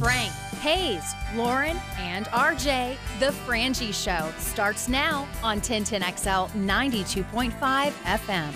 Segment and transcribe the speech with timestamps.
[0.00, 0.32] Frank,
[0.62, 7.52] Hayes, Lauren, and RJ, The Frangie Show starts now on 1010XL 92.5
[7.90, 8.50] FM.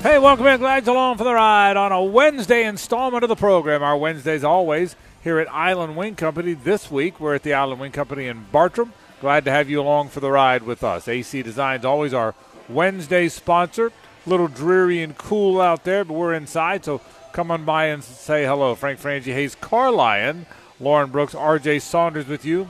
[0.00, 0.58] Hey, welcome in.
[0.58, 3.80] Glad you're along for the ride on a Wednesday installment of the program.
[3.80, 6.54] Our Wednesdays always here at Island Wing Company.
[6.54, 8.92] This week we're at the Island Wing Company in Bartram.
[9.20, 11.06] Glad to have you along for the ride with us.
[11.06, 12.34] AC Designs always our
[12.68, 13.92] Wednesday sponsor.
[14.26, 17.00] A little dreary and cool out there, but we're inside, so
[17.32, 18.74] come on by and say hello.
[18.74, 20.46] Frank Frangie, Hayes Carlyon,
[20.80, 22.68] Lauren Brooks, RJ Saunders with you.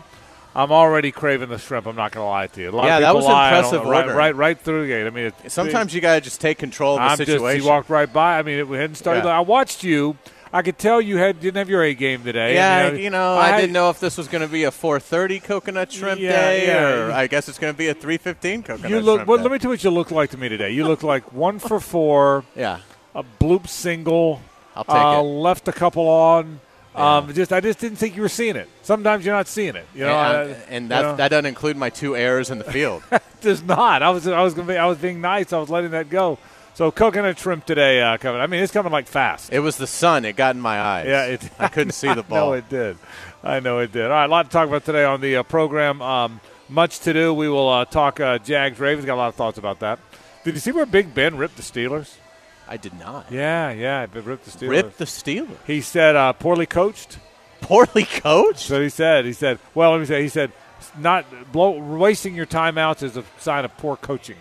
[0.55, 1.87] I'm already craving the shrimp.
[1.87, 2.73] I'm not going to lie to you.
[2.75, 3.57] Yeah, that was lie.
[3.57, 5.07] Impressive right, right, right through the gate.
[5.07, 7.57] I mean, it, Sometimes you got to just take control of the I'm situation.
[7.59, 7.65] just.
[7.65, 8.39] He walked right by.
[8.39, 9.25] I mean, it hadn't started.
[9.25, 9.37] Yeah.
[9.37, 10.17] I watched you.
[10.53, 12.55] I could tell you had didn't have your A game today.
[12.55, 14.71] yeah, And, you know, I, had- didn't know if this was going to be a
[14.71, 16.89] 4:30 coconut shrimp Yeah, day, yeah.
[17.09, 19.17] or I guess it's going to be a 3:15 coconut You look.
[19.17, 19.43] shrimp Well, day.
[19.43, 20.71] let me tell you what you look like to me today.
[20.71, 22.79] You look like one for four, yeah,
[23.17, 24.43] a bloop single.
[24.77, 25.23] I'll take uh, it.
[25.23, 26.61] Left a couple on.
[26.95, 27.17] Yeah.
[27.17, 28.69] Um, just I just didn't think you were seeing it.
[28.83, 29.87] Sometimes you're not seeing it.
[29.95, 31.17] You know, and, I- and you that know.
[31.17, 33.03] that doesn't include my two errors in the field.
[33.41, 34.03] does not.
[34.03, 35.53] I was I was gonna be I was being nice.
[35.53, 36.39] I was letting that go.
[36.75, 38.41] So coconut shrimp today uh, coming.
[38.41, 39.53] I mean, it's coming like fast.
[39.53, 41.07] it was the sun; it got in my eyes.
[41.07, 42.49] Yeah, it, I couldn't see the ball.
[42.49, 42.97] No, it did.
[43.45, 44.05] I know it did.
[44.05, 46.01] All right, a lot to talk about today on the uh, program.
[46.03, 47.33] Um, much to do.
[47.35, 49.05] We will uh, talk uh, Jags Ravens.
[49.07, 49.99] Got a lot of thoughts about that.
[50.45, 52.17] Did you see where Big Ben ripped the Steelers?
[52.69, 53.31] I did not.
[53.31, 54.71] Yeah, yeah, he ripped the Steelers.
[54.71, 55.57] Rip the Steelers.
[55.67, 57.19] He said uh, poorly coached.
[57.61, 58.61] Poorly coached.
[58.61, 59.25] So he said.
[59.25, 59.59] He said.
[59.75, 60.23] Well, let me say.
[60.23, 60.53] He said
[60.99, 64.37] not blow, wasting your timeouts is a sign of poor coaching.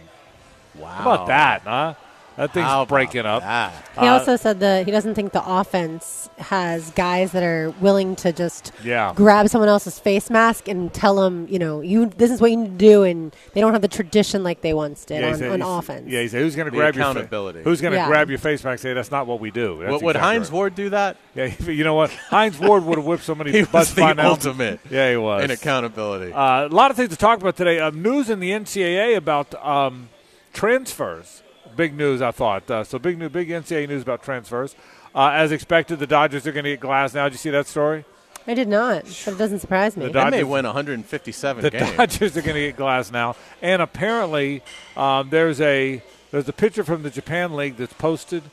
[0.76, 0.90] Wow.
[0.90, 1.94] How about that, huh?
[2.38, 3.44] That thing's How about breaking up.
[3.44, 3.72] that?
[4.00, 8.16] He Uh, also said that he doesn't think the offense has guys that are willing
[8.18, 9.14] to just Yeah.
[9.16, 12.58] grab someone else's face mask and tell them, you know, you this is what you
[12.58, 15.36] need to do, and they don't have the tradition like they once did Yeah, on,
[15.38, 16.10] said- on offense.
[16.10, 17.60] Yeah, he said, "Who's going to The grab your accountability.
[17.60, 18.08] Fa- who's going to Yeah.
[18.08, 18.72] grab your face mask?
[18.72, 19.78] and Say that's not what we do.
[19.82, 20.54] That's Would, would exactly Heinz right.
[20.56, 21.18] Ward do that?
[21.36, 22.10] Yeah, you know what?
[22.30, 23.52] Hines Ward would have whipped somebody.
[23.54, 25.44] He butts was the by ultimate Yeah, he was.
[25.44, 26.32] in accountability.
[26.34, 27.80] Uh, a lot of things to talk about today.
[27.80, 30.10] Um, news in the NCAA about um,
[30.54, 31.43] transfers.
[31.76, 32.70] Big news, I thought.
[32.70, 34.76] Uh, so big new, big NCAA news about transfers.
[35.16, 37.26] Uh, as expected, the Dodgers are going to get Glasnow.
[37.26, 38.06] Did you see that story?
[38.46, 40.06] I did not, but it doesn't surprise me.
[40.08, 41.96] The they may Dodgers- win 157 The games.
[41.98, 44.62] Dodgers are going to get Glasnow, and apparently
[44.98, 48.44] um, there's a there's a picture from the Japan League that's posted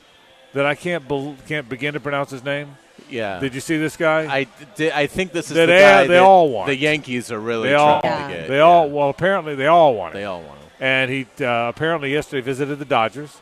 [0.53, 2.77] that I can't bel can't begin to pronounce his name.
[3.09, 3.39] Yeah.
[3.39, 4.33] Did you see this guy?
[4.33, 6.67] I, did, I think this is They- the they- guy they that all want.
[6.67, 8.35] The Yankees are really they all trying Yeah.
[8.35, 8.47] to get.
[8.47, 10.19] they all well apparently they all want it.
[10.19, 10.60] They all want him.
[10.81, 13.39] And he uh, apparently yesterday visited the Dodgers,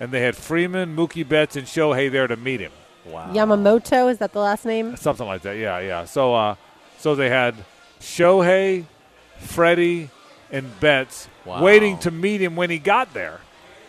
[0.00, 2.72] and they had Freeman, Mookie Betts, and Shohei there to meet him.
[3.04, 3.30] Wow.
[3.32, 4.96] Yamamoto is that the last name?
[4.96, 5.58] Something like that.
[5.58, 6.04] Yeah, yeah.
[6.06, 6.54] So, uh,
[6.98, 7.54] so they had
[8.00, 8.86] Shohei,
[9.38, 10.10] Freddie,
[10.50, 11.62] and Betts Wow.
[11.62, 13.40] waiting to meet him when he got there.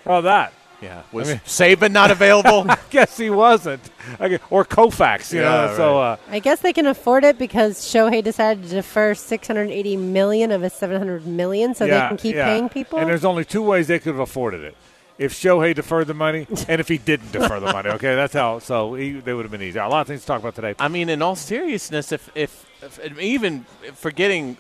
[0.06, 0.54] Oh, that.
[0.82, 1.04] Yeah.
[1.12, 2.70] Was I mean- Saban not available?
[2.70, 3.82] I Guess he wasn't.
[4.20, 4.40] Okay.
[4.50, 5.66] Or Koufax, you know.
[5.66, 9.98] Yeah, So, uh, I guess they can afford it because Shohei decided to defer 680
[9.98, 12.46] million of his 700 million, so yeah, they can keep yeah.
[12.46, 13.00] paying people.
[13.00, 14.76] And there's only two ways they could have afforded it.
[15.18, 18.60] If Shohei deferred the money, and if he didn't defer the money, okay, that's how.
[18.60, 19.78] So he, they would have been easy.
[19.78, 20.76] A lot of things to talk about today.
[20.80, 23.66] I mean, in all seriousness, if, if, if even
[23.96, 24.56] forgetting,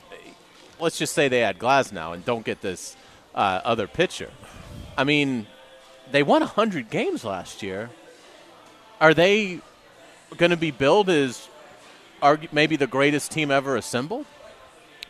[0.79, 2.97] let's just say they had Glasnow and don't get this
[3.33, 4.29] uh, other pitcher.
[4.97, 5.47] I mean,
[6.11, 7.89] they won 100 games last year.
[8.99, 9.61] Are they
[10.37, 11.47] going to be billed as
[12.51, 14.25] maybe the greatest team ever assembled?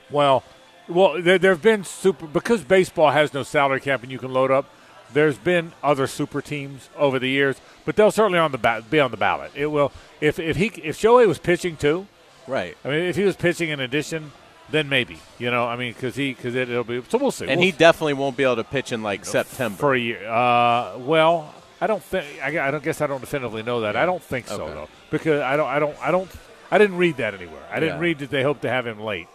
[0.09, 0.43] Well,
[0.87, 4.33] well, there there have been super because baseball has no salary cap and you can
[4.33, 4.65] load up.
[5.13, 8.99] There's been other super teams over the years, but they'll certainly on the ba- be
[8.99, 9.51] on the ballot.
[9.55, 12.07] It will if if he if Shohei was pitching too.
[12.47, 12.75] Right.
[12.83, 14.31] I mean, if he was pitching in addition,
[14.71, 15.65] then maybe you know.
[15.67, 17.01] I mean, because he because it, will be.
[17.09, 17.45] So we'll see.
[17.47, 19.77] And We'll he definitely won't be able to pitch in like September.
[19.77, 20.27] for a year.
[20.29, 22.25] Uh, well, I don't think.
[22.43, 23.95] I, I don't guess I don't definitively know that.
[23.95, 24.73] I don't think so Okay.
[24.73, 25.67] though, because I don't.
[25.67, 25.97] I don't.
[26.01, 26.29] I don't.
[26.71, 27.63] I didn't read that anywhere.
[27.71, 28.01] I didn't Yeah.
[28.01, 29.27] read that they hope to have him late.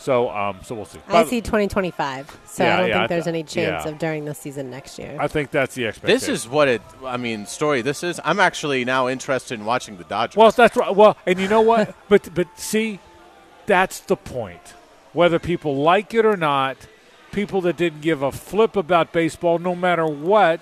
[0.00, 1.00] So, um, so we'll see.
[1.08, 3.90] I see 2025, so Yeah, I don't yeah, think I there's th- any chance yeah.
[3.90, 5.16] of during the season next year.
[5.18, 6.20] I think that's the expectation.
[6.20, 6.82] This is what it.
[7.04, 7.82] I mean, story.
[7.82, 8.20] This is.
[8.24, 10.36] I'm actually now interested in watching the Dodgers.
[10.36, 10.94] well, that's right.
[10.94, 11.96] Well, and you know what?
[12.08, 13.00] but but see,
[13.66, 14.74] that's the point.
[15.18, 16.76] Whether people like it or not,
[17.32, 20.60] people that didn't give a flip about baseball, no matter what,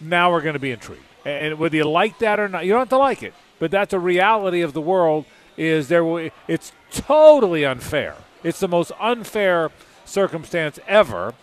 [0.00, 1.02] now are going to be intrigued.
[1.26, 3.92] And whether you like that or not, you don't have to like it, but that's
[3.92, 5.26] a reality of the world.
[5.58, 6.02] Is there?
[6.02, 8.16] will- It's totally unfair.
[8.42, 9.70] It's the most unfair
[10.06, 11.34] circumstance ever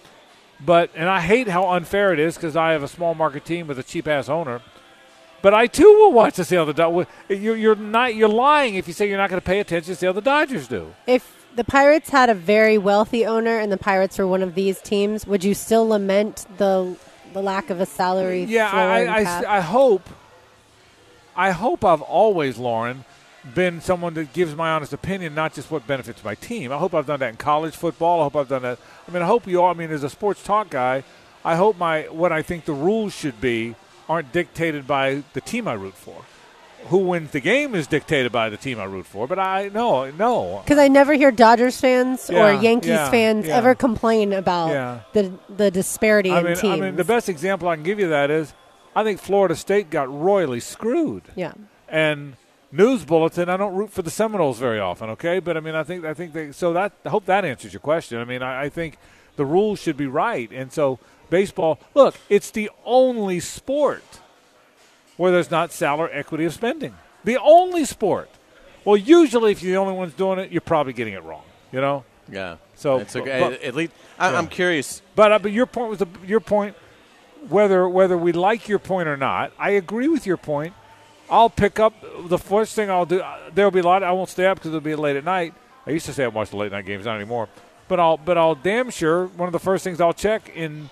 [0.59, 3.67] But and I hate how unfair it is because I have a small market team
[3.67, 4.61] with a cheap ass owner.
[5.43, 7.05] But I too will watch to see how the Dodgers.
[7.29, 8.07] You're, you're.
[8.09, 10.21] You're lying if you say you're not going to pay attention to see how the
[10.21, 10.95] Dodgers do.
[11.05, 14.81] If the Pirates had a very wealthy owner and the Pirates were one of these
[14.81, 16.95] teams, would you still lament the
[17.33, 18.43] the lack of a salary?
[18.43, 19.21] Yeah, I, I.
[19.21, 20.09] I, I hope.
[21.35, 23.05] I hope I've always, Lauren,
[23.53, 26.71] been someone that gives my honest opinion, not just what benefits my team.
[26.71, 28.21] I hope I've done that in college football.
[28.21, 28.79] I hope I've done that.
[29.07, 29.69] I mean, I hope you all.
[29.69, 31.03] I mean, as a sports talk guy,
[31.45, 33.75] I hope my what I think the rules should be
[34.09, 36.25] aren't dictated by the team I root for.
[36.89, 39.27] Who wins the game is dictated by the team I root for.
[39.27, 40.61] But I no no.
[40.63, 43.57] Because I never hear Dodgers fans Yeah, or Yankees yeah, fans yeah.
[43.57, 46.77] ever complain about the the disparity I in mean, teams.
[46.77, 48.53] I mean, the best example I can give you that is,
[48.95, 51.23] I think Florida State got royally screwed.
[51.35, 51.53] yeah.
[51.87, 52.35] and
[52.71, 53.47] news bulletin.
[53.49, 55.39] I don't root for the Seminoles very often, okay?
[55.39, 56.51] But I mean, I think I think they.
[56.51, 58.19] So that I hope that answers your question.
[58.19, 58.97] I mean, I, I think
[59.35, 60.99] the rules should be right, and so
[61.29, 61.79] baseball.
[61.93, 64.03] Look, it's the only sport
[65.17, 66.95] where there's not salary equity of spending.
[67.23, 68.29] The only sport.
[68.85, 71.43] Well, usually, if you're the only ones doing it, you're probably getting it wrong.
[71.71, 72.05] You know.
[72.31, 72.57] Yeah.
[72.75, 74.37] So, it's a, but- at least I, Yeah.
[74.37, 75.01] I'm curious.
[75.15, 76.75] But uh, but your point was the, your point.
[77.49, 80.73] Whether whether we like your point or not, I agree with your point.
[81.29, 81.93] I'll pick up
[82.27, 83.19] the first thing I'll do.
[83.19, 84.01] uh, There'll be a lot.
[84.03, 85.53] I won't stay up because it'll be late at night.
[85.85, 87.47] I used to say I and watch the late night games, not anymore.
[87.87, 90.89] But I'll but I'll damn sure one of the first things I'll check in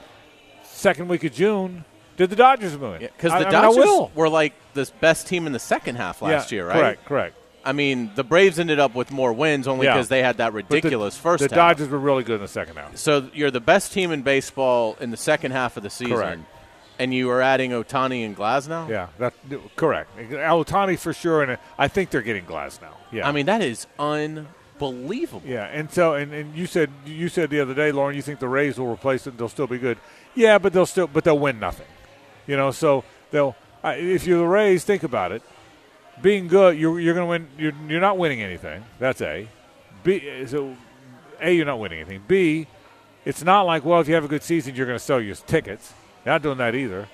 [0.64, 1.84] second week of June.
[2.18, 3.00] Did the Dodgers win?
[3.00, 4.12] Because I- the I mean, I Dodgers will.
[4.16, 6.76] were like the best team in the second half last Yeah, year, right?
[6.78, 7.38] Correct, correct.
[7.68, 9.94] I mean, the Braves ended up with more wins only Yeah.
[9.96, 11.50] because they had that But the- ridiculous first The half.
[11.50, 12.96] The Dodgers were really good in the second half.
[12.98, 16.16] So you're the best team in baseball in the second half of the season.
[16.16, 16.42] Correct.
[17.00, 18.88] And you are adding Ohtani and Glasnow?
[18.88, 19.34] Yeah, that
[19.76, 20.12] correct.
[20.18, 22.94] Ohtani for sure, and I think they're getting Glasnow.
[23.12, 23.86] Yeah, I mean, that is
[24.80, 25.42] unbelievable.
[25.46, 28.40] Yeah, and so and, and you said you said the other day, Lauren, you think
[28.40, 29.38] the Rays will replace it?
[29.38, 29.98] They'll still be good.
[30.36, 31.88] Yeah, but they'll still but they'll win nothing.
[32.48, 35.42] You know, so they'll if you're the Rays, think about it.
[36.22, 37.48] Being good, you're you're going to win.
[37.58, 38.84] You're you're not winning anything.
[39.00, 39.48] That's a.
[40.04, 40.76] B so
[41.42, 42.24] a you're not winning anything.
[42.28, 42.68] B,
[43.26, 45.36] it's not like well if you have a good season you're going to sell your
[45.36, 45.94] tickets.
[46.26, 47.08] You're not doing that either.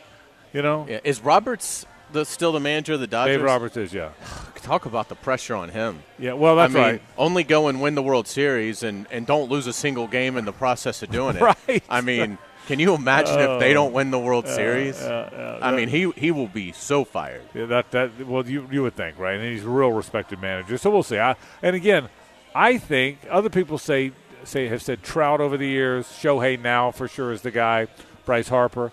[0.53, 0.99] You know, Yeah.
[1.03, 3.37] Is Roberts the, still the manager of the Dodgers?
[3.37, 4.11] Dave Roberts is yeah
[4.61, 6.03] Talk about the pressure on him.
[6.19, 6.33] yeah.
[6.33, 7.01] Well, that's I mean, right.
[7.17, 10.45] only go and win the World Series and, and don't lose a single game in
[10.45, 11.41] the process of doing it.
[11.41, 11.83] Right.
[11.89, 12.37] I mean,
[12.67, 13.95] can you imagine if they don't oh.
[13.95, 15.01] win the World Series?
[15.01, 17.43] I mean, he he will be so fired.
[17.53, 19.35] Yeah, that that well, you you would think, right?
[19.35, 20.77] And he's a real respected manager.
[20.77, 21.19] So we'll see.
[21.19, 22.09] I, and again,
[22.53, 24.11] I think other people say
[24.43, 26.05] say have said Trout over the years.
[26.07, 27.87] Shohei now for sure is the guy.
[28.25, 28.91] Bryce Harper.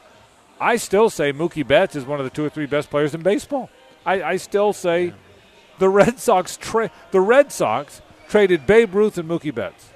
[0.60, 3.22] I still say Mookie Betts is one of the two or three best players in
[3.22, 3.70] baseball.
[4.04, 5.14] I, I still say
[5.78, 9.90] the Red Sox tra- the Red Sox traded Babe Ruth and Mookie Betts.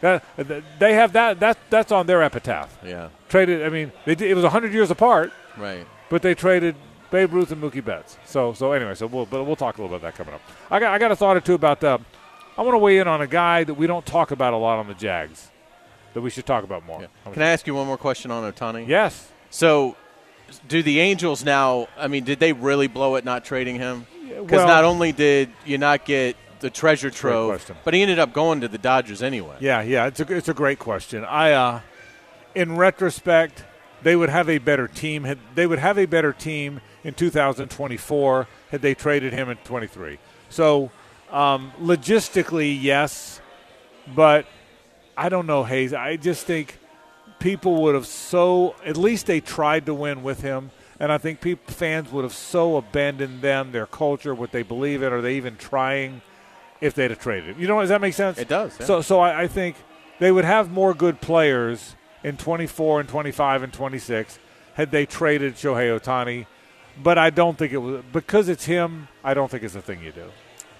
[0.00, 0.24] That,
[0.78, 2.78] they have that that that's on their epitaph.
[2.84, 3.08] Yeah.
[3.28, 3.64] Traded.
[3.64, 5.86] I mean, they did, it was hundred years apart Right.
[6.08, 6.74] but they traded
[7.10, 8.16] Babe Ruth and Mookie Betts.
[8.24, 10.40] So so anyway, so we'll but we'll talk a little about that coming up.
[10.70, 13.20] I got I got a thought or two about I want to weigh in on
[13.20, 15.50] a guy that we don't talk about a lot on the Jags
[16.14, 17.00] that we should talk about more.
[17.02, 17.32] Yeah.
[17.32, 18.86] Can I ask you one more question on Ohtani?
[18.88, 19.30] Yes.
[19.50, 19.96] So,
[20.68, 21.88] do the Angels now?
[21.96, 24.06] I mean, did they really blow it not trading him?
[24.28, 28.32] Because well- not only did you not get the treasure trove, but he ended up
[28.32, 29.56] going to the Dodgers anyway.
[29.60, 31.24] Yeah, yeah, it's a it's a great question.
[31.24, 31.80] I uh,
[32.54, 33.64] in retrospect,
[34.02, 35.24] they would have a better team.
[35.24, 40.18] Had, they would have a better team in 2024 had they traded him in 23.
[40.48, 40.90] So,
[41.30, 43.40] um, logistically, yes,
[44.14, 44.46] but
[45.16, 45.92] I don't know, Hayes.
[45.92, 46.78] I just think
[47.38, 51.40] people would have so at least they tried to win with him, and I think
[51.40, 55.12] people, fans would have so abandoned them, their culture, what they believe in.
[55.12, 56.22] Are they even trying?
[56.80, 58.38] If they'd have traded him, you know, does that make sense?
[58.38, 58.86] It does, yeah.
[58.86, 59.76] So, so I, I think
[60.18, 64.38] they would have more good players in 24 and 25 and 26
[64.74, 66.46] had they traded Shohei Ohtani.
[67.02, 69.08] But I don't think it was because it's him.
[69.24, 70.30] I don't think it's a thing you do.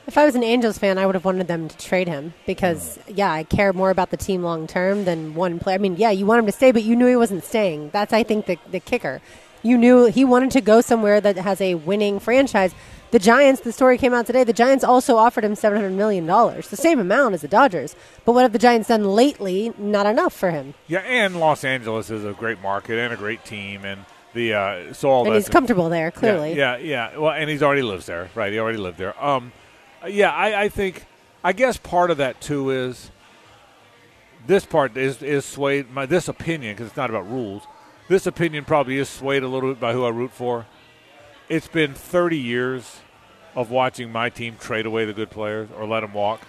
[0.07, 2.97] If I was an Angels fan, I would have wanted them to trade him because,
[2.97, 3.12] hmm.
[3.14, 5.76] yeah, I care more about the team long term than one player.
[5.76, 7.90] I mean, yeah, you want him to stay, but you knew he wasn't staying.
[7.90, 9.21] That's, I think, the, the kicker.
[9.62, 12.75] You knew he wanted to go somewhere that has a winning franchise.
[13.11, 16.76] The Giants, the story came out today, the Giants also offered him $700 million, the
[16.76, 17.97] same amount as the Dodgers.
[18.25, 19.73] But what have the Giants done lately?
[19.76, 20.75] Not enough for him.
[20.87, 24.93] Yeah, and Los Angeles is a great market and a great team, and the uh,
[24.93, 26.55] so all And he's comfortable there, clearly.
[26.55, 27.19] Yeah, yeah, yeah.
[27.19, 28.52] Well, and he's already lives there, right?
[28.52, 29.21] He already lived there.
[29.23, 29.52] Um,
[30.07, 31.07] yeah, I, I think,
[31.43, 33.11] I guess part of that too is
[34.47, 35.90] this part is is swayed.
[35.90, 37.64] My this opinion because it's not about rules.
[38.09, 40.67] This opinion probably is swayed a little bit by who I root for.
[41.50, 43.00] It's been 30 years
[43.57, 46.42] of watching my team trade away the good players or let them walk.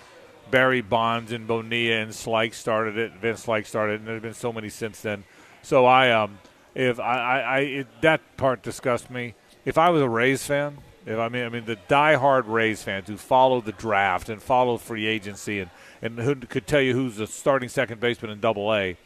[0.52, 3.14] Barry Bonds and Bonilla and Slyke started it.
[3.14, 5.24] Van Slyke started it, and there's been so many since then.
[5.64, 6.38] So I, um,
[6.76, 9.34] if I, I, I it, that part disgusts me.
[9.66, 10.78] If I was a Rays fan,
[11.08, 14.78] if I mean, I mean the diehard Rays fans who follow the draft and follow
[14.78, 15.72] free agency and
[16.04, 18.98] and who could tell you who's the starting second baseman in Double A,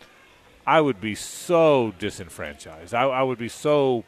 [0.67, 2.93] I would be so disenfranchised.
[2.93, 4.03] I, I would be so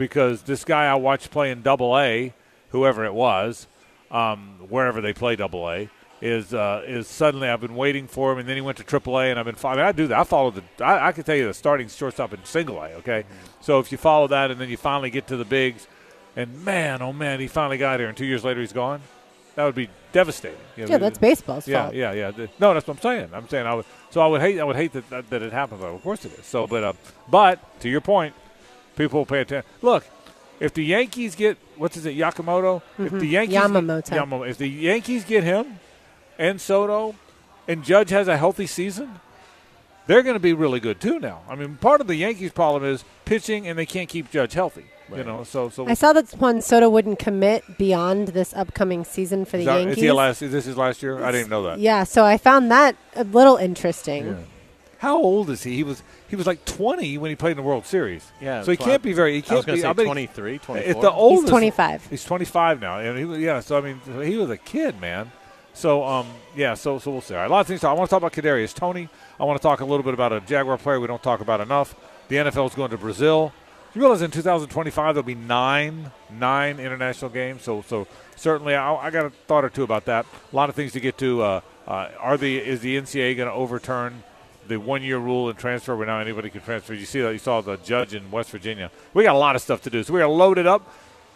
[0.00, 2.32] because this guy I watched play in Double A,
[2.70, 3.68] whoever it was,
[4.10, 5.90] um, wherever they play Double A,
[6.22, 9.20] is uh, is suddenly I've been waiting for him, and then he went to Triple
[9.20, 9.84] A, and I've been following.
[9.84, 10.18] I do that.
[10.18, 10.62] I follow the.
[10.82, 12.88] I, I can tell you the starting shortstop in Single A.
[12.94, 13.46] Okay, mm-hmm.
[13.60, 15.86] so if you follow that, and then you finally get to the bigs,
[16.34, 19.02] and man, oh man, he finally got here, and two years later he's gone.
[19.56, 20.56] That would be devastating.
[20.76, 21.94] You know, yeah, that's baseball's yeah, fault.
[21.94, 22.46] Yeah, yeah, yeah.
[22.58, 23.30] No, that's what I'm saying.
[23.34, 23.84] I'm saying I would.
[24.08, 24.58] So I would hate.
[24.60, 25.82] I would hate that that, that it happens.
[25.82, 26.46] Of course it is.
[26.46, 26.92] So, but uh,
[27.28, 28.34] but to your point,
[28.96, 29.70] people pay attention.
[29.82, 30.04] Look,
[30.58, 33.06] if the Yankees get what's his it Yakamoto, mm-hmm.
[33.06, 34.10] if the Yankees Yamamoto.
[34.10, 35.80] Get, Yamamoto, if the Yankees get him
[36.38, 37.14] and Soto,
[37.66, 39.20] and Judge has a healthy season,
[40.06, 41.18] they're going to be really good too.
[41.18, 44.54] Now, I mean, part of the Yankees' problem is pitching, and they can't keep Judge
[44.54, 44.86] healthy.
[45.08, 45.18] Right.
[45.18, 49.44] You know, so so I saw that Juan Soto wouldn't commit beyond this upcoming season
[49.44, 49.96] for the that, Yankees.
[49.96, 51.24] Is, he last, is this his last year?
[51.24, 51.80] I didn't know that.
[51.80, 54.26] Yeah, so I found that a little interesting.
[54.26, 54.36] Yeah.
[55.00, 55.76] How old is he?
[55.76, 58.30] He was he was like 20 when he played in the World Series.
[58.38, 59.34] Yeah, so he can't be very.
[59.34, 60.02] He can't I was be.
[60.02, 60.90] Say 23, 24.
[60.90, 61.44] It's the oldest.
[61.44, 62.06] He's 25.
[62.08, 63.60] He's 25 now, and he yeah.
[63.60, 65.32] So I mean, he was a kid, man.
[65.72, 66.74] So um yeah.
[66.74, 67.34] So so we'll see.
[67.34, 67.80] Right, a lot of things.
[67.80, 69.08] To, I want to talk about Kadarius Toney.
[69.38, 71.62] I want to talk a little bit about a Jaguar player we don't talk about
[71.62, 71.94] enough.
[72.28, 73.54] The NFL is going to Brazil.
[73.94, 77.62] You realize in 2025 there'll be nine nine international games.
[77.62, 80.26] So so certainly I, I got a thought or two about that.
[80.52, 81.40] A lot of things to get to.
[81.40, 84.22] Uh, uh, are the is the NCAA going to overturn
[84.70, 86.94] the one year rule in transfer where now anybody can transfer.
[86.94, 88.90] You see that you saw the judge in West Virginia.
[89.12, 90.90] We got a lot of stuff to do, so we are loaded up.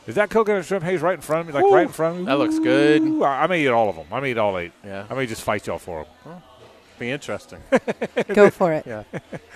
[0.07, 1.61] Is that coconut shrimp haze right in front of me?
[1.61, 2.27] Like Ooh, right in front of me?
[2.27, 3.03] That looks good.
[3.23, 4.07] I, may eat all of them.
[4.13, 4.73] I may eat all eight.
[4.85, 5.07] Yeah.
[5.11, 6.13] I may just fight y'all for them.
[6.25, 6.43] Well,
[6.99, 7.61] be interesting.
[8.29, 8.87] Go for it.
[8.87, 9.05] Yeah.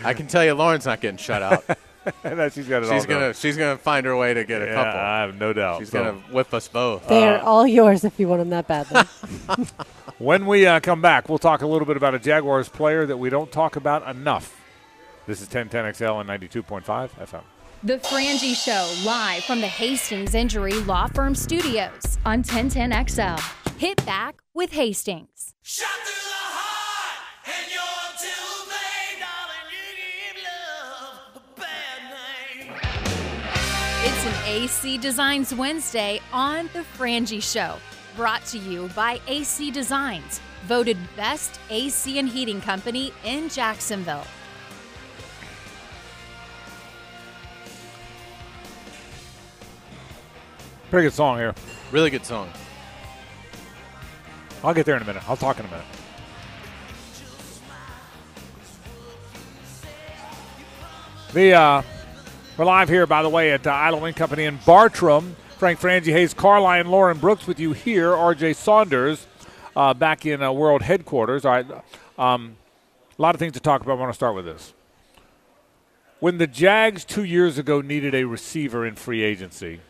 [0.03, 1.65] I can tell you, Lauren's not getting shut out.
[2.25, 4.75] no, she's got it she's gonna she's gonna find her way to get yeah, a
[4.75, 5.01] couple.
[5.01, 5.81] I have no doubt.
[5.81, 6.03] She's so.
[6.03, 7.07] gonna whip us both.
[7.07, 9.03] They uh, are all yours if you want them that badly.
[10.19, 13.17] when we uh, come back, we'll talk a little bit about a Jaguars player that
[13.17, 14.61] we don't talk about enough.
[15.27, 17.43] This is 1010XL and 92.5 FM.
[17.85, 23.39] The Frangie Show, live from the Hastings Injury Law Firm Studios on 1010XL.
[23.79, 25.55] Hit back with Hastings.
[34.01, 37.77] It's an AC Designs Wednesday on The Frangie Show.
[38.19, 44.27] Brought to you by AC Designs, voted best AC and heating company in Jacksonville.
[50.91, 51.55] Pretty good song here.
[51.93, 52.51] Really good song.
[54.65, 55.23] I'll get there in a minute.
[55.31, 55.87] I'll talk in a minute.
[61.33, 61.83] The uh,
[62.57, 65.37] we're live here, by the way, at uh, Island Wing Company in Bartram.
[65.59, 68.15] Frank Frangie, Hayes Carlyon, Lauren Brooks with you here.
[68.15, 68.53] R.J.
[68.53, 69.27] Saunders
[69.75, 71.45] uh, back in uh, World Headquarters.
[71.45, 71.67] All right,
[72.17, 72.57] um,
[73.19, 73.99] a lot of things to talk about.
[73.99, 74.73] I want to start with this.
[76.21, 79.81] When the Jags two years ago needed a receiver in free agency,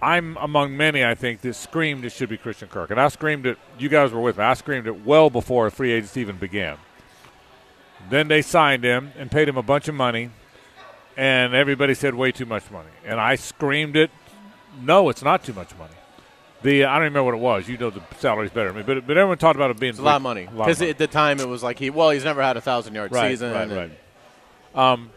[0.00, 2.90] I'm among many, I think, that screamed it should be Christian Kirk.
[2.90, 5.92] And I screamed it, you guys were with me, I screamed it well before free
[5.92, 6.78] agency even began.
[8.08, 10.30] Then they signed him and paid him a bunch of money,
[11.14, 12.88] and everybody said way too much money.
[13.04, 14.10] And I screamed it,
[14.80, 15.94] no, it's not too much money.
[16.62, 17.68] The I don't remember what it was.
[17.68, 19.98] You know the salaries better than me, but but everyone talked about it being it's
[19.98, 22.42] a lot of money because at the time it was like he well he's never
[22.42, 23.52] had a thousand yard right, season.
[23.52, 24.92] Right, right.
[24.92, 25.10] Um,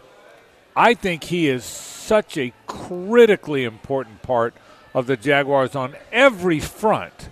[0.75, 4.53] I think he is such a critically important part
[4.93, 7.29] of the Jaguars on every front.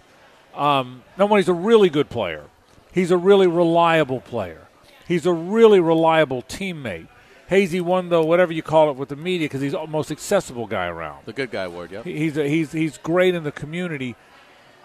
[0.53, 2.45] Um, number one, he's a really good player.
[2.91, 4.67] He's a really reliable player.
[5.07, 7.07] He's a really reliable teammate.
[7.51, 10.67] Hazy won the whatever you call it with the media because he's the most accessible
[10.67, 11.25] guy around.
[11.25, 12.01] The good guy award, yeah.
[12.01, 14.15] He's a, he's he's great in the community.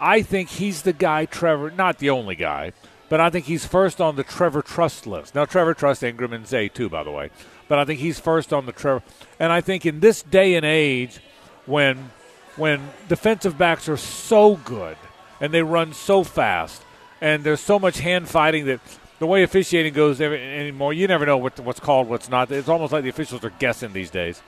[0.01, 1.71] I think he's the guy, Trevor.
[1.71, 2.73] Not the only guy,
[3.09, 5.37] but I think he's first on the Trevor Trust list.
[5.37, 7.31] Now Trevor Trust Ingram and Zay too, by the way.
[7.69, 9.05] But I think he's first on the Trevor.
[9.39, 11.21] And I think in this day and age,
[11.67, 12.11] when
[12.57, 14.97] when defensive backs are so good
[15.41, 16.83] and they run so fast
[17.21, 18.81] and there's so much hand fighting that
[19.19, 22.51] the way officiating goes anymore, you never know what, what's called, what's not.
[22.51, 24.43] It's almost like the officials are guessing these days.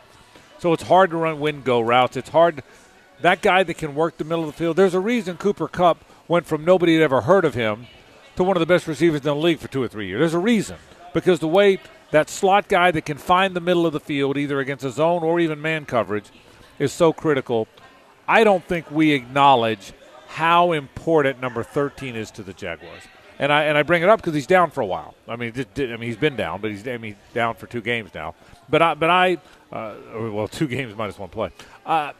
[0.58, 2.16] So it's hard to run win go routes.
[2.16, 2.62] It's hard.
[3.20, 4.76] That guy that can work the middle of the field.
[4.76, 7.86] There's a reason Cooper Kupp went from nobody had ever heard of him
[8.36, 10.20] to one of the best receivers in the league for two or three years.
[10.20, 10.76] There's a reason
[11.14, 14.60] because the way that slot guy that can find the middle of the field, either
[14.60, 16.30] against a zone or even man coverage,
[16.78, 17.66] is so critical.
[18.26, 19.92] I don't think we acknowledge
[20.28, 23.02] how important number 13 is to the Jaguars.
[23.38, 25.14] And I and I bring it up because he's down for a while.
[25.28, 27.80] I mean, just, I mean he's been down, but he's I mean down for two
[27.80, 28.34] games now.
[28.68, 29.38] But I but I
[29.72, 31.50] uh, well two games minus one play.
[31.86, 32.12] Uh,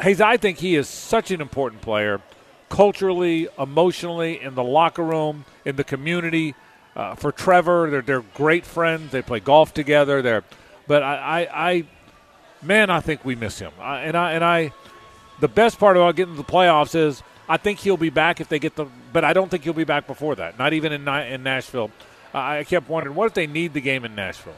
[0.00, 2.20] Hayes, I think he is such an important player,
[2.68, 6.54] culturally, emotionally, in the locker room, in the community.
[6.96, 9.12] Uh, for Trevor, they're they're great friends.
[9.12, 10.22] They play golf together.
[10.22, 10.44] They're,
[10.86, 11.84] but I, I, I
[12.62, 13.72] man, I think we miss him.
[13.78, 14.72] I, and I and I,
[15.38, 18.48] the best part about getting to the playoffs is I think he'll be back if
[18.48, 20.56] they get the, but I don't think he'll be back before that.
[20.56, 21.90] Not even in in Nashville.
[22.32, 24.54] Uh, I kept wondering what if they need the game in Nashville,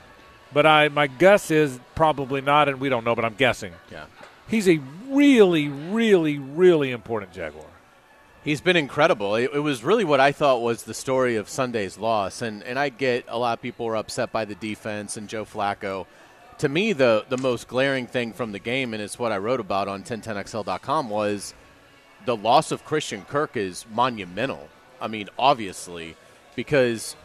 [0.52, 3.14] but I my guess is probably not, and we don't know.
[3.14, 3.72] But I'm guessing.
[3.90, 4.04] Yeah.
[4.46, 7.64] He's a really, really, really important Jaguar.
[8.44, 9.36] He's been incredible.
[9.36, 12.78] It, it, was really what I thought was the story of Sunday's loss, and and
[12.78, 16.04] I get a lot of people were upset by the defense and Joe Flacco.
[16.58, 19.60] To me, the the most glaring thing from the game, and it's what I wrote
[19.60, 21.54] about on 1010XL.com, was
[22.24, 24.68] the loss of Christian Kirk is monumental.
[25.00, 26.16] I mean, obviously,
[26.54, 27.16] because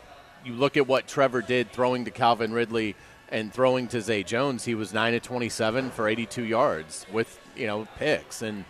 [0.44, 2.96] you look at what Trevor did throwing to Calvin Ridley
[3.30, 7.68] and throwing to Zay Jones, he was nine of 27 for 82 yards with you
[7.68, 8.66] know picks and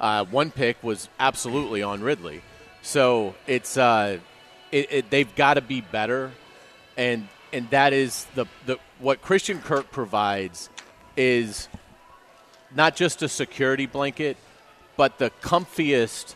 [0.00, 2.42] uh, one pick was absolutely on Ridley.
[2.82, 4.18] So it's uh,
[4.70, 6.30] it, it, they've got to be better,
[6.96, 10.70] and and that is the, the what Christian Kirk provides
[11.16, 11.68] is
[12.74, 14.36] not just a security blanket,
[14.98, 16.34] but the comfiest,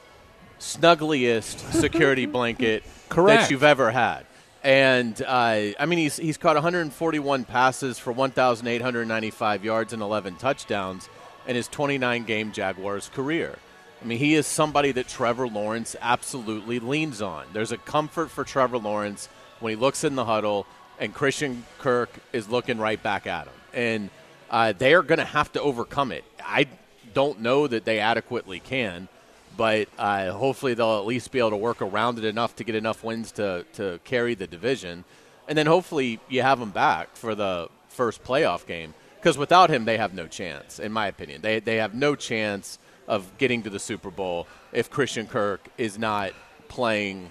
[0.58, 3.42] snuggliest security blanket Correct.
[3.42, 4.24] that you've ever had.
[4.62, 11.08] And uh, I mean, he's he's caught 141 passes for 1,895 yards and 11 touchdowns
[11.48, 13.58] in his 29 game Jaguars career.
[14.00, 17.46] I mean, he is somebody that Trevor Lawrence absolutely leans on.
[17.52, 19.28] There's a comfort for Trevor Lawrence
[19.58, 20.66] when he looks in the huddle
[21.00, 23.54] and Christian Kirk is looking right back at him.
[23.74, 24.10] And
[24.50, 26.24] uh, they are going to have to overcome it.
[26.40, 26.68] I
[27.14, 29.08] don't know that they adequately can,
[29.56, 32.74] but uh, hopefully they'll at least be able to work around it enough to get
[32.74, 35.04] enough wins to, to carry the division.
[35.48, 39.84] And then hopefully you have them back for the first playoff game because without him,
[39.84, 41.42] they have no chance, in my opinion.
[41.42, 45.98] They, they have no chance of getting to the Super Bowl if Christian Kirk is
[45.98, 46.32] not
[46.68, 47.30] playing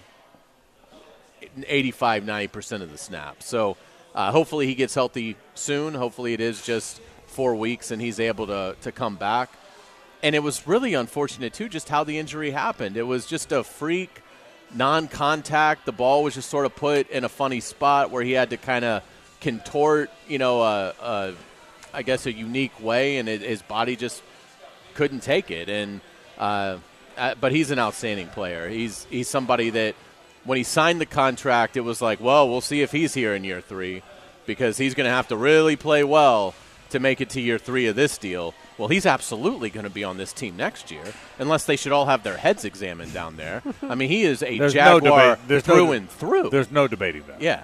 [1.68, 3.44] 85, 90% of the snap.
[3.44, 3.78] So
[4.14, 5.94] uh, hopefully he gets healthy soon.
[5.94, 9.50] Hopefully it is just four weeks and he's able to, to come back.
[10.24, 12.96] And it was really unfortunate, too, just how the injury happened.
[12.98, 14.22] It was just a freak,
[14.74, 15.86] non contact.
[15.86, 18.58] The ball was just sort of put in a funny spot where he had to
[18.58, 19.04] kind of
[19.42, 20.62] contort, you know,
[21.94, 24.22] I guess, a unique way, and it, his body just
[24.94, 25.70] couldn't take it.
[25.70, 26.02] And
[26.38, 26.78] uh,
[27.18, 28.70] uh, but he's an outstanding player.
[28.70, 29.96] He's he's somebody that
[30.44, 33.44] when he signed the contract, it was like, well, we'll see if he's here in
[33.44, 34.02] year three,
[34.46, 36.56] because he's going to have to really play well
[36.90, 38.54] to make it to year three of this deal.
[38.82, 41.04] Well, he's absolutely going to be on this team next year,
[41.38, 43.62] unless they should all have their heads examined down there.
[43.84, 46.50] I mean, he is a There's Jaguar no There's through no, and through.
[46.50, 47.44] There's no debating that.
[47.44, 47.62] Yeah.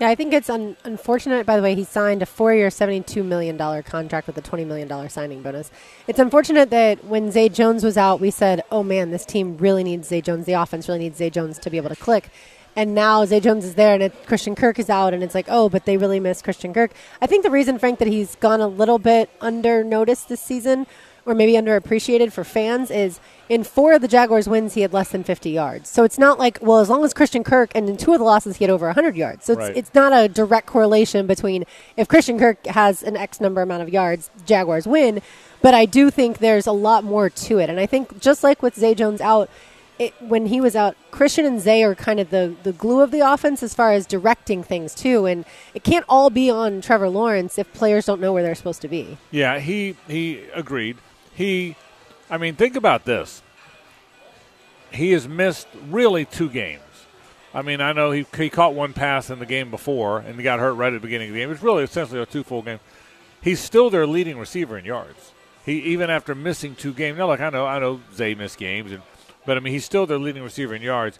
[0.00, 1.46] Yeah, I think it's un- unfortunate.
[1.46, 5.40] By the way, he signed a four-year, $72 million contract with a $20 million signing
[5.40, 5.70] bonus.
[6.08, 9.84] It's unfortunate that when Zay Jones was out, we said, oh, man, this team really
[9.84, 10.46] needs Zay Jones.
[10.46, 12.30] The offense really needs Zay Jones to be able to click.
[12.76, 15.46] And now Zay Jones is there, and it, Christian Kirk is out, and it's like,
[15.48, 16.92] oh, but they really miss Christian Kirk.
[17.20, 20.86] I think the reason, Frank, that he's gone a little bit under noticed this season–
[21.26, 25.10] or maybe underappreciated for fans is in four of the Jaguars wins he had less
[25.10, 25.88] than 50 yards.
[25.88, 28.24] So it's not like well as long as Christian Kirk and in two of the
[28.24, 29.44] losses he had over 100 yards.
[29.44, 29.76] So it's right.
[29.76, 31.64] it's not a direct correlation between
[31.96, 35.22] if Christian Kirk has an X number amount of yards, Jaguars win.
[35.62, 38.62] But I do think there's a lot more to it, and I think just like
[38.62, 39.50] with Zay Jones out.
[40.00, 43.12] It, when he was out, Christian and Zay are kind of the, the glue of
[43.12, 47.08] the offense as far as directing things too, and it can't all be on Trevor
[47.08, 49.18] Lawrence if players don't know where they're supposed to be.
[49.30, 50.96] Yeah, he he agreed
[51.40, 51.74] he,
[52.28, 53.42] I mean, think about this.
[54.92, 56.82] He has missed really two games.
[57.54, 60.42] I mean, I know he, he caught one pass in the game before and he
[60.42, 61.50] got hurt right at the beginning of the game.
[61.50, 62.78] It's really essentially a two full game.
[63.40, 65.32] He's still their leading receiver in yards.
[65.64, 67.16] He even after missing two games.
[67.16, 69.02] Now, look, I know I know Zay missed games, and
[69.46, 71.18] but I mean he's still their leading receiver in yards.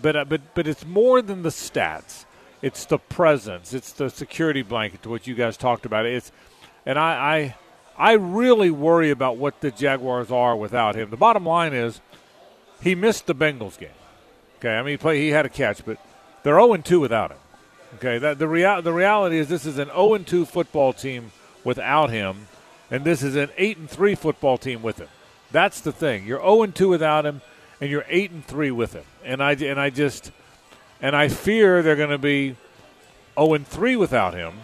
[0.00, 2.24] But uh, but but it's more than the stats.
[2.62, 3.72] It's the presence.
[3.74, 6.06] It's the security blanket to what you guys talked about.
[6.06, 6.32] It's
[6.84, 7.54] and I,
[7.98, 11.10] I I really worry about what the Jaguars are without him.
[11.10, 12.00] The bottom line is
[12.82, 13.88] he missed the Bengals game.
[14.58, 15.98] Okay, I mean he play, he had a catch, but
[16.42, 17.38] they're 0 2 without him.
[17.96, 21.32] Okay, that the real the reality is this is an 0 2 football team
[21.64, 22.48] without him,
[22.90, 25.08] and this is an 8 and 3 football team with him.
[25.50, 26.26] That's the thing.
[26.26, 27.42] You're 0 2 without him,
[27.80, 29.04] and you're 8 and 3 with him.
[29.24, 30.30] And I and I just
[31.00, 32.56] and I fear they're going to be
[33.38, 34.54] 0 and 3 without him,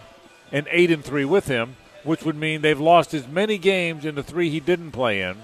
[0.51, 4.14] and 8 and 3 with him which would mean they've lost as many games in
[4.14, 5.37] the three he didn't play in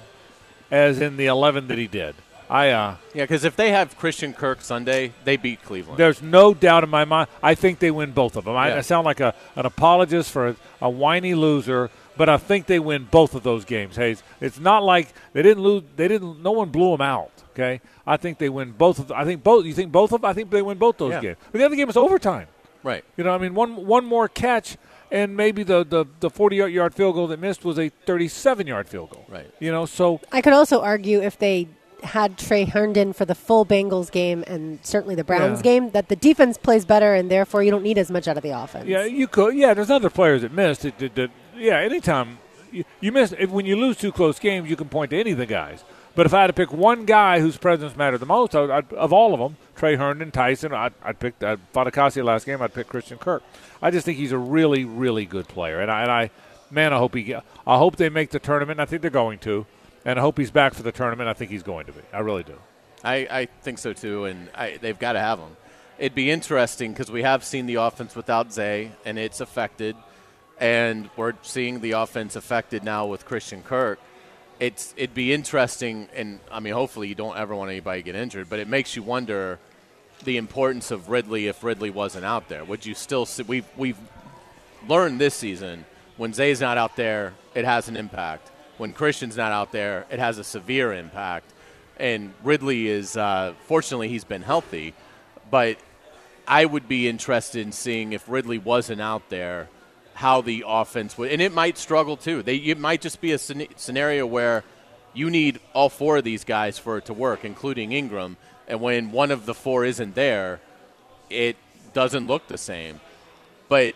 [0.70, 2.14] as in the 11 that he did.
[2.50, 5.98] I uh, Yeah, because if they have Christian Kirk Sunday, they beat Cleveland.
[5.98, 7.28] there's no doubt in my mind.
[7.42, 8.56] I think they win both of them.
[8.56, 8.76] I, Yeah.
[8.76, 12.78] I sound like a an apologist for a, a whiny loser, but I think they
[12.80, 13.96] win both of those games.
[13.96, 15.84] Hayes, it's not like they didn't lose.
[15.96, 16.42] They didn't.
[16.42, 17.30] No one blew them out.
[17.50, 19.10] Okay, I think they win both of.
[19.12, 19.64] I think both.
[19.64, 20.24] You think both of?
[20.24, 21.20] I think they win both those Yeah.
[21.22, 21.36] games.
[21.50, 22.48] But the other game is overtime.
[22.84, 23.04] right.
[23.16, 24.76] You know, I mean, one one more catch,
[25.10, 28.88] and maybe the the the 40 yard field goal that missed was a 37 yard
[28.88, 29.24] field goal.
[29.28, 29.50] Right.
[29.60, 31.68] You know, so I could also argue if they
[32.04, 35.62] had Tre Herndon for the full Bengals game and certainly the Browns Yeah.
[35.64, 38.44] game, that the defense plays better and therefore you don't need as much out of
[38.44, 38.86] the offense.
[38.86, 39.56] Yeah, you could.
[39.56, 40.84] Yeah, there's other players that missed.
[40.84, 42.38] It, it, it- yeah, anytime
[42.72, 45.32] you, you miss, if, when you lose two close games, you can point to any
[45.32, 45.84] of the guys.
[46.14, 48.92] But if I had to pick one guy whose presence mattered the most, I, I'd,
[48.92, 52.60] of all of them, Tre Herndon, Tyson, I'd, I'd pick I'd, Fatukasi last game.
[52.60, 53.42] I'd pick Christian Kirk.
[53.80, 56.30] I just think he's a really, really good player, and I, and I,
[56.70, 58.80] man, I hope he, I hope they make the tournament.
[58.80, 59.66] I think they're going to,
[60.04, 61.28] and I hope he's back for the tournament.
[61.28, 62.00] I think he's going to be.
[62.12, 62.58] I really do.
[63.04, 65.56] I, I think so too, and I, they've got to have him.
[65.98, 69.94] It'd be interesting because we have seen the offense without Zay, and it's affected,
[70.60, 73.98] and we're seeing the offense affected now with Christian Kirk.
[74.60, 78.14] It's it'd be interesting, and I mean, hopefully you don't ever want anybody to get
[78.14, 79.58] injured, but it makes you wonder
[80.24, 82.64] the importance of Ridley if Ridley wasn't out there.
[82.64, 83.44] Would you still see?
[83.44, 83.98] We've we've
[84.88, 85.84] learned this season
[86.18, 88.50] when Zay's not out there, it has an impact.
[88.76, 91.52] When Christian's not out there, it has a severe impact.
[91.96, 94.94] And Ridley is, uh, fortunately, he's been healthy,
[95.50, 95.78] but
[96.46, 99.68] I would be interested in seeing if Ridley wasn't out there,
[100.18, 102.42] how the offense would, and it might struggle too.
[102.42, 104.64] They, it might just be a scenario where
[105.14, 108.36] you need all four of these guys for it to work, including Ingram.
[108.66, 110.58] And when one of the four isn't there,
[111.30, 111.56] it
[111.92, 113.00] doesn't look the same.
[113.68, 113.94] But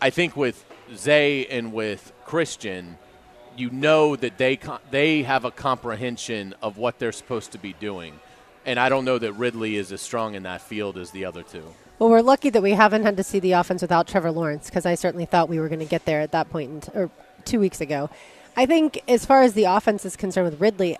[0.00, 0.64] I think with
[0.96, 2.96] Zay and with Christian,
[3.58, 4.58] you know that they
[4.90, 8.18] they have a comprehension of what they're supposed to be doing,
[8.64, 11.42] and I don't know that Ridley is as strong in that field as the other
[11.42, 11.74] two.
[11.98, 14.84] Well, we're lucky that we haven't had to see the offense without Trevor Lawrence because
[14.84, 17.10] I certainly thought we were going to get there at that point, in t- or
[17.44, 18.10] two weeks ago.
[18.56, 20.96] I think as far as the offense is concerned with Ridley,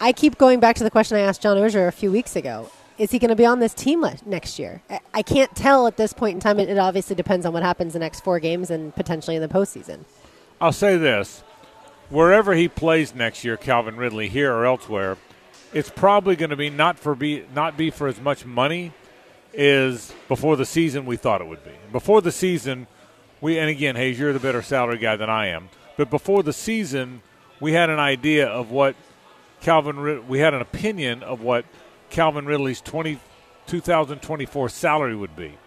[0.00, 2.70] I- keep going back to the question I asked John Oehser a few weeks ago.
[2.98, 4.82] Is he going to be on this team le- next year?
[4.90, 6.60] I- I can't tell at this point in time.
[6.60, 9.48] It, it obviously depends on what happens the next four games and potentially in the
[9.48, 10.00] postseason.
[10.60, 11.42] I'll say this:
[12.10, 15.16] wherever he plays next year, Calvin Ridley, here or elsewhere,
[15.72, 18.92] it's probably going to be not for be not be for as much money
[19.58, 21.72] as before the season we thought it would be.
[21.92, 22.86] Before the season,
[23.40, 25.68] we and again, Hayes, you're the better salary guy than I am.
[25.96, 27.22] But before the season,
[27.60, 28.94] we had an idea of what
[29.60, 30.28] Calvin.
[30.28, 31.64] We had an opinion of what
[32.08, 33.18] Calvin Ridley's 20,
[33.66, 35.58] 2024 salary would be.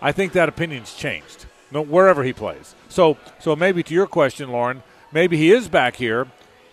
[0.00, 1.46] I think that opinion's changed.
[1.72, 2.74] No, wherever he plays.
[2.88, 4.82] So, so maybe to your question, Lauren,
[5.12, 6.26] maybe he is back here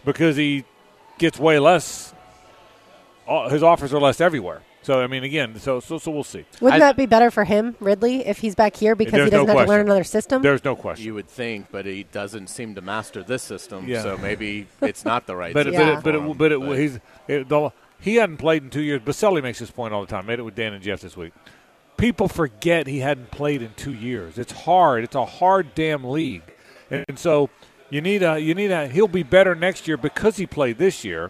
[0.05, 0.63] because he
[1.17, 2.13] gets way less.
[3.27, 4.61] uh, His offers are less everywhere.
[4.87, 6.45] So, I mean, again, so so so we'll see.
[6.61, 9.45] Wouldn't I- that be better for him, Ridley, if he's back here because he doesn't
[9.47, 10.41] no have to learn another system?
[10.41, 11.05] There's no question.
[11.05, 14.01] You would think, but he doesn't seem to master this system, Yeah.
[14.01, 15.53] so maybe it's not the right.
[15.53, 15.99] But system Yeah.
[16.01, 18.79] but it, for but it, but it, he's it, the, he hadn't played in two
[18.81, 19.01] years.
[19.01, 20.25] Boselli makes this point all the time.
[20.25, 21.33] Made it with Dan and Jeff this week.
[21.97, 24.37] People forget he hadn't played in two years.
[24.37, 25.03] It's hard.
[25.03, 26.43] It's a hard damn league,
[26.89, 27.49] and, and so
[27.89, 28.87] you need a you need a.
[28.87, 31.29] He'll be better next year because he played this year,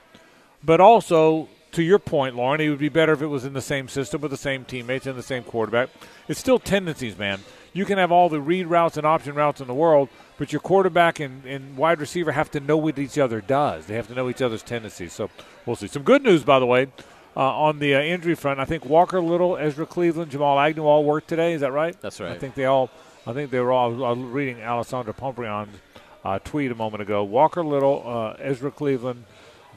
[0.64, 3.62] but also to your point, Lauren, he would be better if it was in the
[3.62, 5.90] same system with the same teammates and the same quarterback.
[6.28, 7.40] It's still tendencies, man.
[7.74, 10.62] You can have all the read routes and option routes in the world, but your
[10.62, 13.86] quarterback and, and wide receiver have to know what each other does.
[13.86, 15.14] They have to know each other's tendencies.
[15.14, 15.30] So
[15.66, 15.88] we'll see.
[15.88, 16.88] Some good news, by the way,
[17.36, 18.60] uh, on the uh, injury front.
[18.60, 21.54] I think Walker Little, Ezra Cleveland, Jamal Agnew all worked today.
[21.54, 22.00] Is that right?
[22.02, 22.32] That's right.
[22.32, 22.90] I think they all.
[23.28, 24.04] I think they were all.
[24.04, 25.78] I was reading Alessandra Pomprian's
[26.26, 27.24] uh, tweet a moment ago.
[27.24, 29.26] Walker Little, uh, Ezra Cleveland,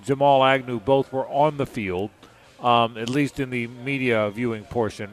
[0.02, 2.10] Jamal Agnew both were on the field,
[2.60, 5.10] um, at least in the media viewing portion.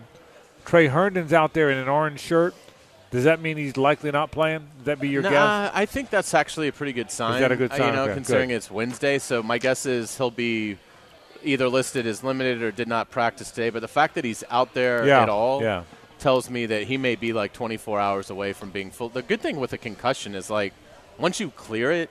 [0.66, 2.54] Tre Herndon's out there in an orange shirt.
[3.10, 4.68] Does that mean he's likely not playing?
[4.80, 5.72] Would that be your nah, guess?
[5.74, 7.36] I think that's actually a pretty good sign.
[7.36, 7.88] Is that a good uh, sign?
[7.88, 8.56] You know, Okay, considering good.
[8.56, 10.78] it's Wednesday, so my guess is he'll be
[11.44, 13.70] either listed as limited or did not practice today.
[13.70, 15.84] But the fact that he's out there Yeah, at all yeah.
[16.20, 19.08] tells me that he may be like 24 hours away from being full.
[19.08, 20.74] The good thing with a concussion is like
[21.18, 22.10] once you clear it,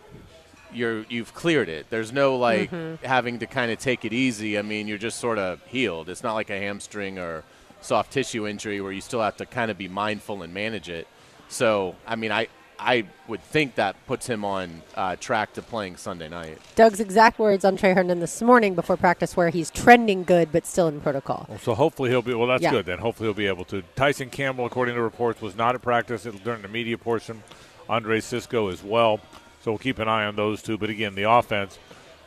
[0.73, 1.87] you're you've cleared it.
[1.91, 2.71] There's no like
[3.03, 4.59] having to kind of take it easy.
[4.59, 6.09] I mean, you're just sort of healed.
[6.09, 7.45] It's not like a hamstring or
[7.81, 11.07] soft tissue injury where you still have to kind of be mindful and manage it.
[11.49, 12.49] So, I mean, I
[12.79, 16.59] I would think that puts him on uh, track to playing Sunday night.
[16.75, 20.67] Doug's exact words on Tre Herndon this morning before practice where he's trending good but
[20.67, 21.47] still in protocol.
[21.49, 22.35] Well, so hopefully he'll be.
[22.35, 22.73] Well, that's Yeah.
[22.73, 22.99] good then.
[22.99, 23.83] Hopefully he'll be able to.
[23.95, 27.43] Tyson Campbell, according to reports, was not at practice during the media portion.
[27.89, 29.21] Andre Cisco as well.
[29.67, 30.79] So we'll keep an eye on those two.
[30.79, 31.77] But again, the offense.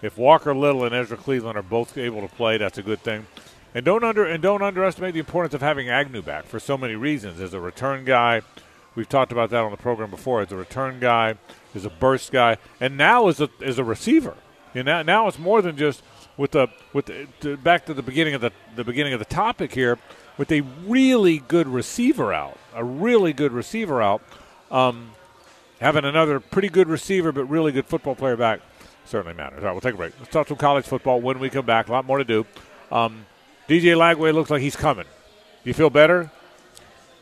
[0.02, 3.28] if Walker Little and Ezra Cleveland are both able to play, that's a good thing.
[3.74, 6.96] And don't under and don't underestimate the importance of having Agnew back for so many
[6.96, 7.40] reasons.
[7.40, 8.42] As a return guy,
[8.94, 10.42] we've talked about that on the program before.
[10.42, 11.36] As a return guy,
[11.74, 14.36] as a burst guy, and now as a as a receiver.
[14.74, 16.04] You know, now it's more than just
[16.36, 19.26] with the with the, to, back to the beginning of the the beginning of the
[19.26, 19.98] topic here
[20.38, 24.22] with a really good receiver out, a really good receiver out.
[24.70, 25.12] Um,
[25.80, 28.62] having another pretty good receiver but really good football player back
[29.06, 29.60] certainly matters.
[29.60, 30.14] All right, we'll take a break.
[30.20, 31.88] Let's talk some college football when we come back.
[31.90, 32.46] A lot more to do.
[32.92, 33.26] Um,
[33.68, 35.06] DJ Lagway looks like he's coming.
[35.06, 36.32] Do you feel better?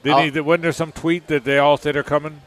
[0.03, 2.41] Didn't he, wasn't there some tweet that they all said they're coming?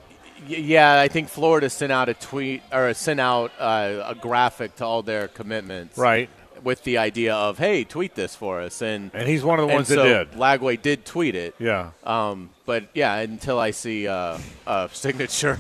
[0.47, 4.87] Yeah, I think Florida sent out a tweet or sent out uh, a graphic to
[4.87, 5.99] all their commitments.
[5.99, 6.31] Right.
[6.63, 9.73] With the idea of, hey, tweet this for us, and and he's one of the
[9.73, 10.39] ones so that did.
[10.39, 11.55] Lagway did tweet it.
[11.59, 11.93] Yeah.
[12.05, 15.59] Um, but yeah, until I see uh, a signature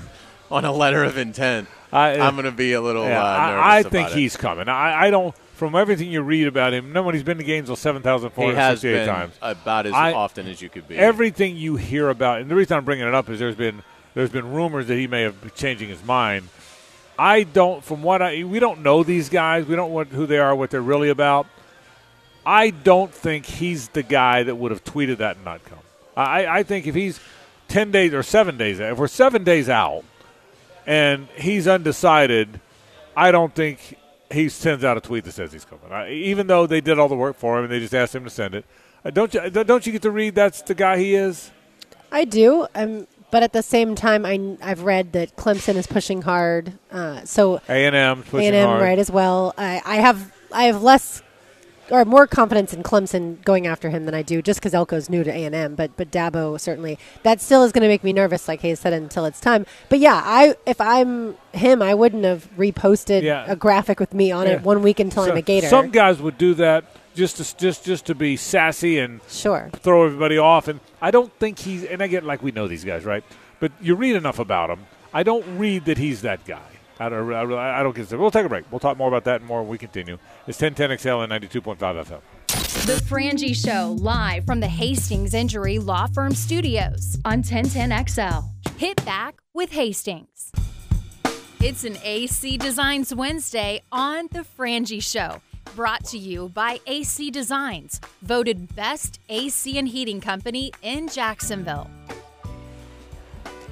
[0.50, 3.64] on a letter of intent, I, am going to be a little yeah, uh, nervous.
[3.64, 4.14] I, I think it.
[4.14, 4.68] he's coming.
[4.68, 5.34] I, I don't.
[5.54, 9.04] From everything you read about him, nobody's been to Gainesville seven thousand four hundred sixty-eight
[9.04, 9.34] times.
[9.42, 10.96] About as I, often as you could be.
[10.96, 13.82] Everything you hear about, and the reason I'm bringing it up is there's been
[14.14, 16.48] there's been rumors that he may have been changing his mind.
[17.18, 17.84] I don't.
[17.84, 19.66] From what I, we don't know these guys.
[19.66, 21.46] We don't know who they are, what they're really about.
[22.46, 25.78] I don't think he's the guy that would have tweeted that and not come.
[26.16, 27.20] I, I think if he's
[27.68, 30.04] ten days or seven days, out, if we're seven days out,
[30.86, 32.60] and he's undecided,
[33.16, 33.98] I don't think
[34.30, 35.90] he sends out a tweet that says he's coming.
[35.90, 38.24] I, even though they did all the work for him and they just asked him
[38.24, 38.64] to send it,
[39.04, 39.50] uh, don't you?
[39.50, 41.50] Don't you get to read that's the guy he is?
[42.12, 42.66] I do.
[42.74, 46.78] Um, but at the same time, I, I've read that Clemson is pushing hard.
[46.90, 49.54] Uh, so A and M pushing A&M hard, right as well.
[49.56, 51.22] I, I have I have less
[51.90, 55.24] or more confidence in Clemson going after him than I do just because Elko's new
[55.24, 55.74] to A and M.
[55.74, 58.92] But but Dabo certainly that still is going to make me nervous, like Hayes said,
[58.92, 59.66] until it's time.
[59.88, 63.44] But yeah, I if I'm him, I wouldn't have reposted Yeah.
[63.48, 64.54] a graphic with me on Yeah.
[64.54, 65.68] it one week until So- I'm a Gator.
[65.68, 69.70] Some guys would do that just to just just to be sassy and sure.
[69.74, 70.68] throw everybody off.
[70.68, 71.84] And I don't think he's.
[71.84, 73.24] And I get like we know these guys, right?
[73.58, 74.80] But you read enough about him.
[75.12, 76.60] I don't read that he's that guy.
[77.00, 77.32] I don't.
[77.32, 78.20] I, I don't consider.
[78.20, 78.70] We'll take a break.
[78.70, 80.18] We'll talk more about that and more when we continue.
[80.46, 82.20] It's 1010 XL and 92.5 FM.
[82.84, 88.44] The Frangie Show, live from the Hastings Injury Law Firm Studios on 1010XL.
[88.76, 90.52] Hit back with Hastings.
[91.60, 95.40] It's an AC Designs Wednesday on The Frangie Show.
[95.74, 101.90] Brought to you by AC Designs, voted best AC and heating company in Jacksonville.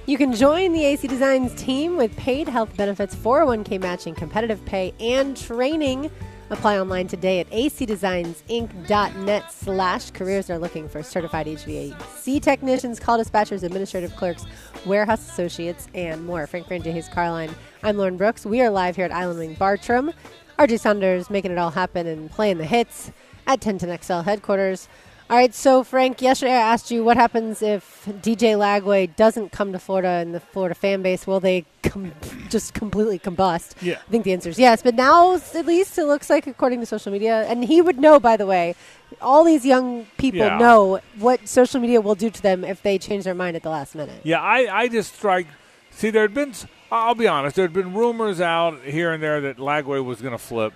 [0.09, 4.94] You can join the AC Designs team with paid health benefits, 401k matching, competitive pay,
[4.99, 6.11] and training.
[6.49, 10.47] Apply online today at acdesignsinc.net slash careers.
[10.47, 14.47] They're looking for certified HVAC technicians, call dispatchers, administrative clerks,
[14.87, 16.47] warehouse associates, and more.
[16.47, 17.55] Frank Frangie, Hayes Carlyon.
[17.83, 18.47] I'm Lauren Brooks.
[18.47, 20.14] We are live here at Island Wing Bartram.
[20.59, 23.12] RJ Saunders making it all happen and playing the hits
[23.47, 24.88] at 1010XL headquarters.
[25.30, 29.72] All right, so Frank, yesterday I asked you what happens if DJ Lagway doesn't come
[29.72, 32.12] to Florida and the Florida fan base will they com-
[32.48, 33.74] just completely combust?
[33.82, 33.96] Yeah.
[34.06, 36.86] I think the answer is yes, but now at least it looks like according to
[36.86, 38.74] social media, and he would know by the way,
[39.20, 40.56] all these young people Yeah.
[40.56, 43.70] know what social media will do to them if they change their mind at the
[43.70, 44.22] last minute.
[44.24, 45.46] Yeah, I, I just strike.
[45.90, 46.54] See, there had been.
[46.90, 47.54] I'll be honest.
[47.56, 50.72] There had been rumors out here and there that Lagway was going to flip.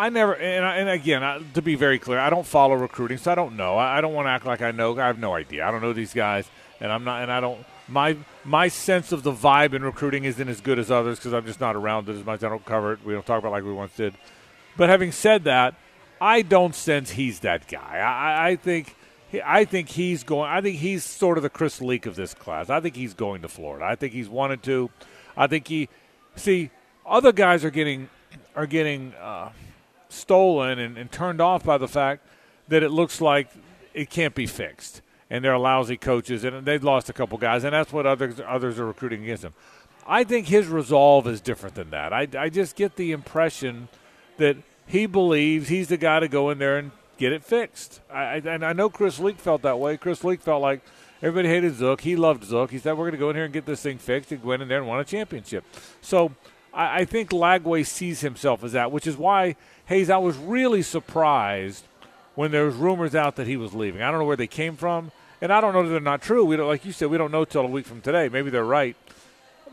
[0.00, 3.18] I never, and, I, and again, I, to be very clear, I don't follow recruiting,
[3.18, 3.76] so I don't know.
[3.76, 4.98] I, I don't want to act like I know.
[4.98, 5.66] I have no idea.
[5.66, 6.48] I don't know these guys,
[6.80, 7.64] and I'm not, and I don't.
[7.86, 11.44] My my sense of the vibe in recruiting isn't as good as others because I'm
[11.44, 12.42] just not around it as much.
[12.44, 13.04] I don't cover it.
[13.04, 14.14] We don't talk about like we once did.
[14.76, 15.74] But having said that,
[16.20, 17.98] I don't sense he's that guy.
[17.98, 18.00] I,
[18.46, 18.96] I- I think.
[19.44, 20.50] I think he's going.
[20.50, 22.68] I think he's sort of the Chris Leak of this class.
[22.68, 23.84] I think he's going to Florida.
[23.84, 24.90] I think he's wanted to.
[25.36, 25.88] I think he.
[26.36, 26.70] See,
[27.06, 28.08] other guys are getting
[28.56, 29.50] are getting uh,
[30.10, 32.26] stolen and, and turned off by the fact
[32.68, 33.48] that it looks like
[33.94, 37.72] it can't be fixed, and they're lousy coaches, and they've lost a couple guys, and
[37.72, 39.54] that's what others others are recruiting against him.
[40.06, 42.12] I think his resolve is different than that.
[42.12, 43.88] I, I just get the impression
[44.38, 48.00] that he believes he's the guy to go in there and get it fixed.
[48.12, 49.96] I, and I know Chris Leak felt that way.
[49.96, 50.80] Chris Leak felt like
[51.22, 52.00] everybody hated Zook.
[52.00, 52.70] He loved Zook.
[52.70, 54.52] He said, We're going to go in here and get this thing fixed and go
[54.52, 55.64] in there and win a championship.
[56.00, 56.32] So
[56.72, 59.56] I, I think Lagway sees himself as that, which is why,
[59.90, 61.82] Hayes, I was really surprised
[62.36, 64.02] when there was rumors out that he was leaving.
[64.02, 66.44] I don't know where they came from, and I don't know that they're not true.
[66.44, 68.28] We don't, like you said, we don't know till a week from today.
[68.28, 68.96] Maybe they're right,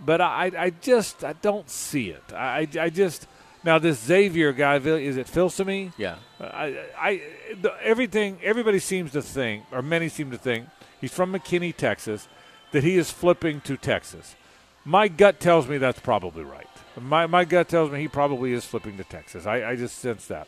[0.04, 2.34] but I, I just I don't see it.
[2.34, 3.28] I, I just
[3.64, 5.94] now this Xavier guy is it Filsaime?
[6.00, 6.16] Yeah.
[6.42, 7.22] I, I
[7.62, 10.66] the, everything everybody seems to think, or many seem to think,
[11.00, 12.28] he's from McKinney, Texas,
[12.72, 14.36] that he is flipping to Texas.
[14.84, 16.68] My gut tells me that's probably right.
[17.00, 19.46] My my gut tells me he probably is flipping to Texas.
[19.46, 20.48] I, I just sense that.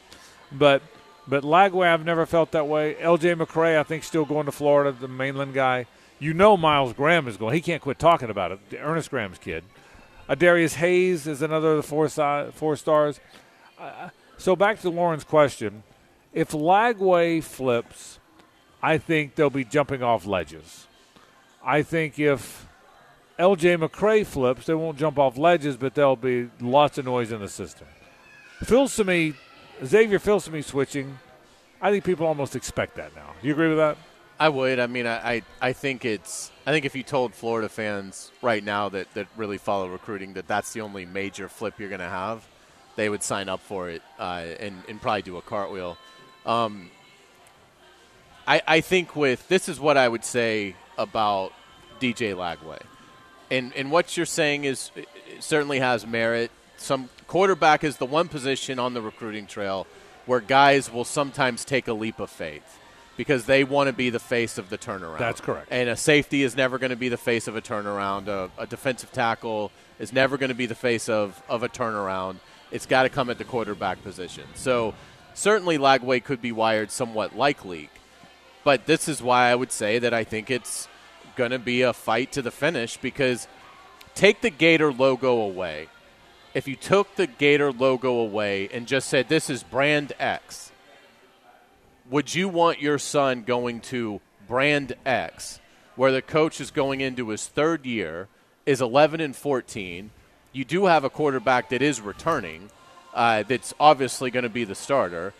[0.52, 0.82] But
[1.28, 2.98] but Lagway, I've never felt that way.
[3.00, 3.36] L.J.
[3.36, 5.86] McCray, I think, still going to Florida, the mainland guy.
[6.18, 7.54] You know Myles Graham is going.
[7.54, 8.60] He can't quit talking about it.
[8.80, 9.64] Earnest Graham's kid.
[10.28, 13.20] Uh, Darius Hayes is another of the four, si- four stars.
[13.80, 15.84] Uh, so back to Lauren's question.
[16.34, 18.20] If Lagway flips,
[18.82, 20.88] I think they'll be jumping off ledges.
[21.64, 22.68] I think if
[23.39, 27.39] LJ McCray flips, they won't jump off ledges, but there'll be lots of noise in
[27.39, 27.88] the system.
[29.06, 29.34] Me,
[29.86, 30.19] Xavier
[30.52, 31.17] me switching.
[31.82, 33.32] I think people almost expect that now.
[33.41, 33.97] Do you agree with that?
[34.38, 34.80] I would.
[34.80, 36.52] I mean, I, I, I think it's.
[36.65, 40.47] I think if you told Florida fans right now that, that really follow recruiting that
[40.47, 42.45] that's the only major flip you're going to have,
[42.95, 45.97] they would sign up for it uh, and, and probably do a cartwheel.
[46.45, 46.91] Um,
[48.45, 51.54] I, I think with this is what I would say about
[51.99, 52.82] DJ Lagway,
[53.52, 55.02] and and what you're saying is uh,
[55.40, 56.52] certainly has merit.
[56.78, 59.86] Some quarterback is the one position on the recruiting trail
[60.26, 62.80] where guys will sometimes take a leap of faith
[63.18, 65.18] because they want to be the face of the turnaround.
[65.18, 65.68] That's correct.
[65.72, 68.28] And a safety is never going to be the face of a turnaround.
[68.28, 72.38] A, a defensive tackle is never going to be the face of, of a turnaround.
[72.72, 74.46] It's got to come at the quarterback position.
[74.56, 74.94] So
[75.34, 77.90] certainly Lagway could be wired somewhat like Leak.
[78.64, 80.88] But this is why I would say that I think it's
[81.39, 83.47] going to be a fight to the finish because
[84.13, 85.88] take the Gator logo away.
[86.54, 90.73] If you took the Gator logo away and just said this is brand X,
[92.10, 95.62] would you want your son going to brand X,
[95.95, 98.28] where the coach is going into his third year,
[98.65, 100.12] is 11 and 14?
[100.52, 102.69] You do have a quarterback that is returning,
[103.13, 105.34] uh, that's obviously going to be the starter.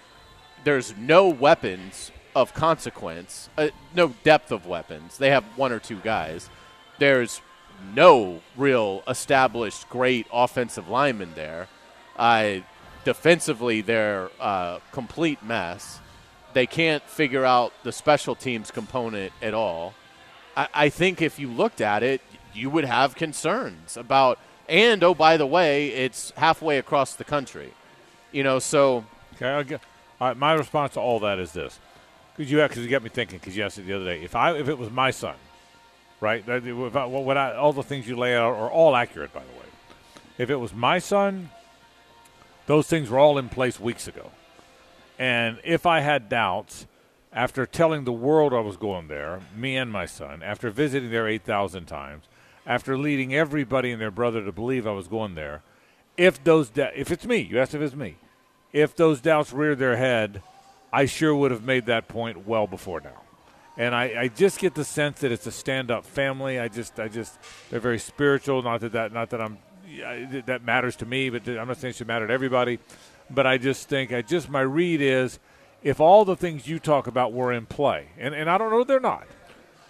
[0.64, 5.18] There's no weapons of consequence, uh, no depth of weapons.
[5.18, 6.50] They have one or two guys.
[6.98, 7.42] There's
[7.96, 11.68] no real established great offensive lineman there.
[12.16, 12.58] Uh,
[13.06, 16.00] defensively, they're a complete mess
[16.54, 19.94] they can't figure out the special teams component at all.
[20.56, 22.22] I, I think if you looked at it,
[22.54, 24.40] you would have concerns about.
[24.68, 27.74] And oh, by the way, it's halfway across the country.
[28.32, 29.06] You know, so.
[29.36, 29.82] Okay, get,
[30.20, 31.80] all right, my response to all that is this,
[32.48, 33.38] because you you got me thinking.
[33.38, 34.24] Because you asked it the other day.
[34.24, 35.36] If I if it was my son,
[36.22, 36.48] right?
[36.48, 39.66] I, what I, all the things you lay out are all accurate, by the way.
[40.38, 41.50] If it was my son,
[42.66, 44.32] those things were all in place weeks ago.
[45.18, 46.88] And if I had doubts,
[47.34, 51.28] after telling the world I was going there, me and my son, after visiting there
[51.28, 52.24] 8,000 times,
[52.66, 55.62] after leading everybody and their brother to believe I was going there,
[56.16, 58.16] if those da- if it's me, you asked if it's me,
[58.72, 60.42] if those doubts reared their head,
[60.92, 63.22] I sure would have made that point well before now.
[63.78, 66.60] And I, I just get the sense that it's a stand-up family.
[66.60, 68.62] I just, I just, they're very spiritual.
[68.62, 69.58] Not that that, not that I'm,
[70.46, 72.80] that matters to me, but I'm not saying it should matter to everybody.
[73.30, 75.40] But I just think, I just my read is,
[75.82, 78.84] if all the things you talk about were in play, and, and I don't know
[78.84, 79.28] they're not,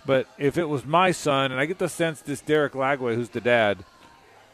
[0.05, 3.29] but if it was my son, and I get the sense this Derek Lagway, who's
[3.29, 3.85] the dad,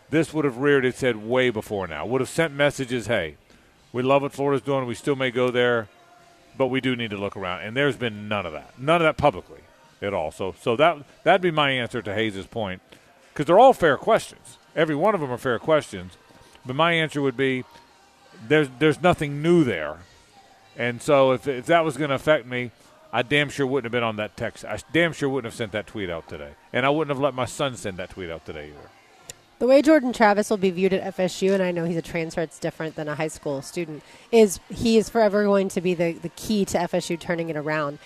[0.09, 2.05] this would have reared its head way before now.
[2.05, 3.35] Would have sent messages, hey,
[3.91, 4.85] we love what Florida's doing.
[4.85, 5.89] We still may go there,
[6.57, 7.61] but we do need to look around.
[7.61, 9.61] And there's been none of that, none of that publicly
[10.01, 10.31] at all.
[10.31, 12.81] So, so that that'd be my answer to Hayes's point,
[13.33, 14.57] because they're all fair questions.
[14.75, 16.17] Every one of them are fair questions.
[16.65, 17.63] But my answer would be
[18.47, 19.97] there's there's nothing new there,
[20.75, 22.71] and so if if that was going to affect me,
[23.13, 24.65] I damn sure wouldn't have been on that text.
[24.65, 27.33] I damn sure wouldn't have sent that tweet out today, and I wouldn't have let
[27.33, 28.89] my son send that tweet out today either.
[29.57, 32.41] The way Jordan Travis will be viewed at FSU, and I know he's a transfer,
[32.41, 36.11] it's different than a high school student, is he is forever going to be the,
[36.13, 37.99] the key to FSU turning it around.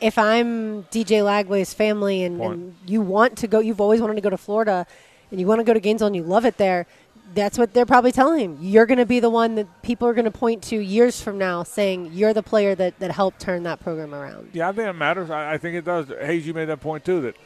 [0.00, 4.22] If I'm DJ Lagway's family and, and you want to go, you've always wanted to
[4.22, 4.86] go to Florida,
[5.30, 6.86] and you want to go to Gainesville and you love it there,
[7.34, 8.58] that's what they're probably telling him.
[8.60, 11.36] You're going to be the one that people are going to point to years from
[11.36, 14.50] now, saying you're the player that, that helped turn that program around.
[14.52, 15.30] Yeah, I think it matters.
[15.30, 16.08] I, I think it does.
[16.08, 17.20] Hayes, you made that point too.
[17.20, 17.36] That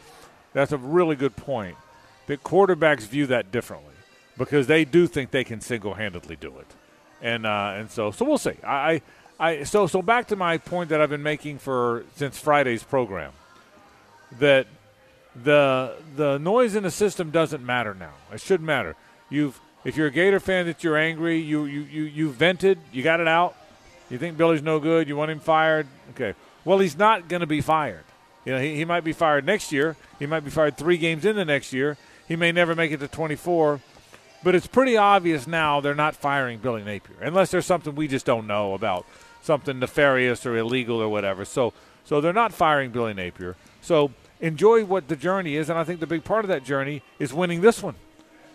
[0.52, 1.76] that's a really good point.
[2.28, 3.94] That quarterbacks view that differently
[4.38, 6.66] because they do think they can single-handedly do it,
[7.20, 8.54] and uh, and so so we'll see.
[8.64, 9.02] I,
[9.40, 13.32] I so so back to my point that I've been making for since Friday's program
[14.38, 14.68] that
[15.34, 18.14] the the noise in the system doesn't matter now.
[18.32, 18.94] It shouldn't matter.
[19.28, 23.02] You've if you're a Gator fan that you're angry, you, you, you, you vented, you
[23.02, 23.56] got it out.
[24.10, 25.86] You think Billy's no good, you want him fired.
[26.10, 26.34] Okay.
[26.64, 28.04] Well, he's not going to be fired.
[28.44, 29.96] You know, he, he might be fired next year.
[30.18, 31.96] He might be fired three games in the next year.
[32.28, 33.80] He may never make it to 24.
[34.44, 38.24] But it's pretty obvious now they're not firing Billy Napier, unless there's something we just
[38.24, 39.04] don't know about,
[39.42, 41.44] something nefarious or illegal or whatever.
[41.44, 41.72] So,
[42.04, 43.56] so they're not firing Billy Napier.
[43.80, 47.02] So enjoy what the journey is, and I think the big part of that journey
[47.18, 47.96] is winning this one.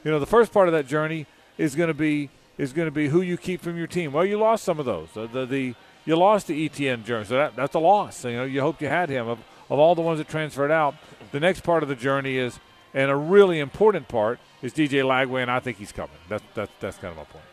[0.05, 1.25] You know, the first part of that journey,
[1.57, 4.11] is going to be is going to be who you keep from your team.
[4.11, 5.09] Well, you lost some of those.
[5.13, 8.25] The the, the you lost the Etienne journey, so that, that's a loss.
[8.25, 9.27] You know, you hoped you had him.
[9.27, 10.95] Of, of all the ones that transferred out,
[11.31, 12.59] the next part of the journey is,
[12.93, 16.15] and a really important part is DJ Lagway, and I think he's coming.
[16.29, 17.45] That's that's that's kind of my point.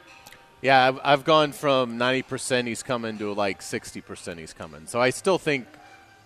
[0.62, 4.86] Yeah, I've, I've gone from 90% he's coming to like 60% he's coming.
[4.86, 5.66] So I still think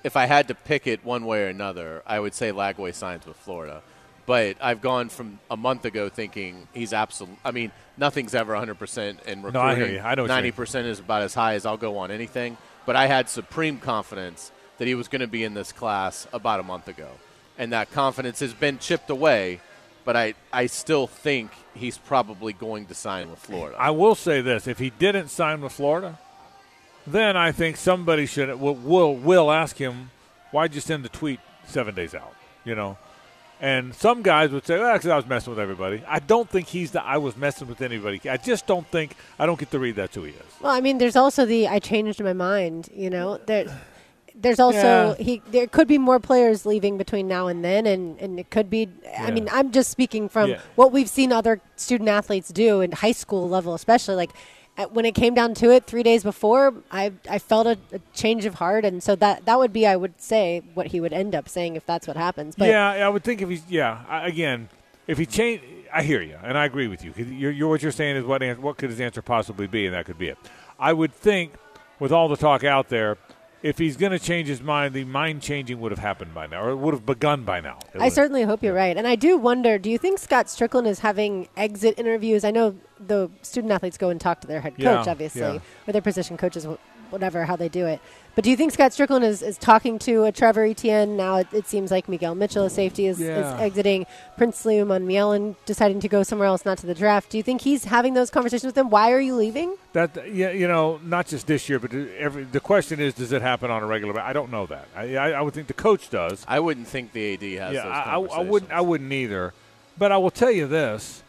[0.03, 3.27] if I had to pick it one way or another, I would say Lagway signs
[3.27, 3.83] with Florida.
[4.27, 7.37] But I've gone from a month ago thinking he's absolute.
[7.45, 10.01] I mean, nothing's ever 100%, in recruiting No, I hear you.
[10.01, 10.53] I know what you mean.
[10.53, 12.57] 90% is about as high as I'll go on anything.
[12.87, 16.59] But I had supreme confidence that he was going to be in this class about
[16.59, 17.09] a month ago,
[17.59, 19.61] and that confidence has been chipped away.
[20.05, 23.77] But I, I still think he's probably going to sign with Florida.
[23.79, 26.19] I will say this: if he didn't sign with Florida,
[27.07, 30.11] then I think somebody should will will, will ask him,
[30.51, 32.35] "Why'd you send the tweet seven days out?"
[32.65, 32.99] You know,
[33.61, 36.69] and some guys would say, "Well, because I was messing with everybody." I don't think
[36.69, 38.21] he's the I was messing with anybody.
[38.29, 40.43] I just don't think I don't get to read that's who he is.
[40.61, 42.91] Well, I mean, there's also the I changed my mind.
[42.95, 43.67] You know, there,
[44.35, 45.25] there's also Yeah.
[45.25, 45.43] he.
[45.51, 48.89] There could be more players leaving between now and then, and and it could be.
[49.19, 50.59] I mean, I'm just speaking from Yeah.
[50.75, 54.31] what we've seen other student athletes do in high school level, especially like.
[54.77, 58.01] at- When it came down to it, three days before, I I felt a, a
[58.13, 61.13] change of heart, and so that that would be, I would say, what he would
[61.13, 62.57] end up saying if that's what happens.
[62.57, 64.69] But yeah, I would think if he's yeah I, again
[65.07, 65.63] if he changed,
[65.93, 67.13] I hear you and I agree with you.
[67.17, 70.07] You're, you're, what you're saying is what what could his answer possibly be, and that
[70.07, 70.39] could be it.
[70.77, 71.53] I would think
[72.01, 73.17] with all the talk out there,
[73.65, 76.63] if he's going to change his mind, the mind changing would have happened by now,
[76.63, 77.79] or it would have begun by now.
[77.95, 78.95] It I certainly hope you're right.
[78.95, 82.45] And I do wonder do you think Scott Strickland is having exit interviews?
[82.45, 85.59] I know the student athletes go and talk to their head Yeah, coach, obviously, yeah.
[85.89, 86.67] or their position coaches,
[87.15, 88.01] whatever, how they do it.
[88.35, 91.17] But do you think Scott Strickland is, is talking to a Trevor Etienne?
[91.17, 93.55] Now it, it seems like Miguel Mitchell, a safety, is, Yeah.
[93.55, 94.07] is exiting.
[94.37, 97.31] Princely Umanmielen deciding to go somewhere else, not to the draft.
[97.31, 98.91] Do you think he's having those conversations with them?
[98.91, 99.77] Why are you leaving?
[99.93, 102.43] That yeah, you know, not just this year, but every.
[102.43, 104.13] The question is, does it happen on a regular?
[104.13, 104.89] ba- I don't know that.
[104.97, 106.45] I, I, I would think the coach does.
[106.49, 107.93] I wouldn't think the AD has yeah, those
[108.33, 108.73] I, I, I wouldn't.
[108.73, 109.55] I wouldn't either.
[109.97, 111.23] But I will tell you this: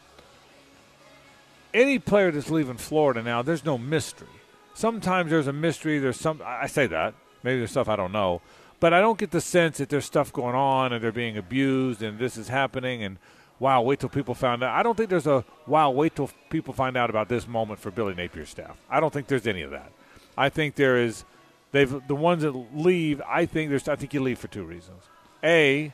[1.74, 4.28] any player that's leaving Florida now, there's no mystery.
[4.76, 6.00] Sometimes there's a mystery.
[6.00, 6.42] There's some.
[6.46, 8.42] I say that maybe there's stuff I don't know,
[8.82, 12.04] but I don't get the sense that there's stuff going on and they're being abused
[12.04, 13.18] and this is happening and
[13.60, 14.78] wow, wait till people find out.
[14.78, 17.90] I don't think there's a wow, wait till people find out about this moment for
[17.90, 18.78] Billy Napier's staff.
[18.90, 19.92] I don't think there's any of that.
[20.38, 21.24] I think there is.
[21.72, 23.22] They've the ones that leave.
[23.28, 23.88] I think there's.
[23.88, 25.04] I think you leave for two reasons.
[25.42, 25.94] A,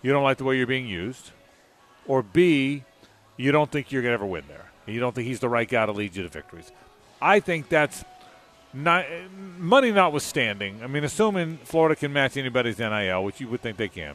[0.00, 1.32] you don't like the way you're being used,
[2.06, 2.84] or B,
[3.36, 4.70] you don't think you're to ever win there.
[4.86, 6.72] You don't think he's the right guy to lead you to victories.
[7.20, 8.04] I think that's
[8.72, 9.04] not
[9.58, 10.80] money notwithstanding.
[10.82, 14.14] I mean, assuming Florida can match anybody's NIL, which you would think they can.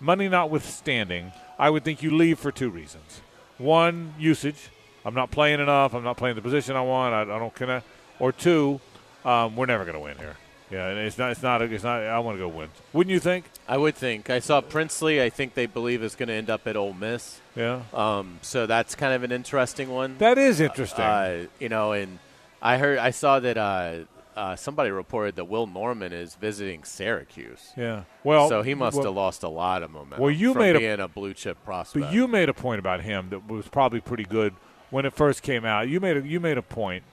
[0.00, 3.20] Money notwithstanding, I would think you leave for two reasons.
[3.58, 4.70] One, usage.
[5.04, 5.94] I'm not playing enough.
[5.94, 7.14] I'm not playing the position I want.
[7.14, 7.86] I, I don't connect.
[8.18, 8.80] Or two,
[9.24, 10.36] um, we're never going to win here.
[10.70, 11.32] Yeah, and it's not.
[11.32, 11.62] It's not.
[11.62, 12.02] It's not.
[12.02, 12.68] I want to go win.
[12.92, 13.44] Wouldn't you think?
[13.66, 14.30] I would think.
[14.30, 15.20] I saw Princely.
[15.20, 17.40] I think they believe is going to end up at Ole Miss.
[17.56, 17.82] Yeah.
[17.92, 20.16] Um, so that's kind of an interesting one.
[20.18, 21.04] That is interesting.
[21.04, 22.20] Uh, you know, and
[22.62, 24.00] I heard, I saw that uh,
[24.36, 27.72] uh, somebody reported that Will Norman is visiting Syracuse.
[27.76, 28.04] yeah.
[28.24, 30.22] Well, so he must well, have lost a lot of momentum.
[30.22, 32.06] Well, you from made a- being a, blue chip prospect.
[32.06, 34.54] But you made a point about him that was probably pretty good
[34.90, 35.88] when it first came out.
[35.88, 37.04] You made a, you made a point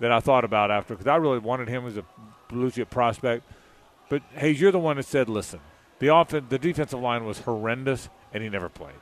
[0.00, 2.04] that I thought about after because I really wanted him as a
[2.48, 3.44] blue chip prospect.
[4.08, 5.60] But hey, you're the one that said, "Listen,
[5.98, 8.94] the offense, the defensive line was horrendous, and he never played."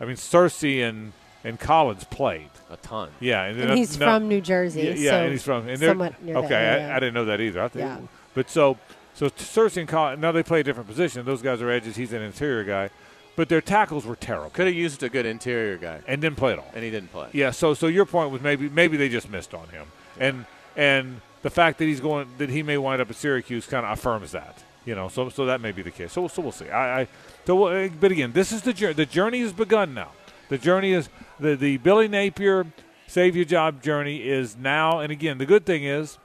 [0.00, 1.12] I mean, Cersei and
[1.44, 2.50] and Collins played.
[2.70, 3.10] a ton.
[3.20, 4.82] Yeah, and, And then- he's no- from New Jersey.
[4.82, 6.48] Yeah, yeah so and he's from and somewhat near okay.
[6.48, 6.90] the I, area.
[6.96, 7.62] I didn't know that either.
[7.62, 7.98] I think, Yeah.
[8.34, 8.78] but so
[9.14, 11.24] so Cersei and Collins now they play a different position.
[11.24, 11.94] Those guys are edges.
[11.96, 12.90] He's an interior guy,
[13.36, 16.52] but their tackles were terrible Could have used a good interior guy, and didn't play
[16.54, 16.70] at all.
[16.74, 17.28] and he didn't play.
[17.32, 19.86] Yeah, so so your point was maybe maybe they just missed on him,
[20.18, 23.84] and and the fact that he's going that he may wind up at Syracuse kind
[23.86, 24.64] of affirms that.
[24.84, 26.12] You know, so so that may be the case.
[26.12, 26.68] So so we'll see.
[26.70, 27.08] I, I
[27.46, 28.94] so uh, but again, this is the journey.
[28.94, 30.10] The journey has begun now.
[30.48, 31.08] The journey is
[31.40, 32.66] the the Billy Napier
[33.06, 34.98] save your job journey is now.
[35.00, 36.18] And again, the good thing is,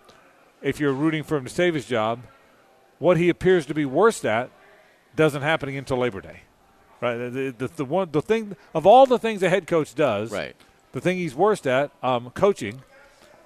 [0.61, 2.21] if you're rooting for him to save his job,
[2.99, 4.49] what he appears to be worst at
[5.15, 6.41] doesn't happen until Labor Day.
[7.01, 10.31] Right, the, the, the one the thing of all the things a head coach does,
[10.31, 10.53] Right.
[10.91, 12.81] the thing he's worst at, um, coaching.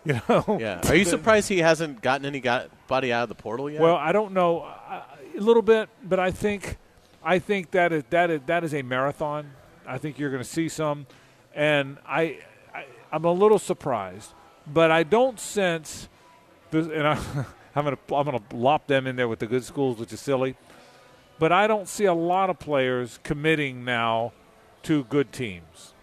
[0.05, 0.57] You know.
[0.59, 0.81] Yeah.
[0.89, 3.79] Are you surprised he hasn't gotten anybody out of the portal yet?
[3.79, 5.01] Well, I don't know uh,
[5.33, 6.77] a little bit, but I think
[7.23, 9.51] I think that is that is that is a marathon.
[9.87, 11.07] I think you're going to see some,
[11.53, 12.39] and I,
[12.73, 14.31] I I'm a little surprised,
[14.65, 16.09] but I don't sense
[16.71, 16.87] this.
[16.87, 17.17] And I,
[17.75, 20.13] I'm going to I'm going to lop them in there with the good schools, which
[20.13, 20.55] is silly,
[21.39, 24.33] but I don't see a lot of players committing now
[24.83, 25.93] to good teams.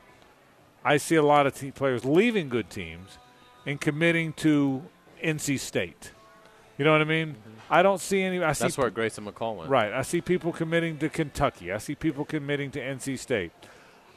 [0.84, 3.18] I see a lot of te- players leaving good teams
[3.66, 4.82] and committing to
[5.22, 6.12] NC State.
[6.78, 7.34] You know what I mean?
[7.34, 7.50] Mm-hmm.
[7.72, 8.42] I don't see any.
[8.42, 9.70] I see That's where Grayson McCall went.
[9.70, 9.92] Right.
[9.92, 11.70] I see people committing to Kentucky.
[11.70, 13.52] I see people committing to NC State.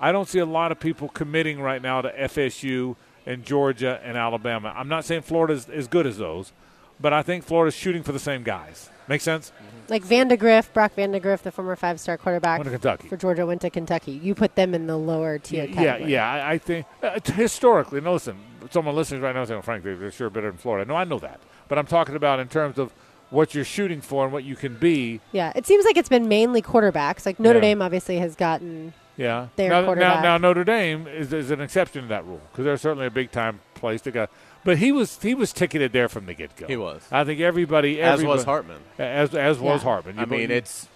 [0.04, 2.96] I don't see a lot of people committing right now to FSU
[3.26, 4.74] and Georgia and Alabama.
[4.76, 6.52] I'm not saying Florida is as good as those,
[7.00, 8.90] but I think Florida's shooting for the same guys.
[9.08, 9.52] Make sense?
[9.90, 13.08] Like Vandagriff, Brock Vandagriff, the former five-star quarterback Went to Kentucky.
[13.08, 14.12] for Georgia, went to Kentucky.
[14.12, 16.12] You put them in the lower tier Yeah, category.
[16.12, 16.32] yeah.
[16.32, 18.38] I, I think uh, historically, no, listen,
[18.72, 21.40] someone listening right now saying, frankly, they're sure better than Florida." No, I know that,
[21.70, 22.94] but I'm talking about in terms of
[23.30, 25.20] what you're shooting for and what you can be.
[25.32, 27.26] Yeah, it seems like it's been mainly quarterbacks.
[27.26, 27.62] Like Notre Yeah.
[27.62, 29.48] Dame obviously has gotten Yeah.
[29.56, 30.24] Their now, now, quarterback.
[30.24, 33.32] now Notre Dame is, is an exception to that rule because they're certainly a big
[33.32, 34.28] time place to go.
[34.64, 36.68] But he was he was ticketed there from the get go.
[36.68, 37.02] He was.
[37.12, 38.80] I think everybody, As was Hartman.
[38.98, 39.84] as as was Yeah.
[39.90, 40.20] Hartman.
[40.20, 40.88] I mean, you- it's.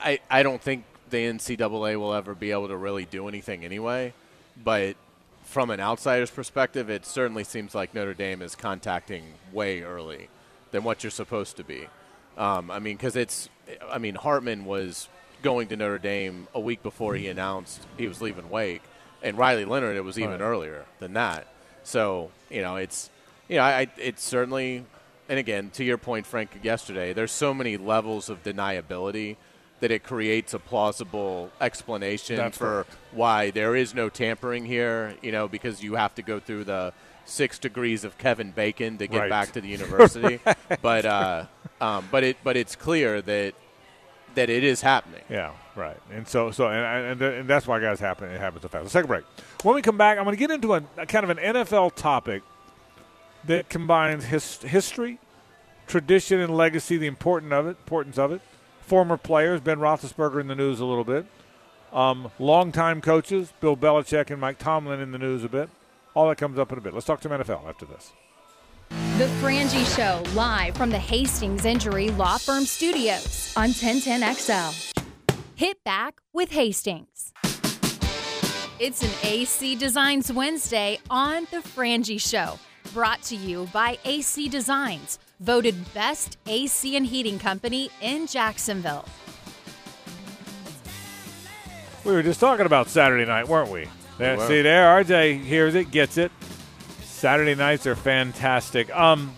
[0.00, 4.12] I, I don't think the NCAA will ever be able to really do anything anyway,
[4.62, 4.96] but
[5.44, 10.28] from an outsider's perspective, it certainly seems like Notre Dame is contacting way early
[10.70, 11.86] than what you're supposed to be.
[12.36, 13.48] Um, I mean, because it's.
[13.90, 15.08] I mean, Hartman was
[15.44, 18.82] going to Notre Dame a week before he announced he was leaving Wake,
[19.22, 20.40] and Riley Leonard it was even Right.
[20.40, 21.46] earlier than that.
[21.84, 23.10] So you know, it's
[23.48, 24.84] you know, I, it's certainly,
[25.28, 29.36] and again, to your point, Frank, yesterday, there's so many levels of deniability
[29.80, 32.96] that it creates a plausible explanation That's for correct.
[33.12, 35.14] why there is no tampering here.
[35.22, 36.92] You know, because you have to go through the
[37.26, 39.30] six degrees of Kevin Bacon to get Right.
[39.30, 40.40] back to the university.
[40.80, 41.44] But uh,
[41.82, 43.52] um, but it but it's clear that
[44.34, 45.22] that it is happening.
[45.28, 45.96] Yeah, right.
[46.10, 48.28] And so, so, and, and, and that's why guys happen.
[48.28, 48.82] It happens so fast.
[48.82, 49.24] Let's take a break.
[49.62, 51.94] When we come back, I'm going to get into a, a kind of an NFL
[51.94, 52.42] topic
[53.44, 55.18] that combines his, history,
[55.86, 56.96] tradition, and legacy.
[56.96, 58.40] The important of it, importance of it.
[58.80, 61.26] Former players, Ben Roethlisberger in the news a little bit.
[61.92, 65.70] Um, longtime coaches, Bill Belichick and Mike Tomlin in the news a bit.
[66.12, 66.92] All that comes up in a bit.
[66.92, 68.12] Let's talk some NFL after this.
[68.94, 75.02] The Frangie Show, live from the Hastings Injury Law Firm Studios on 1010XL.
[75.56, 77.32] Hit back with Hastings.
[78.78, 82.56] It's an AC Designs Wednesday on The Frangie Show,
[82.92, 89.06] brought to you by AC Designs, voted best AC and heating company in Jacksonville.
[92.04, 93.88] We were just talking about Saturday night, weren't we?
[94.18, 94.46] There, were.
[94.46, 96.30] see there, RJ hears it, gets it.
[97.14, 98.94] Saturday nights are fantastic.
[98.94, 99.34] Um,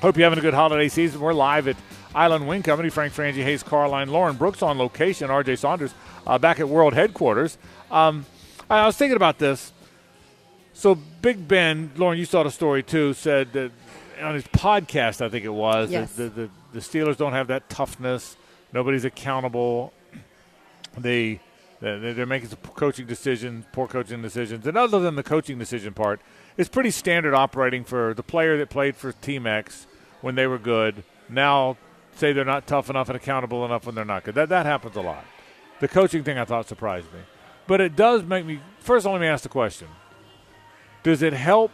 [0.00, 1.20] hope you're having a good holiday season.
[1.20, 1.76] We're live at
[2.14, 2.88] Island Wing Company.
[2.88, 5.28] Frank Frangie, Hayes, Carlyon, Lauren Brooks on location.
[5.28, 5.94] RJ Saunders
[6.26, 7.58] uh, back at World Headquarters.
[7.90, 8.24] Um,
[8.70, 9.70] I was thinking about this.
[10.72, 13.12] So Big Ben, Lauren, you saw the story too.
[13.12, 13.70] Said that
[14.22, 16.12] on his podcast, I think it was, that Yes.
[16.14, 18.34] the, the the Steelers don't have that toughness.
[18.72, 19.92] Nobody's accountable.
[20.96, 21.40] They
[21.80, 26.20] they're making some coaching decisions, poor coaching decisions, and other than the coaching decision part,
[26.56, 29.86] it's pretty standard operating for the player that played for Team X
[30.20, 31.04] when they were good.
[31.28, 31.76] Now
[32.14, 34.34] say they're not tough enough and accountable enough when they're not good.
[34.34, 35.24] That that happens a lot.
[35.80, 37.20] The coaching thing I thought surprised me,
[37.66, 38.60] but it does make me.
[38.78, 39.88] First, let me ask the question:
[41.02, 41.72] Does it help,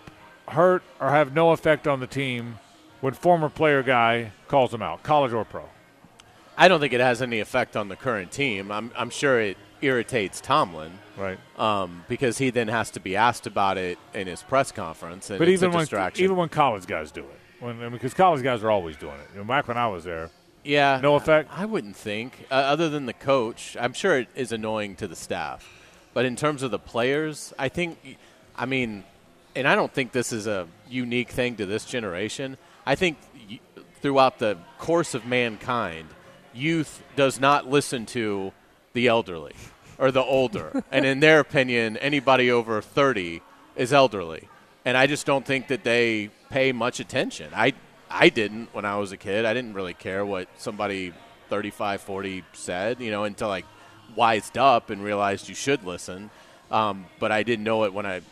[0.49, 2.59] hurt, or have no effect on the team
[3.01, 5.65] when former player guy calls them out, college or pro?
[6.57, 8.73] I don't think it has any effect on the current team.
[8.73, 11.39] I'm, I'm sure it irritates Tomlin Right.
[11.59, 15.39] um, because he then has to be asked about it in his press conference, and
[15.39, 18.63] But even when even when college guys do it, when I mean, because college guys
[18.63, 19.29] are always doing it.
[19.33, 20.31] You know, back when I was there,
[20.65, 21.51] yeah, no effect?
[21.53, 23.77] I wouldn't think, uh, other than the coach.
[23.81, 25.67] I'm sure it is annoying to the staff,
[26.15, 28.19] but in terms of the players, I think,
[28.57, 29.05] I mean,
[29.57, 32.59] and I don't think this is a unique thing to this generation.
[32.87, 33.19] I think
[34.01, 36.09] throughout the course of mankind,
[36.55, 38.53] youth does not listen to
[38.99, 39.55] the elderly
[39.97, 43.41] or the older, and in their opinion, anybody over 30
[43.77, 44.49] is elderly,
[44.85, 47.53] and I just don't think that they pay much attention.
[47.55, 47.75] I
[48.11, 49.45] I didn't when I was a kid.
[49.45, 51.13] I didn't really care what somebody
[51.49, 53.63] 35, 40 said, you know, until I
[54.17, 56.31] wised up and realized you should listen.
[56.71, 58.23] Um, but I didn't know it when I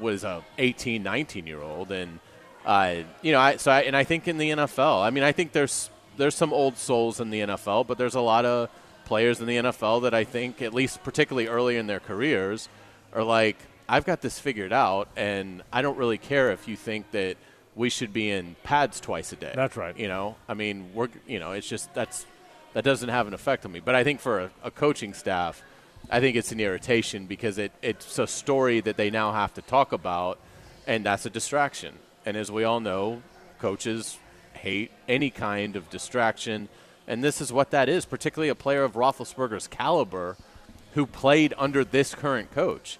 [0.00, 2.18] was a 18, 19 year old, and
[2.64, 5.32] uh, you know, I, so I, and I think in the NFL, I mean, I
[5.32, 8.70] think there's there's some old souls in the NFL, but there's a lot of
[9.08, 12.68] players in the NFL that I think, at least particularly early in their careers,
[13.12, 13.56] are like,
[13.88, 17.38] I've got this figured out, and I don't really care if you think that
[17.74, 19.52] we should be in pads twice a day.
[19.54, 19.96] That's right.
[19.98, 22.26] You know, I mean, we're you know, it's just that's
[22.74, 23.80] that doesn't have an effect on me.
[23.80, 25.62] But I think for a, a coaching staff,
[26.10, 29.62] I think it's an irritation because it, it's a story that they now have to
[29.62, 30.38] talk about,
[30.86, 31.94] and that's a distraction.
[32.26, 33.22] And as we all know,
[33.58, 34.18] coaches
[34.52, 36.68] hate any kind of distraction,
[37.08, 40.36] and this is what that is, particularly a player of Roethlisberger's caliber
[40.92, 42.98] who played under this current coach.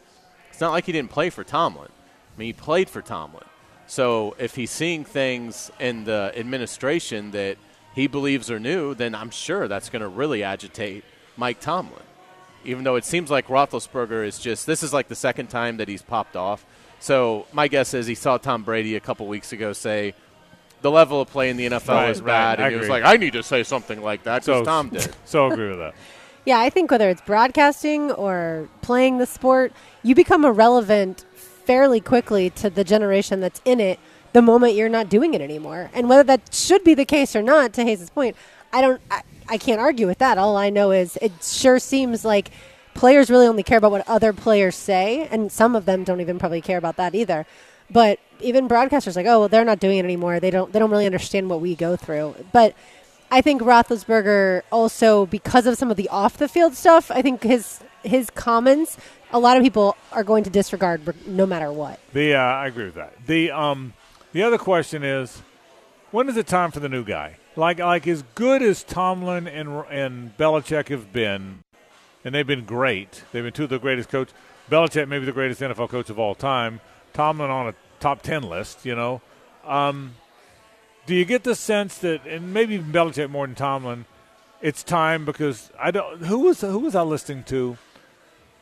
[0.50, 1.90] It's not like he didn't play for Tomlin.
[1.90, 3.44] I mean, he played for Tomlin.
[3.86, 7.59] So if he's seeing things in the administration that
[7.94, 11.04] he believes are new, then I'm sure that's going to really agitate
[11.36, 12.02] Mike Tomlin.
[12.64, 15.88] Even though it seems like Roethlisberger is just this is like the second time that
[15.88, 16.64] he's popped off.
[16.98, 20.14] So my guess is he saw Tom Brady a couple weeks ago say
[20.81, 22.89] the level of play in the NFL Right, is right, bad, I and he was
[22.89, 25.14] like, I need to say something like that because So Tom did.
[25.24, 25.95] So agree with that.
[26.45, 29.70] Yeah, I think whether it's broadcasting or playing the sport,
[30.03, 34.01] you become irrelevant fairly quickly to the generation that's in it
[34.33, 35.91] the moment you're not doing it anymore.
[35.93, 38.35] And whether that should be the case or not, to Hayes' point,
[38.72, 40.39] I don't, I, I can't argue with that.
[40.39, 42.51] All I know is it sure seems like
[42.95, 46.39] players really only care about what other players say, and some of them don't even
[46.39, 47.47] probably care about that either.
[47.91, 50.41] But even broadcasters like, oh, well, they're not doing it anymore.
[50.41, 52.34] They don't, they don't really understand what we go through.
[52.53, 52.74] But
[53.30, 57.43] I think Roethlisberger also, because of some of the off the field stuff, I think
[57.43, 58.97] his his comments,
[59.32, 62.01] a lot of people are going to disregard no matter what.
[62.12, 63.26] The uh, I agree with that.
[63.26, 63.93] The um,
[64.32, 65.43] the other question is,
[66.11, 67.36] when is it time for the new guy?
[67.55, 71.61] Like like as good as Tomlin and and Belichick have been,
[72.24, 73.24] and they've been great.
[73.32, 74.30] They've been two of the greatest coach.
[74.70, 76.80] Belichick maybe the greatest NFL coach of all time.
[77.12, 78.84] Tomlin on a top ten list.
[78.84, 79.20] You know,
[79.64, 80.14] um,
[81.06, 84.04] do you get the sense that, and maybe even Belichick more than Tomlin,
[84.61, 86.24] it's time because I don't.
[86.24, 87.78] Who was who was I listening to?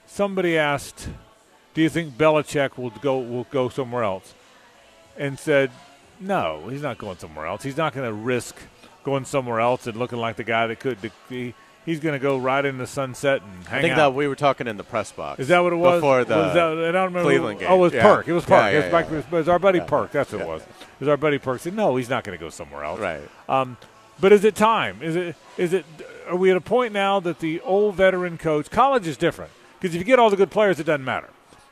[0.07, 1.09] Somebody asked,
[1.75, 4.35] "Do you think Belichick will go will go somewhere else?"
[5.17, 5.71] And said,
[6.21, 7.63] "No, he's not going somewhere else.
[7.63, 8.57] He's not going to risk
[9.05, 10.99] going somewhere else and looking like the guy that could.
[11.29, 11.55] He,
[11.87, 13.79] he's going to go right in the sunset and hang out.
[13.79, 15.41] I think out." that we were talking in the press box.
[15.41, 15.99] Is that what it was?
[16.03, 17.69] Before the was that, I don't remember Cleveland game.
[17.71, 18.03] Oh, it was Yeah.
[18.03, 18.29] Perk.
[18.29, 18.73] It was Yeah, Perk.
[18.73, 19.19] yeah, it, was back- yeah.
[19.19, 19.85] it was our buddy Yeah.
[19.87, 20.13] Perk.
[20.13, 20.63] That's what it was.
[20.63, 20.69] It
[21.01, 21.61] was our buddy Perk.
[21.61, 23.23] Said, "No, he's not going to go somewhere else." Right.
[23.49, 23.79] Um,
[24.21, 24.99] but is it time?
[25.01, 25.37] Is it?
[25.57, 25.87] Is it?
[26.29, 28.69] Are we at a point now that the old veteran coach?
[28.71, 31.29] College is different because if you get all the good players, it doesn't matter.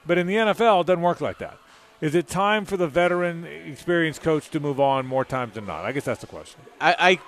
[0.06, 1.58] But in the NFL, it doesn't work like that.
[2.00, 5.84] Is it time for the veteran, experienced coach to move on more times than not?
[5.86, 6.60] I guess that's the question.
[6.80, 7.18] I, I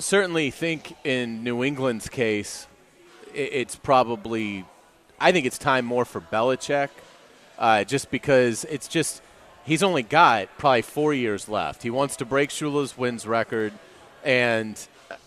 [0.00, 2.66] certainly think in New England's case,
[3.34, 4.64] it's probably.
[5.20, 6.88] I think it's time more for Belichick,
[7.58, 9.22] uh, just because it's just
[9.64, 11.82] he's only got probably four years left.
[11.82, 13.72] He wants to break Shula's wins record,
[14.24, 14.76] and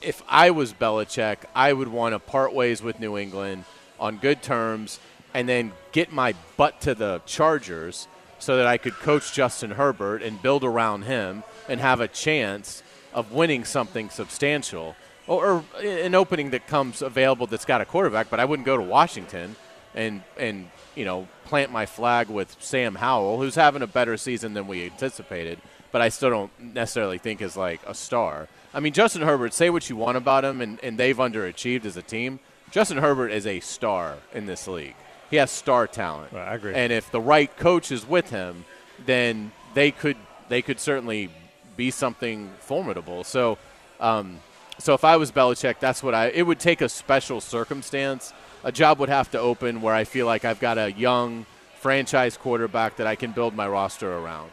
[0.02, 3.66] if I was Belichick, I would want to part ways with New England
[4.00, 5.00] on good terms,
[5.34, 8.08] and then get my butt to the Chargers
[8.40, 12.83] so that I could coach Justin Herbert and build around him and have a chance
[13.14, 14.96] of winning something substantial
[15.28, 18.30] or, or an opening that comes available that's got a quarterback.
[18.30, 19.56] But I wouldn't go to Washington
[19.96, 24.54] and and you know plant my flag with Sam Howell, who's having a better season
[24.54, 25.60] than we anticipated.
[25.92, 28.48] But I still don't necessarily think is like a star.
[28.74, 29.54] I mean, Justin Herbert.
[29.54, 32.40] Say what you want about him, and, and they've underachieved as a team.
[32.72, 34.96] Justin Herbert is a star in this league.
[35.30, 36.34] He has star talent.
[36.34, 36.74] Right, I agree.
[36.74, 38.66] And if the right coach is with him,
[39.06, 40.18] then they could
[40.50, 41.30] they could certainly
[41.76, 43.24] be something formidable.
[43.24, 43.58] So,
[44.00, 44.40] um,
[44.80, 46.28] so if I was Belichick, that's what I.
[46.28, 48.34] It would take a special circumstance.
[48.64, 51.46] A job would have to open where I feel like I've got a young
[51.80, 54.52] franchise quarterback that I can build my roster around.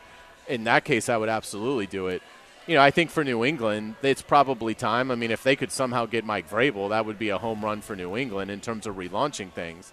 [0.48, 2.22] In that case, I would absolutely do it.
[2.66, 5.10] You know, I think for New England, it's probably time.
[5.10, 7.80] I mean, if they could somehow get Mike Vrabel, that would be a home run
[7.80, 9.92] for New England in terms of relaunching things.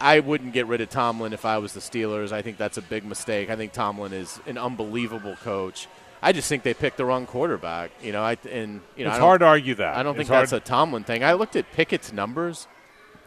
[0.00, 2.32] I wouldn't get rid of Tomlin if I was the Steelers.
[2.32, 3.50] I think that's a big mistake.
[3.50, 5.88] I think Tomlin is an unbelievable coach.
[6.22, 7.90] I just think they picked the wrong quarterback.
[8.02, 9.96] You know, I and you know it's hard to argue that.
[9.96, 11.24] I don't It's think hard- that's a Tomlin thing.
[11.24, 12.66] I looked at Pickett's numbers.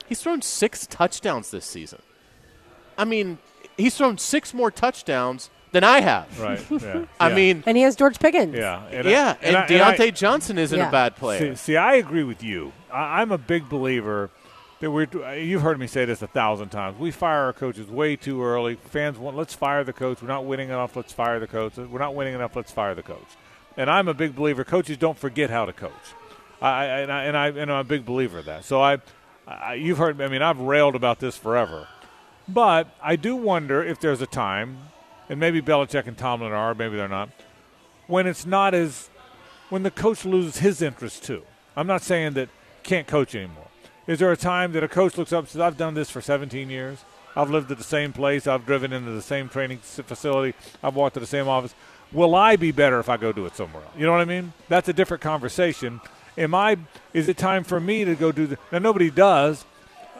[0.07, 2.01] He's thrown six touchdowns this season.
[2.97, 3.39] I mean,
[3.77, 6.39] he's thrown six more touchdowns than I have.
[6.39, 6.63] right.
[6.69, 7.35] Yeah, I yeah.
[7.35, 8.53] mean, And he has George Pickens.
[8.55, 9.67] yeah, and I- yeah, and, I- I-
[9.97, 10.89] Diontae Johnson isn't Yeah.
[10.89, 11.55] a bad player.
[11.55, 12.73] See, see, I agree with you.
[12.91, 14.29] I, I'm a big believer
[14.91, 15.07] we're.
[15.13, 16.99] Uh, you've heard me say this a thousand times.
[16.99, 18.75] We fire our coaches way too early.
[18.75, 20.21] Fans want, let's fire the coach.
[20.21, 20.95] We're not winning enough.
[20.95, 21.77] Let's fire the coach.
[21.77, 22.55] We're not winning enough.
[22.55, 23.27] Let's fire the coach.
[23.77, 24.63] And I'm a big believer.
[24.63, 25.91] Coaches don't forget how to coach.
[26.61, 28.65] I, I and I and I and I'm a big believer of that.
[28.65, 28.97] So I,
[29.47, 30.21] I, you've heard.
[30.21, 31.87] I mean, I've railed about this forever,
[32.47, 34.77] but I do wonder if there's a time,
[35.29, 37.29] and maybe Belichick and Tomlin are, maybe they're not,
[38.07, 39.09] when it's not as
[39.69, 41.43] when the coach loses his interest too.
[41.75, 42.49] I'm not saying that
[42.83, 43.62] can't coach anymore.
[44.05, 46.21] Is there a time that a coach looks up and says, I've done this for
[46.21, 47.05] 17 years.
[47.35, 48.47] I've lived at the same place.
[48.47, 50.55] I've driven into the same training facility.
[50.83, 51.73] I've walked to the same office.
[52.11, 53.93] Will I be better if I go do it somewhere else?
[53.97, 54.53] You know what I mean?
[54.69, 55.99] That's a different conversation.
[56.37, 56.77] Am I?
[57.13, 58.57] Is it time for me to go do the?
[58.71, 59.65] Now nobody does,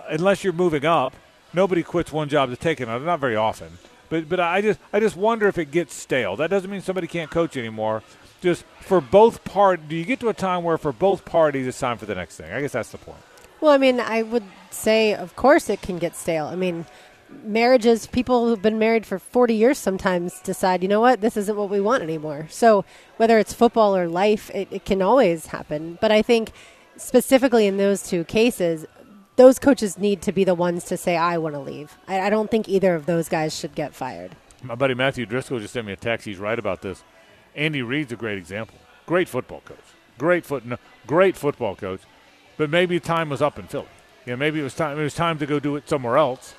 [0.09, 1.15] unless you're moving up.
[1.53, 3.05] Nobody quits one job to take another.
[3.05, 3.77] Not very often.
[4.09, 6.35] But but I just I just wonder if it gets stale.
[6.35, 8.01] That doesn't mean somebody can't coach anymore.
[8.41, 11.79] Just for both part, do you get to a time where for both parties it's
[11.79, 12.51] time for the next thing?
[12.51, 13.21] I guess that's the point.
[13.63, 16.47] Well, I mean, I would say, of course, it can get stale.
[16.47, 16.85] I mean,
[17.45, 21.55] marriages, people who've been married for 40 years sometimes decide, you know what, this isn't
[21.55, 22.45] what we want anymore.
[22.49, 22.83] So
[23.15, 25.97] whether it's football or life, it, it can always happen.
[26.01, 26.51] But I think
[26.97, 28.85] specifically in those two cases,
[29.37, 31.97] those coaches need to be the ones to say, I want to leave.
[32.05, 34.35] I, I don't think either of those guys should get fired.
[34.61, 36.25] My buddy Matthew Driscoll just sent me a text.
[36.25, 37.01] He's right about this.
[37.55, 38.77] Andy Reid's a great example.
[39.05, 39.77] Great football coach.
[40.17, 40.65] Great foot,
[41.07, 42.01] great football coach.
[42.57, 43.87] But maybe time was up in Philly.
[44.25, 44.99] You know, maybe it was time.
[44.99, 46.55] It was time to go do it somewhere else.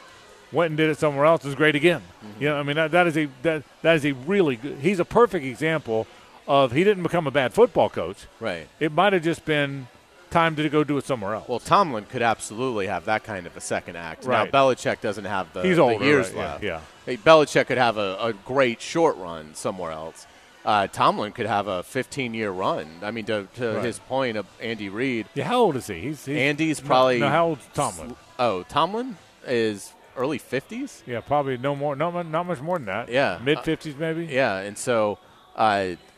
[0.53, 1.45] Went and did it somewhere else.
[1.45, 2.03] Is great again.
[2.25, 2.43] Mm-hmm.
[2.43, 4.79] You know, I mean that, that is a that that is a really good.
[4.79, 6.07] He's a perfect example
[6.47, 8.27] of he didn't become a bad football coach.
[8.41, 8.69] Right.
[8.79, 9.89] It might have just been
[10.31, 11.49] time to go do it somewhere else.
[11.49, 14.25] Well, Tomlin could absolutely have that kind of a second act.
[14.25, 14.53] Right.
[14.53, 16.65] Now, Belichick doesn't have the, He's the older, years right, yeah, left.
[16.65, 16.81] yeah.
[17.07, 20.27] Hey, Belichick could have a, a great short run somewhere else.
[20.65, 22.89] Uh, Tomlin could have a 15-year run.
[23.03, 23.85] I mean, to, to Right.
[23.85, 26.01] his point of Andy Reid, yeah, how old is he?
[26.01, 27.29] He's, he's Andy's probably no.
[27.29, 28.17] How old's Tomlin?
[28.39, 31.03] Oh, Tomlin is early 50s.
[31.07, 31.95] Yeah, probably no more.
[31.97, 33.09] No, not much more than that.
[33.11, 33.39] Yeah.
[33.43, 34.25] mid fifties maybe.
[34.27, 35.19] Yeah, and so
[35.55, 35.61] uh,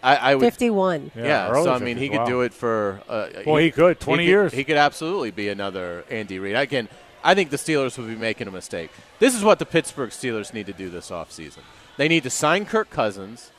[0.03, 1.11] I, I would 51.
[1.17, 2.27] Yeah, early so I mean, he could wow.
[2.27, 3.01] do it for.
[3.09, 4.53] Uh, Well, he could, 20 could- years.
[4.53, 6.55] He could absolutely be another Andy Reid.
[6.55, 6.89] Again,
[7.25, 8.91] I think the Steelers would be making a mistake.
[9.19, 11.59] This is what the Pittsburgh Steelers need to do this offseason.
[11.97, 13.51] They need to sign Kirk Cousins,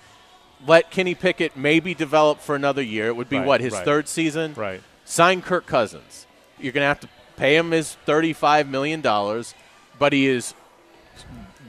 [0.66, 3.08] let Kenny Pickett maybe develop for another year.
[3.08, 3.86] It would be Right, what his right.
[3.86, 4.54] third season.
[4.56, 4.82] Right.
[5.06, 6.26] Sign Kirk Cousins.
[6.60, 9.54] You're going to have to pay him his thirty-five million dollars,
[10.00, 10.54] but he is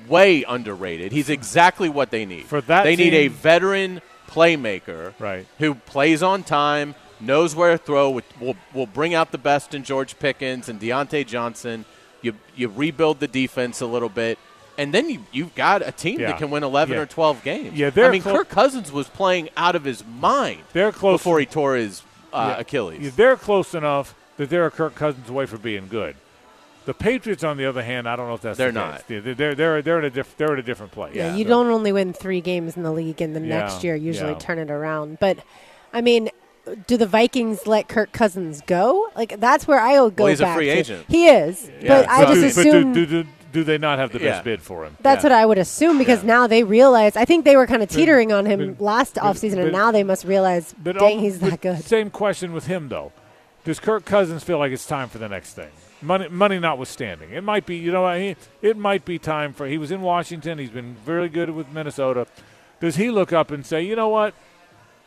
[0.08, 1.12] way underrated.
[1.12, 2.46] He's exactly what they need.
[2.46, 5.46] For that they need a veteran playmaker Right.
[5.58, 9.74] who plays on time, knows where to throw, will, will, will bring out the best
[9.74, 11.84] in George Pickens and Diontae Johnson.
[12.22, 14.38] You, you rebuild the defense a little bit,
[14.78, 16.28] and then you, you've got a team Yeah.
[16.28, 17.02] that can win 11 Yeah.
[17.02, 17.76] or 12 games.
[17.78, 21.18] Yeah, they're I mean, clo- Kirk Cousins was playing out of his mind They're close
[21.20, 22.02] before he tore his
[22.32, 22.60] uh, Yeah.
[22.60, 23.00] Achilles.
[23.02, 26.14] Yeah, They're close enough that they're a Kirk Cousins away from being good.
[26.86, 29.06] The Patriots, on the other hand, I don't know if that's They're the not.
[29.06, 29.22] case.
[29.22, 31.14] They're they're they're, they're at a diff, they're at a different place.
[31.14, 33.84] Yeah, you So- don't only win three games in the league, and the Yeah, next
[33.84, 34.38] year usually yeah.
[34.38, 35.18] turn it around.
[35.20, 35.38] But,
[35.92, 36.30] I mean,
[36.86, 39.08] do the Vikings let Kirk Cousins go?
[39.16, 40.24] Like that's where I will go.
[40.24, 40.72] Well, he's a back free to.
[40.72, 41.04] agent.
[41.08, 44.12] He is, Yeah, but I just assume But do, do, do, do they not have
[44.12, 44.42] the best Yeah.
[44.42, 44.96] bid for him?
[45.00, 45.30] that's Yeah.
[45.30, 47.16] what I would assume because now they realize.
[47.16, 49.72] I think they were kind of teetering on him but- last but- offseason, but- and
[49.72, 51.82] now they must realize, But dang, al- he's that good.
[51.84, 53.12] Same question with him though.
[53.64, 55.68] Does Kirk Cousins feel like it's time for the next thing?
[56.00, 57.76] Money, money notwithstanding, it might be.
[57.76, 59.66] You know, he, it might be time for.
[59.66, 60.58] He was in Washington.
[60.58, 62.26] He's been very good with Minnesota.
[62.80, 64.32] Does he look up and say, you know what?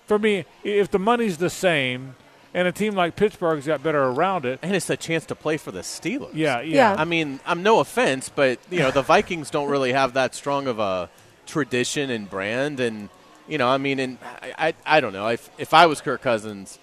[0.06, 2.16] For me, if the money's the same,
[2.54, 5.58] and a team like Pittsburgh's got better around it, and it's a chance to play
[5.58, 6.32] for the Steelers.
[6.34, 6.96] yeah, yeah, Yeah.
[7.02, 10.68] I mean, I'm no offense, but you know the Vikings don't really have that strong
[10.68, 11.10] of a
[11.46, 13.10] tradition and brand, and
[13.48, 16.22] you know, I mean, and I, I, I don't know if if I was Kirk
[16.22, 16.80] Cousins,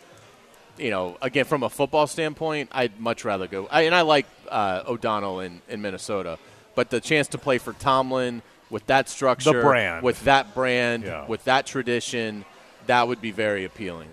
[0.79, 3.67] you know, again from a football standpoint, I'd much rather go.
[3.71, 6.39] I, and I like uh, O'Connell in in Minnesota,
[6.75, 10.03] but the chance to play for Tomlin with that structure, brand.
[10.03, 11.27] with that brand, Yeah.
[11.27, 12.45] with that tradition,
[12.87, 14.09] that would be very appealing.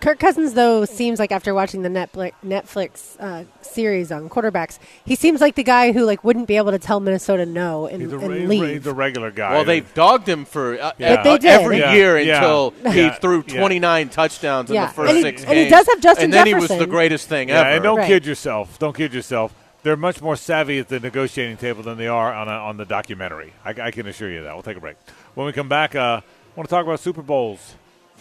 [0.00, 5.14] Kirk Cousins, though, seems like after watching the Netflix, Netflix uh, series on quarterbacks, he
[5.14, 8.12] seems like the guy who like wouldn't be able to tell Minnesota no and, he's,
[8.12, 8.68] a, and leave.
[8.68, 9.52] he's a regular guy.
[9.54, 11.14] Well, they've dogged him for uh, Yeah.
[11.14, 11.50] uh, But they did.
[11.60, 11.92] every Yeah.
[11.94, 12.36] year Yeah.
[12.36, 13.14] until he Yeah.
[13.14, 13.58] threw Yeah.
[13.58, 14.86] 29 touchdowns in Yeah.
[14.86, 15.70] the first And he- six and he games.
[15.70, 17.68] does have Justin And then he was the greatest thing Yeah, ever.
[17.70, 18.06] and don't Right.
[18.06, 18.78] kid yourself.
[18.78, 19.52] Don't kid yourself.
[19.82, 22.84] They're much more savvy at the negotiating table than they are on a, on the
[22.84, 23.52] documentary.
[23.64, 24.52] I, I can assure you that.
[24.54, 24.96] We'll take a break.
[25.34, 26.22] When we come back, uh, I
[26.54, 27.74] want to talk about Super Bowls,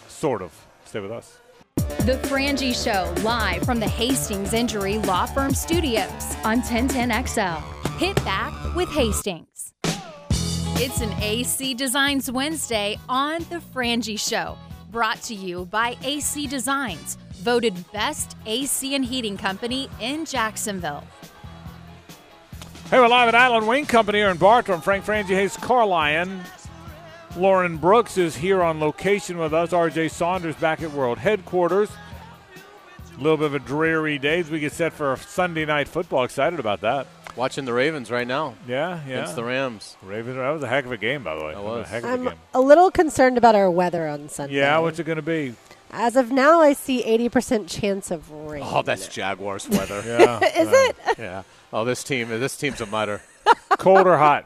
[0.08, 0.52] sort of.
[0.86, 1.38] Stay with us.
[1.82, 7.98] The Frangie Show, live from the Hastings Injury Law Firm Studios on 1010XL.
[7.98, 9.74] Hit back with Hastings.
[10.76, 14.58] It's an AC Designs Wednesday on The Frangie Show,
[14.92, 21.04] brought to you by AC Designs, voted best AC and heating company in Jacksonville.
[22.92, 24.82] Hey, we're live at Island Wing Company here in Bartram.
[24.82, 26.42] Frank Frangie Hayes Carlyon.
[27.38, 29.72] Lauren Brooks is here on location with us.
[29.72, 31.90] RJ Saunders back at World Headquarters.
[33.18, 36.24] A little bit of a dreary day as we get set for Sunday night football.
[36.24, 37.08] Excited about that.
[37.38, 39.14] Watching the Ravens right now Yeah, yeah.
[39.14, 39.96] against the Rams.
[40.02, 40.36] Ravens.
[40.36, 41.54] That was a heck of a game, by the way.
[41.54, 41.86] That was.
[41.86, 42.34] a heck of a I'm game.
[42.54, 44.56] a little concerned about our weather on Sunday.
[44.56, 45.54] Yeah, what's it going to be?
[45.92, 48.64] As of now, I see 80% chance of rain.
[48.66, 50.02] Oh, that's Jaguars weather.
[50.06, 50.96] Yeah, Is it?
[51.18, 51.44] yeah.
[51.72, 52.28] Oh, this team.
[52.28, 53.22] This team's a mutter.
[53.78, 54.46] cold or hot?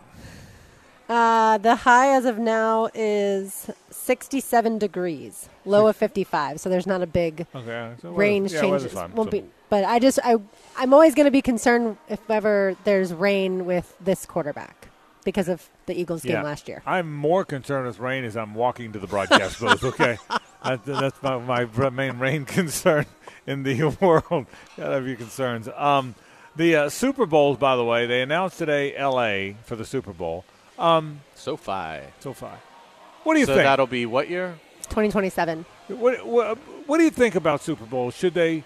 [1.08, 6.60] Uh, the high as of now is 67 degrees, low of 55.
[6.60, 9.14] So there's not a big Okay, so range yeah, fine.
[9.14, 10.38] Won't So- be, but I just I
[10.78, 14.88] I'm always going to be concerned if ever there's rain with this quarterback
[15.24, 16.44] because of the Eagles game Yeah.
[16.44, 16.82] last year.
[16.86, 19.84] I'm more concerned with rain as I'm walking to the broadcast booth.
[19.84, 20.18] Okay,
[20.64, 23.06] that, that's my, my main rain concern
[23.46, 24.48] in the world.
[24.78, 25.68] Gotta have your concerns.
[25.76, 26.16] Um,
[26.56, 29.56] The uh, Super Bowls, by the way, they announced today L.A.
[29.66, 30.46] for the Super Bowl.
[30.78, 32.02] Um, SoFi.
[32.20, 32.48] SoFi.
[33.24, 33.64] What do you So think?
[33.66, 34.56] that'll be what year?
[34.84, 35.66] 2027.
[35.88, 36.58] What, what,
[36.88, 38.16] what do you think about Super Bowls?
[38.16, 38.64] Should they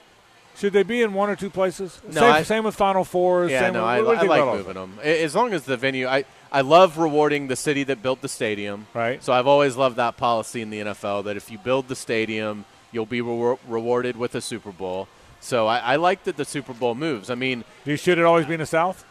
[0.55, 2.01] should they be in one or two places?
[2.07, 3.49] No, same, I- same with Final Fours.
[3.51, 5.77] Yeah, same no, with, I, what I like moving them A- as long as the
[5.77, 6.07] venue.
[6.07, 8.87] I I love rewarding the city that built the stadium.
[8.93, 9.23] Right.
[9.23, 12.65] So I've always loved that policy in the NFL that if you build the stadium,
[12.91, 15.07] you'll be rewar- rewarded with a Super Bowl.
[15.39, 17.29] So I, I like that the Super Bowl moves.
[17.29, 19.05] I mean, Do you- Should it always be in the South?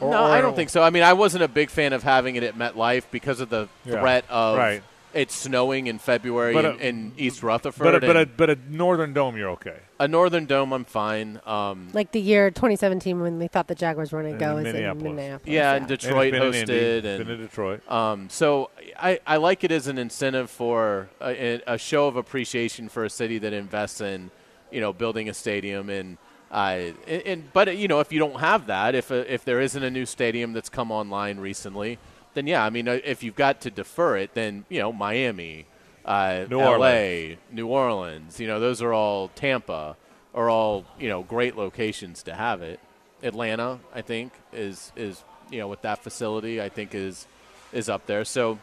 [0.00, 0.82] Or- no, or- I don't think so.
[0.82, 3.68] I mean, I wasn't a big fan of having it at MetLife because of the
[3.84, 4.82] Yeah, threat of right.
[5.14, 7.82] it snowing in February But in, a- in East Rutherford.
[7.84, 9.76] But a, but a, but a Northern Dome, you're okay.
[9.98, 11.40] a Northern Dome, I'm fine.
[11.46, 14.66] Um, Like the year 2017 when they thought the Jaguars were going to go in
[14.66, 15.04] is Minneapolis.
[15.10, 15.52] in Minneapolis.
[15.52, 17.90] yeah, and And it's Detroit been in Indy, hosted, and been in Detroit.
[17.90, 18.70] Um, so
[19.00, 23.10] I, I like it as an incentive for a, a show of appreciation for a
[23.10, 24.30] city that invests in,
[24.70, 26.18] you know, building a stadium and.
[26.50, 29.60] Uh, and, and but you know if you don't have that if a, if there
[29.60, 31.98] isn't a new stadium that's come online recently
[32.32, 35.66] then yeah I mean uh, if you've got to defer it then you know Miami
[36.06, 37.38] uh, New LA Orleans.
[37.52, 39.96] New Orleans you know those are all Tampa
[40.34, 42.80] are all you know great locations to have it
[43.22, 47.26] Atlanta I think is is you know with that facility I think is
[47.74, 48.58] is up there so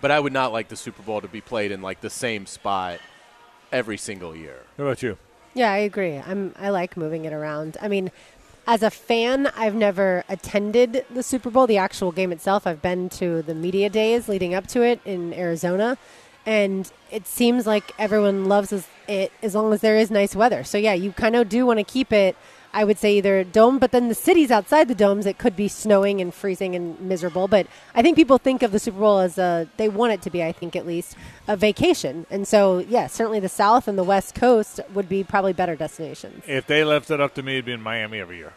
[0.00, 2.46] but I would not like the Super Bowl to be played in like the same
[2.46, 3.00] spot
[3.72, 4.62] every single year.
[4.76, 5.18] How about you?
[5.54, 6.16] Yeah, I agree.
[6.16, 7.76] I'm I like moving it around.
[7.80, 8.10] I mean,
[8.66, 12.66] as a fan, I've never attended the Super Bowl, the actual game itself.
[12.66, 15.98] I've been to the media days leading up to it in Arizona,
[16.46, 18.72] and it seems like everyone loves
[19.08, 20.62] it as long as there is nice weather.
[20.62, 22.36] So yeah, you kind of do want to keep it.
[22.72, 25.68] I would say either dome, but then the cities outside the domes, it could be
[25.68, 27.48] snowing and freezing and miserable.
[27.48, 30.30] But I think people think of the Super Bowl as a, they want it to
[30.30, 31.16] be, I think at least,
[31.48, 32.26] a vacation.
[32.30, 36.44] And so, yeah, certainly the South and the West Coast would be probably better destinations.
[36.46, 38.52] If they left it up to me, it'd be in Miami every year,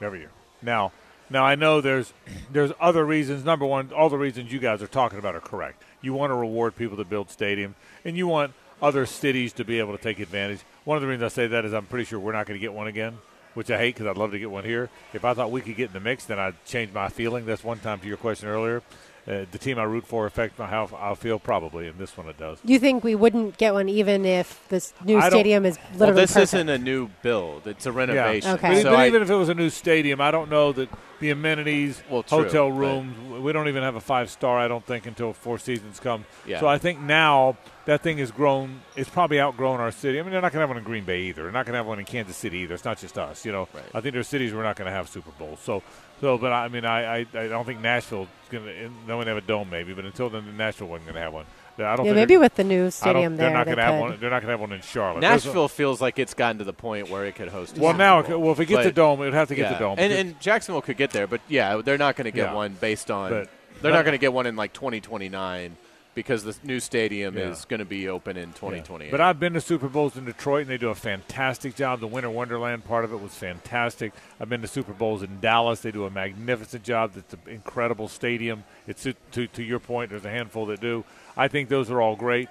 [0.00, 0.30] every year.
[0.62, 0.92] Now,
[1.30, 2.12] now I know there's
[2.52, 3.44] there's other reasons.
[3.44, 5.82] Number one, all the reasons you guys are talking about are correct.
[6.00, 7.74] You want to reward people that build stadiums,
[8.04, 10.60] and you want other cities to be able to take advantage.
[10.84, 12.60] One of the reasons I say that is I'm pretty sure we're not going to
[12.60, 13.18] get one again,
[13.56, 14.90] which I hate because I'd love to get one here.
[15.14, 17.46] If I thought we could get in the mix, then I'd change my feeling.
[17.46, 18.82] That's one time to your question earlier.
[19.26, 22.28] Uh, the team I root for affects my how I feel probably, and this one
[22.28, 22.58] it does.
[22.64, 25.98] Do you think we wouldn't get one even if this new I stadium is Well,
[26.00, 26.54] literally this perfect?
[26.54, 28.52] isn't a new build; it's a renovation.
[28.52, 28.74] Okay.
[28.74, 30.88] But, So but I- even if it was a new stadium, I don't know that
[31.20, 34.68] the amenities, Well, true, hotel but- rooms, we don't even have a five star, I
[34.68, 36.24] don't think, until Four Seasons come.
[36.46, 36.60] Yeah.
[36.60, 37.56] So I think now
[37.86, 40.18] that thing has grown, it's probably outgrown our city.
[40.18, 41.42] I mean, they're not going to have one in Green Bay either.
[41.44, 42.74] They're not going to have one in Kansas City either.
[42.74, 43.68] It's not just us, you know.
[43.72, 43.84] Right.
[43.94, 45.60] I think there's cities we're not going to have Super Bowls.
[45.60, 45.82] So,
[46.20, 48.90] so, but I mean, I, I, I don't think Nashville's going to.
[49.06, 51.46] No one have a dome, maybe, but until then, Nashville wasn't going to have one.
[51.78, 53.78] I don't yeah, think maybe with the new I don't- stadium they're not they going
[53.78, 54.20] to have one.
[54.20, 55.20] They're not going to have one in Charlotte.
[55.20, 57.76] There's a- Nashville feels like it's gotten to the point where it could host.
[57.76, 58.22] A well, Super now, Bowl.
[58.30, 59.72] could- well, if it gets But- the dome, it would have to get yeah.
[59.74, 59.98] the dome.
[59.98, 62.54] and, and Jacksonville could get there, but yeah, they're not going to get Yeah.
[62.54, 63.30] one based on.
[63.30, 63.48] But-
[63.82, 65.76] they're but- not going to get one in like 2029
[66.14, 67.50] because the new stadium Yeah.
[67.50, 69.10] is going to be open in 2028.
[69.10, 72.00] But I've been to Super Bowls in Detroit, and they do a fantastic job.
[72.00, 74.14] The Winter Wonderland part of it was fantastic.
[74.40, 75.80] I've been to Super Bowls in Dallas.
[75.80, 77.12] They do a magnificent job.
[77.16, 78.64] It's an incredible stadium.
[78.86, 80.08] It's to, to, to your point.
[80.08, 81.04] There's a handful that do.
[81.36, 82.48] I think those are all great,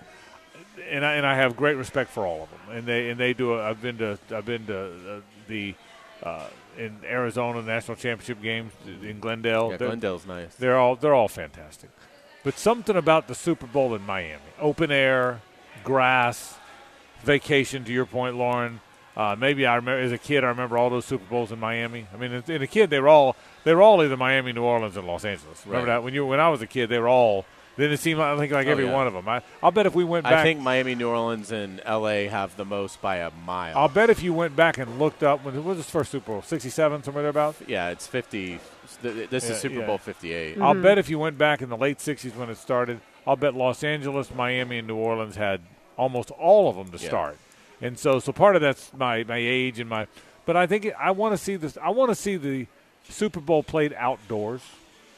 [0.90, 2.78] and I, and I have great respect for all of them.
[2.78, 3.54] And they and they do.
[3.56, 4.80] A, I've been to I've been to
[5.18, 5.74] uh, the
[6.24, 8.72] uh, in Arizona national championship games
[9.04, 9.72] in Glendale.
[9.72, 10.54] yeah, They're- Glendale's nice.
[10.56, 11.90] they're all they're all fantastic.
[12.44, 15.42] But something about the Super Bowl in Miami, open air,
[15.84, 16.58] grass,
[17.24, 17.84] vacation.
[17.86, 18.82] To your point, Lauren.
[19.18, 20.44] Uh, maybe I remember as a kid.
[20.44, 22.06] I remember all those Super Bowls in Miami.
[22.14, 24.64] I mean, as as a kid, they were all they were all either Miami, New
[24.64, 25.66] Orleans, and Los Angeles.
[25.66, 25.94] Remember Right.
[25.96, 27.46] that when you when I was a kid, they were all.
[27.78, 28.93] Then it seemed like I think like Oh, every yeah.
[28.93, 29.28] one of them.
[29.28, 30.34] I, I'll bet if we went back.
[30.34, 33.78] I think Miami, New Orleans, and LA have the most by a mile.
[33.78, 36.28] I'll bet if you went back and looked up when what was this first Super
[36.32, 36.41] Bowl?
[36.41, 37.61] Sixty-seven, somewhere thereabouts.
[37.67, 38.59] yeah, it's 50.
[39.01, 39.86] th- This Yeah, is Super yeah.
[39.88, 40.57] Bowl 58.
[40.61, 40.82] I'll mm-hmm.
[40.84, 43.84] bet if you went back in the late '60s when it started, I'll bet Los
[43.84, 45.59] Angeles, Miami, and New Orleans had
[45.97, 47.09] almost all of them to Yeah.
[47.09, 47.38] start.
[47.82, 50.07] And so, so part of that's my my age and my.
[50.45, 51.78] But I think it, I want to see this.
[51.84, 52.67] I want to see the
[53.09, 54.61] Super Bowl played outdoors.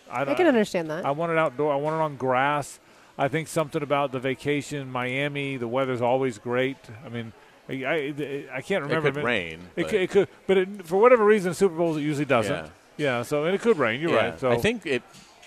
[0.10, 1.06] I, I don't- can understand that.
[1.06, 1.72] I want it outdoor.
[1.74, 2.80] I want it on grass.
[3.18, 5.58] I think something about the vacation, Miami.
[5.58, 6.78] The weather's always great.
[7.06, 7.34] I mean,
[7.68, 9.08] I, I, I can't remember.
[9.10, 9.60] it could if rain.
[9.76, 12.54] It, but- could, it could, but it, for whatever reason, Super Bowls it usually doesn't.
[12.54, 12.70] Yeah.
[13.18, 13.22] Yeah.
[13.24, 14.02] so and it could rain.
[14.02, 14.40] You're Yeah, right.
[14.40, 15.02] So I think it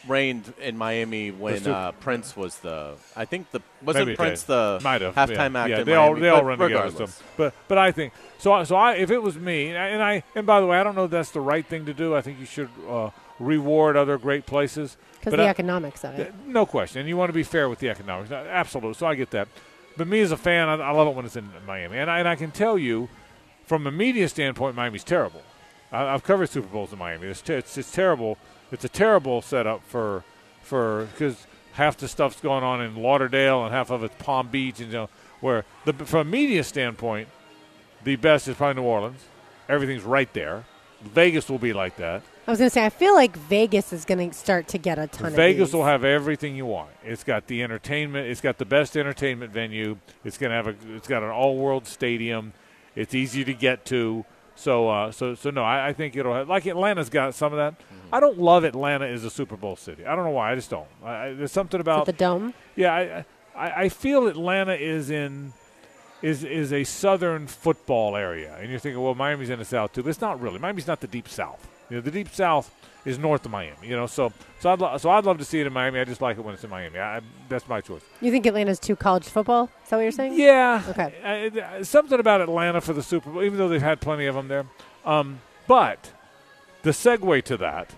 [0.09, 2.95] rained in Miami when uh, Prince was the.
[3.17, 4.49] I think the wasn't it Prince did.
[4.49, 5.61] the might have halftime yeah.
[5.61, 6.85] act Yeah, in they all they all but run together.
[6.85, 7.15] regardless.
[7.15, 8.63] So, but but I think so.
[8.65, 10.83] So I if it was me, and I, and I and by the way, I
[10.83, 12.15] don't know if that's the right thing to do.
[12.17, 13.11] I think you should uh,
[13.41, 14.97] reward other great places.
[15.19, 16.33] Because the I- economics of it.
[16.47, 17.01] No question.
[17.01, 18.31] And you want to be fair with the economics.
[18.31, 18.95] Uh, Absolutely.
[18.95, 19.49] So I get that.
[19.97, 21.99] But me as a fan, I, I love it when it's in Miami.
[21.99, 23.09] And I, and I can tell you,
[23.67, 25.43] from a media standpoint, Miami's terrible.
[25.91, 27.27] I, I've covered Super Bowls in Miami.
[27.27, 28.39] It's, te- it's it's terrible.
[28.71, 30.23] It's a terrible setup for
[30.63, 34.79] for because half the stuff's going on in Lauderdale and half of it's Palm Beach,
[34.81, 35.09] and you know
[35.41, 37.29] where the from a media standpoint,
[38.05, 39.21] the best is probably New Orleans.
[39.69, 40.65] Everything's right there.
[41.03, 42.23] Vegas will be like that.
[42.47, 44.99] I was going to say, I feel like Vegas is going to start to get
[44.99, 45.75] a ton Vegas of these.
[45.75, 46.91] will have everything you want.
[47.05, 48.29] It's got the entertainment.
[48.29, 49.99] It's got the best entertainment venue.
[50.25, 50.75] It's gonna have a.
[50.97, 52.53] It's got an all-world stadium.
[52.97, 54.25] It's easy to get to.
[54.57, 55.63] So, uh, so, so no.
[55.63, 57.79] I, I think it'll have, like Atlanta's got some of that.
[57.79, 58.15] Mm-hmm.
[58.15, 60.05] I don't love Atlanta as a Super Bowl city.
[60.05, 60.53] I don't know why.
[60.53, 60.89] I just don't.
[61.05, 62.53] I, I, there's something about the dome.
[62.75, 62.93] yeah.
[62.93, 63.25] I,
[63.57, 65.53] I, I feel Atlanta is in
[66.23, 70.03] is is a southern football area, and you're thinking, well, Miami's in the south too,
[70.03, 70.59] but it's not really.
[70.59, 71.69] Miami's not the deep south.
[71.91, 72.75] You know, the deep south
[73.05, 73.89] is north of Miami.
[73.89, 76.01] You know, so so I'd lo- so I'd love to see it in Miami.
[76.01, 76.99] I just like it when it's in Miami.
[76.99, 78.03] I, I- that's my choice.
[78.21, 79.71] You think Atlanta's too college football?
[79.85, 80.35] Is that what you're saying?
[80.39, 80.83] Yeah.
[80.89, 81.15] Okay.
[81.25, 84.35] I- I- something about Atlanta for the Super Bowl, even though they've had plenty of
[84.35, 84.67] them there.
[85.05, 86.13] Um, but
[86.83, 87.95] the segue to that,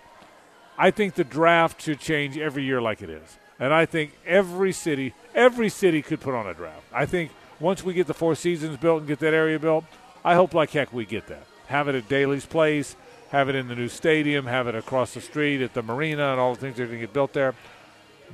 [0.78, 3.36] I think the draft should change every year like it is.
[3.61, 6.82] And I think every city, every city could put on a draft.
[6.93, 7.30] I think
[7.61, 9.84] once we get the Four Seasons built and get that area built,
[10.24, 11.45] I hope like heck we get that.
[11.68, 12.97] Have it at Daly's Place,
[13.33, 16.41] have it in the new stadium, have it across the street at the marina and
[16.41, 17.55] all the things that are going to get built there.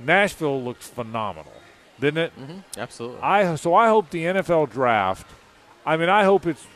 [0.05, 1.53] Nashville looked phenomenal,
[1.99, 2.33] didn't it?
[2.39, 2.59] Mm-hmm.
[2.81, 3.21] Absolutely.
[3.21, 5.27] I so I hope the NFL draft.
[5.87, 6.67] I mean, I hope it's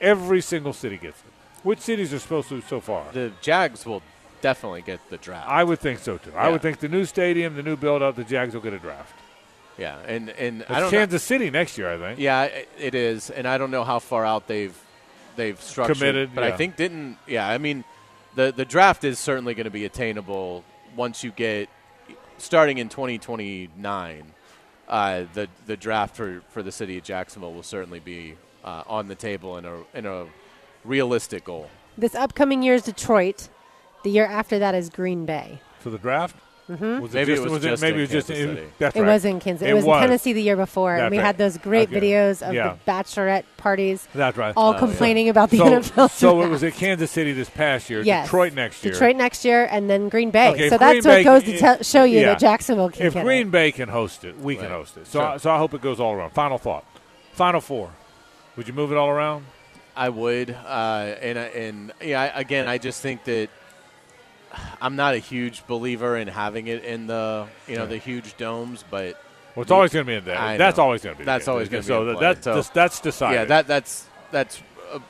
[0.00, 1.26] every single city gets it.
[1.62, 3.04] Which cities are supposed to so far?
[3.12, 4.02] the Jags will
[4.40, 5.48] definitely get the draft.
[5.48, 6.32] I would think so too.
[6.36, 8.78] I would think the new stadium, the new build out, the Jags will get a
[8.80, 9.14] draft.
[9.78, 12.18] yeah, and and It's I don't know- Kansas City next year, I think.
[12.18, 14.76] Yeah, it is, and I don't know how far out they've
[15.36, 15.96] they've structured.
[15.96, 17.18] Committed, but I think didn't.
[17.26, 17.84] Yeah, I mean,
[18.34, 20.64] the the draft is certainly going to be attainable
[20.96, 21.68] once you get
[22.38, 24.32] starting in 2029.
[24.88, 29.08] Uh, the the draft for, for the city of Jacksonville will certainly be uh, on
[29.08, 30.26] the table in a in a
[30.84, 31.70] realistic goal.
[31.96, 33.48] This upcoming year is Detroit.
[34.02, 35.60] The year after that is Green Bay.
[35.78, 36.36] For the draft.
[36.76, 37.00] Mm-hmm.
[37.02, 38.68] Was Maybe it just, was it, just maybe in it was just Kansas it- City.
[38.78, 39.06] that's It right.
[39.12, 39.66] was in Kansas.
[39.66, 39.96] It, It was, was.
[39.96, 41.24] in Tennessee the year before, and we right.
[41.26, 42.00] had those great Okay.
[42.00, 42.76] videos of Yeah.
[42.84, 44.52] the bachelorette parties, That's right.
[44.56, 44.78] all yeah.
[44.78, 46.10] complaining about the so, NFL.
[46.10, 48.02] so it was at Kansas City this past year.
[48.02, 48.26] Yes.
[48.26, 48.92] Detroit next year.
[48.92, 50.48] Detroit next year, and then Green Bay.
[50.52, 52.26] Okay, so that's Green what Bay- goes to tell show you yeah.
[52.26, 53.50] that Jacksonville can If Green.
[53.50, 55.06] Bay can host it, we can host it.
[55.06, 55.28] So, Sure.
[55.28, 56.30] I, so I hope it goes all around.
[56.30, 56.84] Final thought.
[57.32, 57.90] Final four.
[58.56, 59.46] Would you move it all around?
[59.96, 63.48] I would, uh, and and yeah, again, I just think that
[64.80, 68.84] I'm not a huge believer in having it in the you know the huge domes,
[68.90, 69.20] but
[69.54, 70.38] Well, it's always going to be in there.
[70.38, 70.84] I That's know.
[70.84, 71.24] always going to be.
[71.24, 72.20] That's always gonna be so that-.
[72.20, 73.34] That's So- that's, that's decided.
[73.36, 74.60] yeah, that that's that's
[74.92, 75.00] a,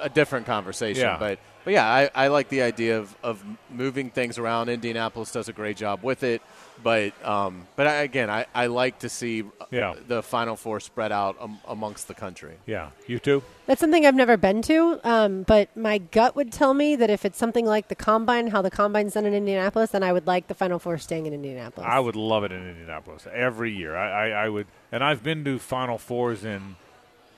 [0.00, 1.02] a different conversation.
[1.02, 1.16] Yeah.
[1.18, 4.68] But but yeah, I, I like the idea of, of moving things around.
[4.68, 6.40] Indianapolis does a great job with it,
[6.86, 9.94] but um, but I, again, I, I like to see Yeah.
[10.06, 12.54] the Final Four spread out um, amongst the country.
[12.64, 13.42] Yeah, you too.
[13.66, 17.24] That's something I've never been to, um, but my gut would tell me that if
[17.24, 20.46] it's something like the combine, how the combine's done in Indianapolis, then I would like
[20.46, 21.88] the Final Four staying in Indianapolis.
[21.90, 23.96] I would love it in Indianapolis every year.
[23.96, 26.76] I, I, I would, and I've been to Final Fours in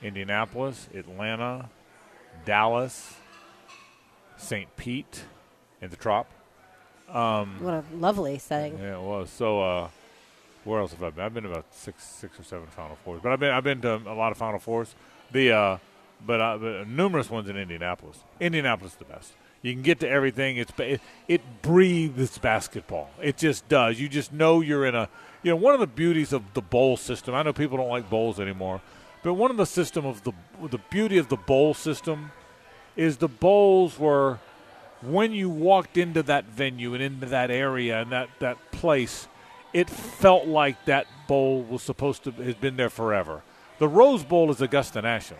[0.03, 1.69] Indianapolis, Atlanta,
[2.45, 3.15] Dallas,
[4.37, 4.69] St.
[4.77, 5.23] Pete,
[5.81, 6.27] and the Trop.
[7.59, 8.77] What a lovely setting.
[8.77, 9.29] Yeah, it was.
[9.29, 9.89] So, uh,
[10.63, 11.25] where else have I been?
[11.25, 13.81] I've been to about six, six or seven Final Fours, but I've been, I've been
[13.81, 14.93] to a lot of Final Fours.
[15.31, 15.77] The, uh,
[16.25, 18.23] but, uh, but numerous ones in Indianapolis.
[18.39, 19.33] Indianapolis is the best.
[19.61, 20.57] You can get to everything.
[20.57, 23.09] It's it, it breathes basketball.
[23.21, 23.99] It just does.
[23.99, 25.09] You just know you're in a.
[25.43, 27.35] You know, one of the beauties of the bowl system.
[27.35, 28.81] I know people don't like bowls anymore,
[29.21, 30.31] but one of the system of the
[30.69, 32.31] the beauty of the bowl system
[32.95, 34.39] is the bowls were
[35.01, 39.27] when you walked into that venue and into that area and that, that place,
[39.73, 43.43] it felt like that bowl was supposed to has been there forever.
[43.77, 45.39] The Rose Bowl is Augusta National.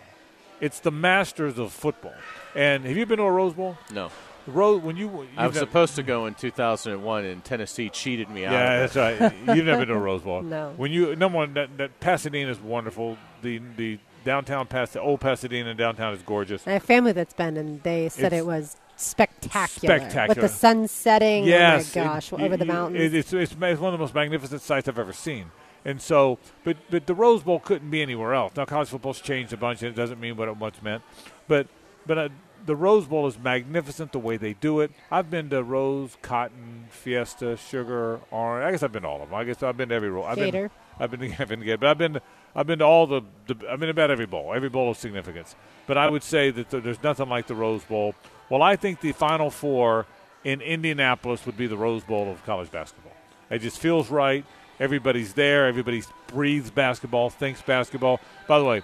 [0.60, 2.14] It's the masters of football.
[2.54, 3.76] And have you been to a Rose Bowl?
[3.92, 4.10] No,
[4.46, 8.30] The Rose when you I was never- supposed to go in 2001, and Tennessee cheated
[8.30, 8.52] me out.
[8.52, 8.94] yeah, of it.
[8.94, 9.32] that's right.
[9.56, 10.42] You've never been to a Rose Bowl.
[10.42, 10.72] No.
[10.76, 13.18] When you number one, that, that Pasadena is wonderful.
[13.42, 16.66] The the downtown Pas the old Pasadena downtown is gorgeous.
[16.68, 19.98] I have family that's been, and they said It's it was spectacular.
[19.98, 20.28] spectacular.
[20.28, 21.44] With the sun setting.
[21.44, 23.02] Yes, Oh my it- gosh, you- over the mountains.
[23.02, 25.50] it- it's, it's it's one of the most magnificent sights I've ever seen.
[25.84, 28.52] And so, but but the Rose Bowl couldn't be anywhere else.
[28.56, 31.02] Now college football's changed a bunch, and it doesn't mean what it once meant.
[31.48, 31.68] But
[32.06, 32.28] but uh,
[32.66, 34.90] the Rose Bowl is magnificent the way they do it.
[35.10, 38.66] I've been to Rose, Cotton, Fiesta, Sugar, Orange.
[38.66, 39.38] I guess I've been to all of them.
[39.38, 40.24] I guess I've been to every bowl.
[40.24, 40.68] I've Gator.
[40.68, 40.70] been
[41.00, 42.22] I've been to, I've been to Gator, but I've been to,
[42.54, 44.52] I've been to all the, the I've been about every bowl.
[44.54, 45.54] Every bowl of significance.
[45.86, 48.14] But I would say that th- there's nothing like the Rose Bowl.
[48.50, 50.06] Well, I think the Final Four
[50.44, 53.12] in Indianapolis would be the Rose Bowl of college basketball.
[53.48, 54.44] It just feels right.
[54.78, 55.66] Everybody's there.
[55.66, 58.20] Everybody breathes basketball, thinks basketball.
[58.48, 58.82] By the way,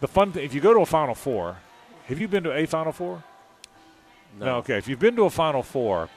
[0.00, 1.56] the fun thing, if you go to a Final Four,
[2.06, 3.24] have you been to a Final Four?
[4.38, 4.56] No.
[4.56, 4.76] okay.
[4.78, 6.08] If you've been to a Final Four,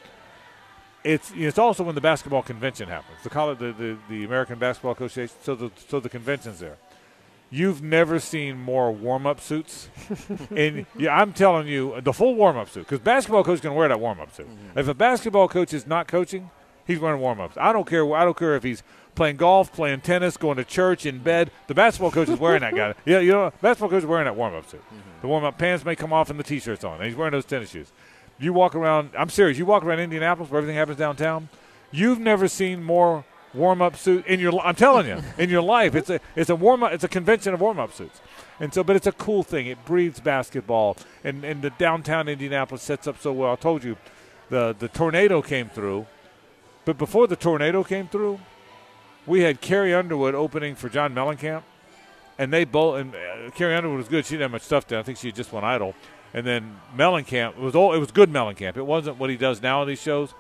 [1.03, 3.17] it's it's also when the basketball convention happens.
[3.23, 5.35] The college, the, the, the American Basketball Association.
[5.41, 6.77] So the so the convention's there.
[7.53, 9.89] You've never seen more warm up suits,
[10.55, 13.89] and yeah, I'm telling you, the full warm up suit because basketball coach can wear
[13.89, 14.47] that warm up suit.
[14.47, 14.79] Mm-hmm.
[14.79, 16.49] If a basketball coach is not coaching,
[16.87, 17.57] he's wearing warm ups.
[17.59, 18.09] I don't care.
[18.15, 18.83] I don't care if he's
[19.15, 21.51] playing golf, playing tennis, going to church, in bed.
[21.67, 22.93] The basketball coach is wearing that guy.
[23.05, 24.81] Yeah, you know, basketball coach is wearing that warm up suit.
[24.87, 25.21] Mm-hmm.
[25.21, 26.95] The warm up pants may come off and the t shirt's on.
[26.95, 27.91] And he's wearing those tennis shoes.
[28.39, 29.11] You walk around.
[29.17, 29.57] I'm serious.
[29.57, 31.49] You walk around Indianapolis where everything happens downtown.
[31.91, 34.59] You've never seen more warm up suit in your.
[34.65, 36.93] I'm telling you, in your life, it's a it's a warm up.
[36.93, 38.21] It's a convention of warm up suits.
[38.59, 39.67] And so, but it's a cool thing.
[39.67, 43.53] It breathes basketball, and and the downtown Indianapolis sets up so well.
[43.53, 43.97] I told you,
[44.49, 46.07] the the tornado came through,
[46.85, 48.39] but before the tornado came through,
[49.25, 51.63] we had Carrie Underwood opening for John Mellencamp,
[52.37, 52.99] and they both.
[52.99, 54.25] And uh, Carrie Underwood was good.
[54.25, 54.99] She didn't have much stuff done.
[54.99, 55.95] I think she just went idle.
[56.33, 57.93] And then Mellencamp it was all.
[57.93, 58.77] It was good Mellencamp.
[58.77, 60.33] It wasn't what he does now in these shows.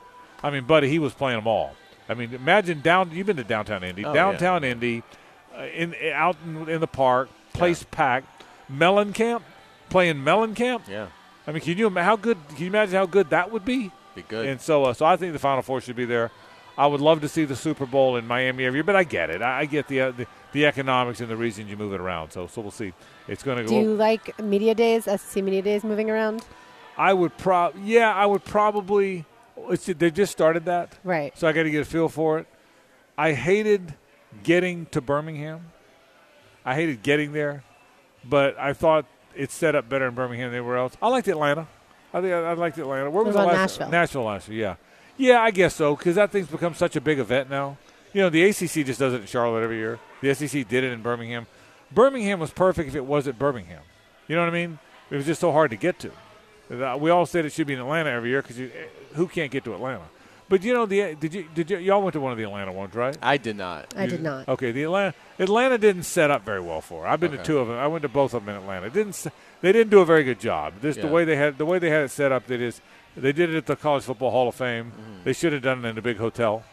[0.43, 1.75] I mean, buddy, he was playing them all.
[2.11, 3.11] I mean, imagine down.
[3.11, 4.03] You've been to downtown Indy.
[4.03, 5.01] Oh, downtown Indy,
[5.57, 8.27] uh, in out in, in the park, place packed.
[8.71, 9.41] Mellencamp
[9.89, 10.87] playing Mellencamp.
[10.89, 11.07] Yeah,
[11.47, 12.37] I mean, can you how good?
[12.49, 13.91] Can you imagine how good that would be?
[14.13, 14.45] be good.
[14.45, 16.31] And so, uh, so I think the Final Four should be there.
[16.77, 19.29] I would love to see the Super Bowl in Miami every year, but I get
[19.29, 19.41] it.
[19.41, 22.31] I, I get the, uh, the the economics and the reasons you move it around.
[22.31, 22.91] So, so we'll see.
[23.27, 23.79] It's going to Do go.
[23.81, 26.43] you like media days, SEC media days moving around?
[26.97, 27.75] I would prob.
[27.81, 29.25] Yeah, I would probably.
[29.69, 31.37] It's, they just started that, Right.
[31.37, 32.47] so I got to get a feel for it.
[33.17, 33.93] I hated
[34.43, 35.71] getting to Birmingham.
[36.65, 37.63] I hated getting there,
[38.23, 39.05] but I thought
[39.35, 40.95] it set up better in Birmingham than anywhere else.
[41.01, 41.67] I liked Atlanta.
[42.13, 43.09] I think I, I liked Atlanta.
[43.09, 43.89] Where was the last Nashville?
[43.89, 44.77] Nashville last year,
[45.17, 45.41] yeah, yeah.
[45.41, 47.77] I guess so because that thing's become such a big event now.
[48.13, 49.99] You know, the ACC just does it in Charlotte every year.
[50.21, 51.47] The SEC did it in Birmingham.
[51.91, 53.81] Birmingham was perfect if it was at Birmingham.
[54.27, 54.79] You know what I mean?
[55.09, 56.11] It was just so hard to get to.
[56.71, 58.57] We all said it should be in Atlanta every year because
[59.13, 60.03] who can't get to Atlanta?
[60.51, 62.73] But you know, the did you did you y'all went to one of the Atlanta
[62.73, 63.17] ones, right?
[63.21, 63.93] I did not.
[63.95, 64.49] I did not.
[64.49, 67.03] Okay, the Atlanta Atlanta didn't set up very well for.
[67.03, 67.07] Her.
[67.07, 67.77] I've been to two of them.
[67.77, 68.87] I went to both of them in Atlanta.
[68.87, 69.27] It didn't
[69.61, 70.73] they didn't do a very good job.
[70.81, 72.47] This the way they had the way they had it set up.
[72.47, 72.81] That is,
[73.15, 74.91] they did it at the College Football Hall of Fame.
[74.91, 75.23] Mm-hmm.
[75.23, 76.65] They should have done it in a big hotel.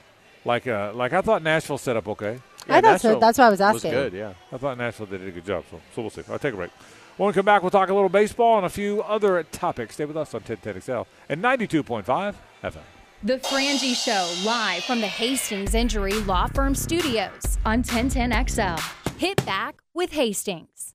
[0.45, 2.41] Like uh, like I thought Nashville set up okay.
[2.69, 3.21] I thought so.
[3.21, 3.93] That's why I was was asking.
[3.93, 4.13] good.
[4.13, 4.35] Yeah.
[4.51, 5.65] I thought Nashville did a good job.
[5.71, 6.23] So so we'll see.
[6.29, 6.71] I'll take a break.
[7.19, 9.95] When we come back, we'll talk a little baseball and a few other topics.
[9.95, 12.77] Stay with us on 1010XL and 92.5 FM.
[13.25, 18.79] The Frangie Show, live from the Hastings Injury Law Firm Studios on 1010XL.
[19.19, 20.95] Hit back with Hastings.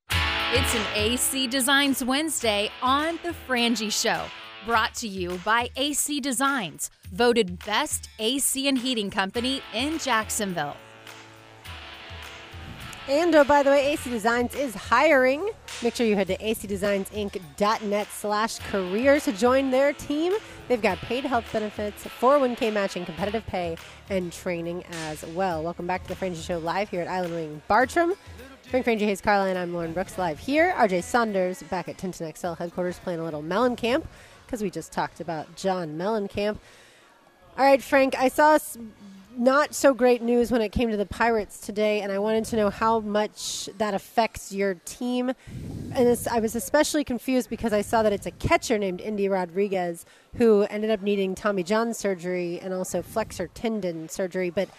[0.54, 4.24] It's an AC Designs Wednesday on The Frangie Show.
[4.66, 10.78] Brought to you by AC Designs, voted best AC and heating company in Jacksonville.
[13.10, 15.49] And oh, by the way, AC Designs is hiring.
[15.82, 20.32] Make sure you head to acdesignsinc.net slash careers to join their team.
[20.70, 23.76] They've got paid health benefits, 401k matching, competitive pay,
[24.10, 25.62] and training as well.
[25.62, 28.14] Welcome back to the Frangie Show live here at Island Wing Bartram.
[28.70, 30.74] Frank Frangie Hayes Carlyon, I'm Lauren Brooks live here.
[30.78, 34.06] RJ Saunders back at 1010XL headquarters playing a little Mellencamp
[34.45, 36.58] because we just talked about John Mellencamp.
[37.58, 38.58] All right, Frank, I saw
[39.38, 42.56] not so great news when it came to the Pirates today, and I wanted to
[42.56, 45.30] know how much that affects your team.
[45.94, 49.30] And this, I was especially confused because I saw that it's a catcher named Endy
[49.30, 50.06] Rodriguez
[50.38, 54.50] who ended up needing Tommy John surgery and also flexor tendon surgery.
[54.50, 54.70] But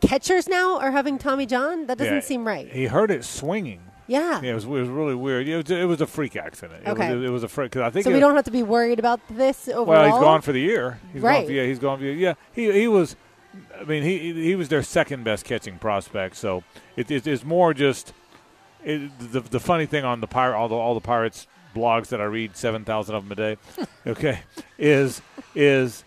[0.00, 1.86] catchers now are having Tommy John?
[1.86, 2.68] That doesn't Yeah, seem right.
[2.70, 3.80] He heard it swinging.
[4.08, 4.40] Yeah.
[4.42, 5.48] Yeah, it was, it was really weird.
[5.48, 6.82] It was, it was a freak accident.
[6.86, 7.14] It Okay.
[7.14, 7.72] Was, it was a freak.
[7.72, 9.86] Cause I think So we don't have to be worried about this overall.
[9.86, 10.98] Well, he's gone for the year.
[11.12, 11.38] He's Right.
[11.40, 13.16] Gone for, yeah, he's gone for the Yeah, he he was.
[13.78, 16.36] I mean, he he was their second best catching prospect.
[16.36, 16.64] So
[16.96, 18.12] it, it, it's more just
[18.84, 22.20] it, the the funny thing on the pirate all the all the pirates blogs that
[22.20, 23.56] I read seven thousand of them a day.
[24.06, 24.40] okay,
[24.78, 25.22] is
[25.54, 26.04] is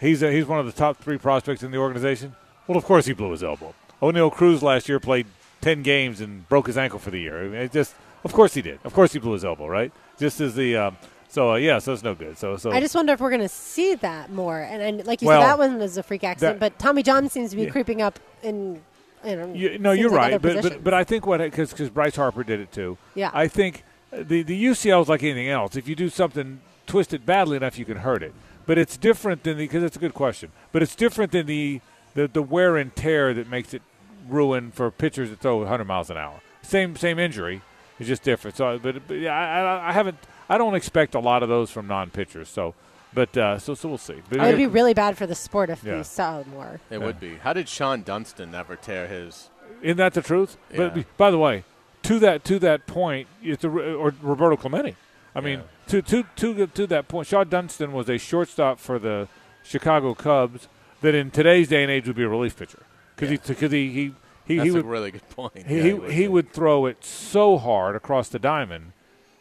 [0.00, 2.34] he's a, he's one of the top three prospects in the organization.
[2.66, 3.74] Well, of course he blew his elbow.
[4.00, 5.26] Oneil Cruz last year played
[5.60, 7.44] ten games and broke his ankle for the year.
[7.44, 7.94] I mean, it just
[8.24, 8.78] of course he did.
[8.84, 9.92] Of course he blew his elbow, right?
[10.18, 10.96] Just as the um,
[11.34, 12.38] so uh, yeah, so it's no good.
[12.38, 14.60] So so I just wonder if we're going to see that more.
[14.60, 16.60] And, and like you Well, said, that one was a freak accident.
[16.60, 17.70] that- but Tommy John seems to be Yeah.
[17.70, 18.80] creeping up in.
[19.26, 21.88] You know, You, no, you're like right, but, but but I think what because because
[21.88, 22.98] Bryce Harper did it too.
[23.14, 23.30] Yeah.
[23.32, 23.82] I think
[24.12, 25.76] the the UCL is like anything else.
[25.76, 28.34] If you do something twisted badly enough, you can hurt it.
[28.66, 30.52] But it's different than the because it's a good question.
[30.72, 31.80] But it's different than the,
[32.14, 33.80] the the wear and tear that makes it
[34.28, 36.40] ruin for pitchers that throw 100 miles an hour.
[36.62, 37.62] Same same injury,
[37.98, 38.56] it's just different.
[38.58, 40.18] So, but, but yeah, I, I, I haven't.
[40.48, 42.48] I don't expect a lot of those from non pitchers.
[42.48, 42.74] So,
[43.12, 44.20] but uh, so so we'll see.
[44.28, 45.96] But it would be really bad for the sport if Yeah.
[45.98, 46.80] we saw more.
[46.90, 47.04] It Yeah.
[47.06, 47.36] would be.
[47.36, 49.50] How did Shawon Dunston ever tear his?
[49.82, 50.56] Isn't that the truth?
[50.70, 50.88] Yeah.
[50.94, 51.64] But by the way,
[52.02, 54.96] to that to that point, it's a, or Roberto Clemente.
[55.34, 59.28] I mean, to to to to that point, Shawon Dunston was a shortstop for the
[59.62, 60.68] Chicago Cubs
[61.00, 62.82] that in today's day and age would be a relief pitcher
[63.16, 64.14] because he because he he
[64.46, 65.66] he, That's he a would really good point.
[65.66, 68.92] he Yeah, he, he would throw it so hard across the diamond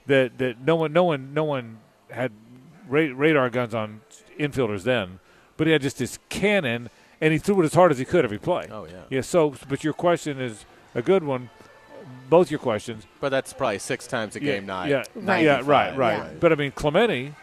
[0.07, 2.31] that that no one no one no one had
[2.87, 4.01] ra- radar guns on
[4.39, 5.19] infielders then,
[5.57, 6.89] but he had just this cannon
[7.21, 8.67] and he threw it as hard as he could every play.
[8.71, 9.03] Oh yeah.
[9.09, 9.21] Yeah.
[9.21, 11.49] So, but your question is a good one.
[12.29, 13.05] Both your questions.
[13.21, 15.43] But that's probably six times a game, yeah, not Yeah, Right.
[15.43, 16.17] yeah, right, right.
[16.17, 16.29] Yeah.
[16.39, 17.33] But I mean, Clemente,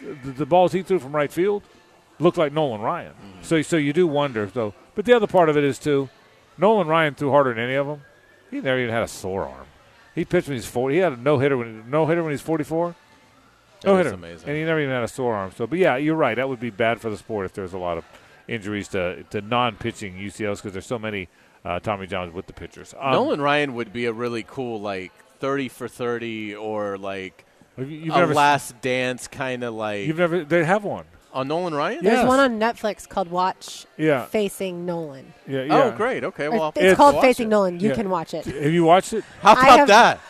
[0.00, 1.62] the, the balls he threw from right field
[2.20, 3.12] looked like Nolan Ryan.
[3.12, 3.42] Mm-hmm.
[3.42, 4.74] So, so you do wonder though.
[4.94, 6.08] But the other part of it is too,
[6.58, 8.02] Nolan Ryan threw harder than any of them.
[8.50, 9.66] He never even had a sore arm.
[10.14, 10.96] He pitched when he's forty.
[10.96, 12.94] He had a no hitter when no hitter when he's forty four.
[13.84, 14.46] No hitter, amazing.
[14.48, 15.52] and he never even had a sore arm.
[15.56, 16.34] So, but yeah, you're right.
[16.34, 18.04] That would be bad for the sport if there's a lot of
[18.48, 21.28] injuries to to non-pitching UCLs because there's so many
[21.64, 22.94] uh, Tommy Johns with the pitchers.
[22.98, 27.44] Um, Nolan Ryan would be a really cool like thirty for thirty or like
[27.78, 31.06] you- you've a never last dance kind of like you've never they have one.
[31.32, 31.96] On Nolan Ryan.
[31.96, 32.10] Yeah.
[32.10, 32.28] There's Yes.
[32.28, 35.32] one on Netflix called Watch Yeah, Facing Nolan.
[35.46, 36.24] yeah, Oh, great.
[36.24, 36.46] Okay.
[36.46, 37.50] Or Well, I'll it's have to called watch Facing it.
[37.50, 37.80] Nolan.
[37.80, 37.94] You Yeah.
[37.94, 38.44] can watch it.
[38.46, 39.24] Have you watched it?
[39.42, 40.20] How I about have- that?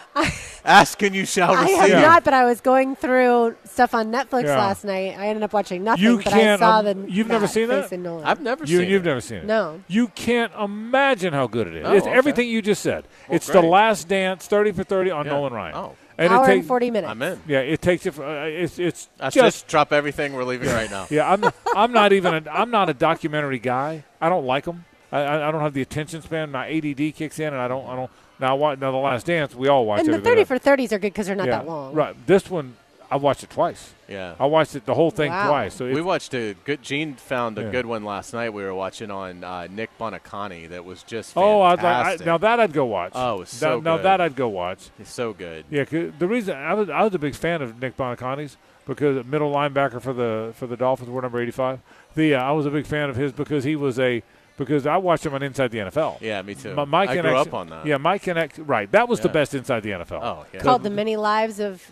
[0.64, 1.78] Ask and you shall I receive.
[1.78, 2.00] have Yeah.
[2.02, 4.58] not, but I was going through stuff on Netflix Yeah.
[4.58, 5.16] last night.
[5.18, 7.10] I ended up watching nothing, You but can't, I saw um, the.
[7.10, 7.84] you've never that, seen that?
[7.84, 8.24] Facing Nolan.
[8.26, 9.08] I've never You, seen you've it.
[9.08, 9.44] never seen it.
[9.46, 9.80] No.
[9.88, 11.86] You can't imagine how good it is.
[11.86, 12.14] Oh, it's okay.
[12.14, 13.04] everything you just said.
[13.28, 15.32] Well, it's the last dance, thirty for thirty on Yeah.
[15.32, 15.74] Nolan Ryan.
[15.76, 15.92] Oh.
[16.20, 16.68] And Hour it and takes.
[16.68, 17.10] forty minutes.
[17.10, 17.40] I'm in.
[17.48, 18.12] Yeah, it takes it.
[18.12, 19.56] For, uh, it's it's Let's just.
[19.56, 20.34] just drop everything.
[20.34, 21.06] We're leaving right now.
[21.10, 21.44] yeah, I'm.
[21.74, 22.46] I'm not even.
[22.46, 24.04] A, I'm not a documentary guy.
[24.20, 24.84] I don't like them.
[25.10, 26.50] I, I, I don't have the attention span.
[26.50, 27.88] My ADD kicks in, and I don't.
[27.88, 28.10] I don't.
[28.38, 30.98] Now, wa- now the Last Dance, we all watch And the thirty for thirties are
[30.98, 31.94] good because they're not yeah, that long.
[31.94, 32.14] Right.
[32.26, 32.76] This one,
[33.10, 33.92] I watched it twice.
[34.08, 34.34] Yeah.
[34.38, 35.48] I watched it the whole thing Wow.
[35.48, 35.74] twice.
[35.74, 36.82] So We watched a good.
[36.82, 37.70] Gene found a Yeah.
[37.70, 38.50] good one last night.
[38.52, 40.68] We were watching on uh, Nick Buoniconti.
[40.68, 43.12] That was just oh, I'd like, I, now that I'd go watch.
[43.14, 44.04] Oh, it was Now- so now good.
[44.06, 44.90] that I'd go watch.
[44.98, 45.64] It's so good.
[45.70, 48.56] Yeah, the reason I was I was a big fan of Nick Buoniconti's
[48.86, 51.80] because middle linebacker for the for the Dolphins, were number eighty five.
[52.14, 54.22] The uh, I was a big fan of his because he was a
[54.56, 56.20] because I watched him on Inside the NFL.
[56.20, 56.74] Yeah, me too.
[56.74, 57.86] My, my I grew up on that.
[57.86, 58.90] Yeah, my connect right.
[58.92, 60.20] That was the best Inside the NFL.
[60.22, 60.60] Oh, yeah.
[60.60, 61.82] Called the many lives of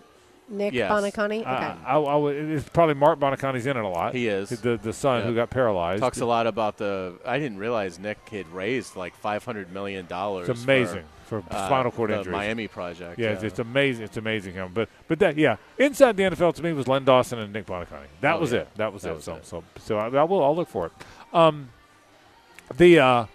[0.49, 0.91] Nick Yes.
[0.91, 1.41] Buoniconti.
[1.41, 1.47] Okay.
[1.47, 4.15] Uh, I, I it's probably Marc Buoniconti's in it a lot.
[4.15, 4.49] He is.
[4.49, 5.27] the the son Yeah.
[5.27, 6.01] who got paralyzed.
[6.03, 7.15] Talks a lot about the.
[7.27, 10.49] I didn't realize Nick had raised like five hundred million dollars.
[10.49, 12.33] It's amazing for, for, uh, spinal cord the injuries.
[12.33, 13.19] Miami project.
[13.19, 14.05] Yeah, it's, it's amazing.
[14.05, 14.71] It's amazing him.
[14.73, 18.07] But but that yeah, inside the NFL to me was Len Dawson and Nick Buoniconti.
[18.23, 18.61] That Oh, was yeah.
[18.61, 18.69] it.
[18.77, 19.15] That was That it.
[19.17, 19.47] was so, it.
[19.47, 20.93] so so I, I will I'll look for it.
[21.35, 21.69] Um,
[22.77, 23.27] the uh,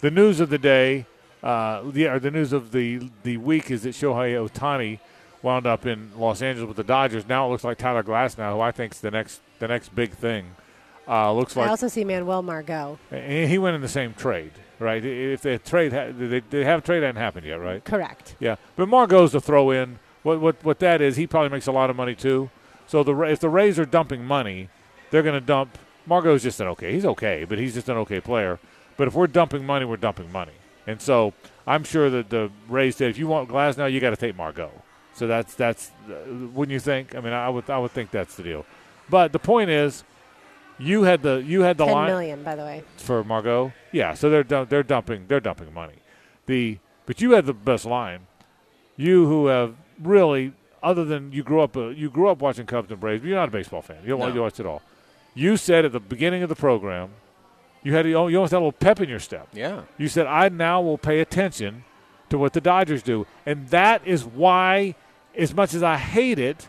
[0.00, 1.06] the news of the day,
[1.42, 4.98] uh, the or the news of the the week is that Shohei Ohtani
[5.42, 7.28] wound up in Los Angeles with the Dodgers.
[7.28, 10.56] Now it looks like Tyler Glasnow, who I think's the next the next big thing.
[11.08, 12.98] Uh, looks like I also see Manuel Margot.
[13.10, 15.04] and he went in the same trade, right?
[15.04, 17.84] If the trade ha- they, they have trade hadn't happened yet, right?
[17.84, 18.36] Correct.
[18.38, 19.98] Yeah, but Margot's the throw in.
[20.22, 21.16] What what what that is?
[21.16, 22.50] He probably makes a lot of money too.
[22.86, 24.68] So the if the Rays are dumping money,
[25.10, 25.76] they're going to dump.
[26.06, 26.92] Margot's just an okay.
[26.92, 28.60] He's okay, but he's just an okay player.
[28.96, 30.52] But if we're dumping money, we're dumping money.
[30.86, 31.32] And so
[31.66, 34.70] I'm sure that the Rays said, if you want Glasnow, you got to take Margot.
[35.14, 35.90] So that's that's
[36.26, 37.14] wouldn't you think?
[37.14, 38.64] I mean, I would I would think that's the deal.
[39.10, 40.04] But the point is,
[40.78, 42.82] you had the you had the Ten line million, by the way.
[42.96, 43.72] for Margot.
[43.92, 45.96] Yeah, so they're they're dumping they're dumping money.
[46.46, 48.26] The but you had the best line.
[48.96, 50.52] You who have really
[50.82, 53.20] other than you grew up uh, you grew up watching Cubs and Braves.
[53.22, 53.98] But you're not a baseball fan.
[54.02, 54.28] You don't No.
[54.28, 54.82] you watch it all.
[55.34, 57.10] You said at the beginning of the program,
[57.82, 59.48] you had you almost had a little pep in your step.
[59.52, 59.82] Yeah.
[59.98, 61.84] You said I now will pay attention
[62.32, 64.94] to what the Dodgers do, and that is why,
[65.36, 66.66] as much as I hate it,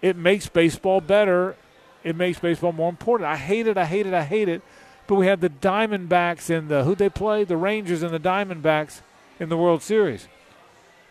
[0.00, 1.56] it makes baseball better.
[2.04, 3.28] It makes baseball more important.
[3.28, 3.76] I hate it.
[3.76, 4.14] I hate it.
[4.14, 4.62] I hate it.
[5.08, 9.00] But we had the Diamondbacks and the who they play the Rangers and the Diamondbacks
[9.40, 10.28] in the World Series.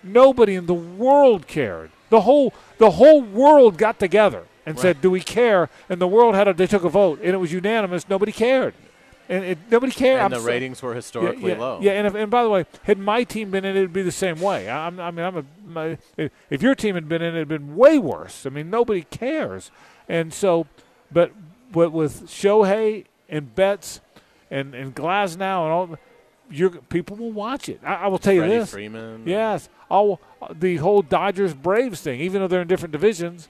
[0.02, 1.92] Nobody in the world cared.
[2.10, 6.36] The whole the whole world got together and said, "Do we care?" And the world
[6.36, 8.08] had a they took a vote and it was unanimous.
[8.08, 8.76] Nobody cared,
[9.30, 10.18] and it, nobody cared.
[10.18, 11.80] And I'm the so- ratings were historically yeah, yeah, low.
[11.82, 14.02] Yeah, and, if, and by the way, had my team been in it, it'd be
[14.02, 14.70] the same way.
[14.70, 17.48] I, I'm- I mean, I'm a, my, if- your team had been in it, it'd
[17.48, 18.46] been way worse.
[18.46, 19.72] I mean, nobody cares.
[20.10, 20.68] And so,
[21.12, 21.32] but
[21.72, 24.02] what with Shohei and Betts
[24.52, 25.98] and and Glasnow and all,
[26.52, 27.80] your people will watch it.
[27.84, 28.72] I, I will tell you Freddie this.
[28.72, 29.24] Freeman.
[29.26, 30.20] Yes, I'll,
[30.52, 33.48] the whole Dodgers Braves thing, even though they're in different divisions,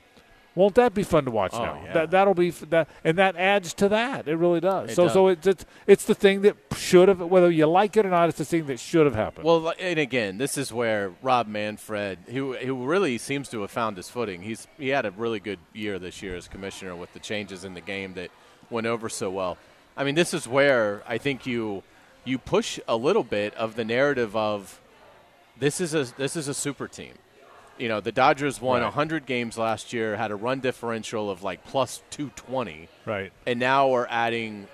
[0.55, 1.81] won't that be fun to watch Oh, now?
[1.83, 1.93] yeah.
[1.93, 4.27] That that'll be f- that, and that adds to that.
[4.27, 4.91] It really does.
[4.91, 5.13] It so does.
[5.13, 8.29] so it's, it's it's the thing that should have, whether you like it or not,
[8.29, 9.45] it's the thing that should have happened.
[9.45, 13.97] Well, and again, this is where Rob Manfred, who who really seems to have found
[13.97, 14.41] his footing.
[14.43, 17.73] He's he had a really good year this year as commissioner with the changes in
[17.73, 18.29] the game that
[18.69, 19.57] went over so well.
[19.97, 21.83] I mean, this is where I think you
[22.25, 24.79] you push a little bit of the narrative of
[25.57, 27.13] this is a this is a super team.
[27.77, 28.85] You know, the Dodgers won Right.
[28.87, 33.31] 100 games last year, had a run differential of like plus 220, Right.
[33.47, 34.67] and now we're adding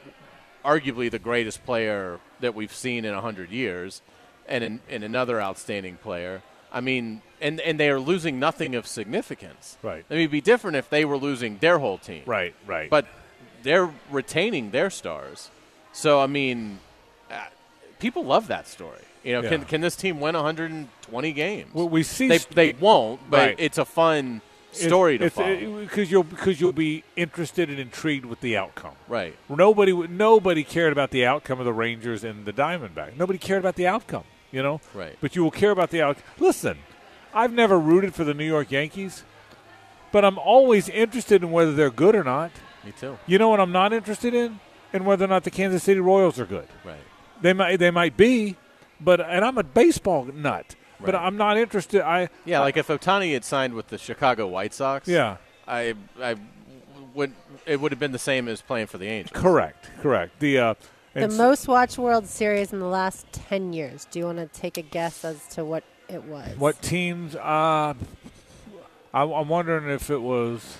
[0.65, 4.01] arguably the greatest player that we've seen in 100 years
[4.47, 6.41] and, an, and another outstanding player.
[6.71, 9.77] I mean, and, and they are losing nothing of significance.
[9.81, 10.05] Right.
[10.09, 12.23] I mean, it'd be different if they were losing their whole team.
[12.26, 12.53] Right.
[12.67, 12.89] Right.
[12.89, 13.07] But
[13.63, 15.49] they're retaining their stars.
[15.93, 16.80] So, I mean,
[17.31, 17.45] uh,
[17.99, 18.99] people love that story.
[19.23, 19.49] You know, Yeah.
[19.49, 21.73] can, can this team win 120 games?
[21.73, 23.55] Well, we see they, they won't, but Right.
[23.59, 24.41] it's a fun
[24.71, 25.79] story to uh, follow.
[25.81, 28.93] because you'll because you'll be interested and intrigued with the outcome.
[29.07, 29.35] right.
[29.49, 33.17] Nobody nobody cared about the outcome of the Rangers and the Diamondbacks.
[33.17, 34.79] Nobody cared about the outcome, you know.
[34.93, 35.17] Right.
[35.21, 36.23] But you will care about the outcome.
[36.39, 36.77] Listen,
[37.33, 39.23] I've never rooted for the New York Yankees,
[40.11, 42.51] but I'm always interested in whether they're good or not.
[42.85, 43.17] Me too.
[43.27, 44.59] You know what I'm not interested in?
[44.93, 46.67] In whether or not the Kansas City Royals are good.
[46.85, 46.97] Right.
[47.41, 48.55] They might they might be,
[49.01, 52.01] but and I'm a baseball nut, but I'm not interested.
[52.01, 55.38] I Yeah, like if Ohtani had signed with the Chicago White Sox, yeah.
[55.67, 56.35] I, I
[57.13, 57.34] would
[57.65, 59.39] it would have been the same as playing for the Angels.
[59.39, 60.39] Correct, correct.
[60.39, 60.73] The uh,
[61.13, 64.07] The most watched World Series in the last 10 years.
[64.09, 66.57] Do you want to take a guess as to what it was?
[66.57, 67.35] what teams?
[67.35, 67.93] Uh,
[69.13, 70.77] I, I'm wondering if it was.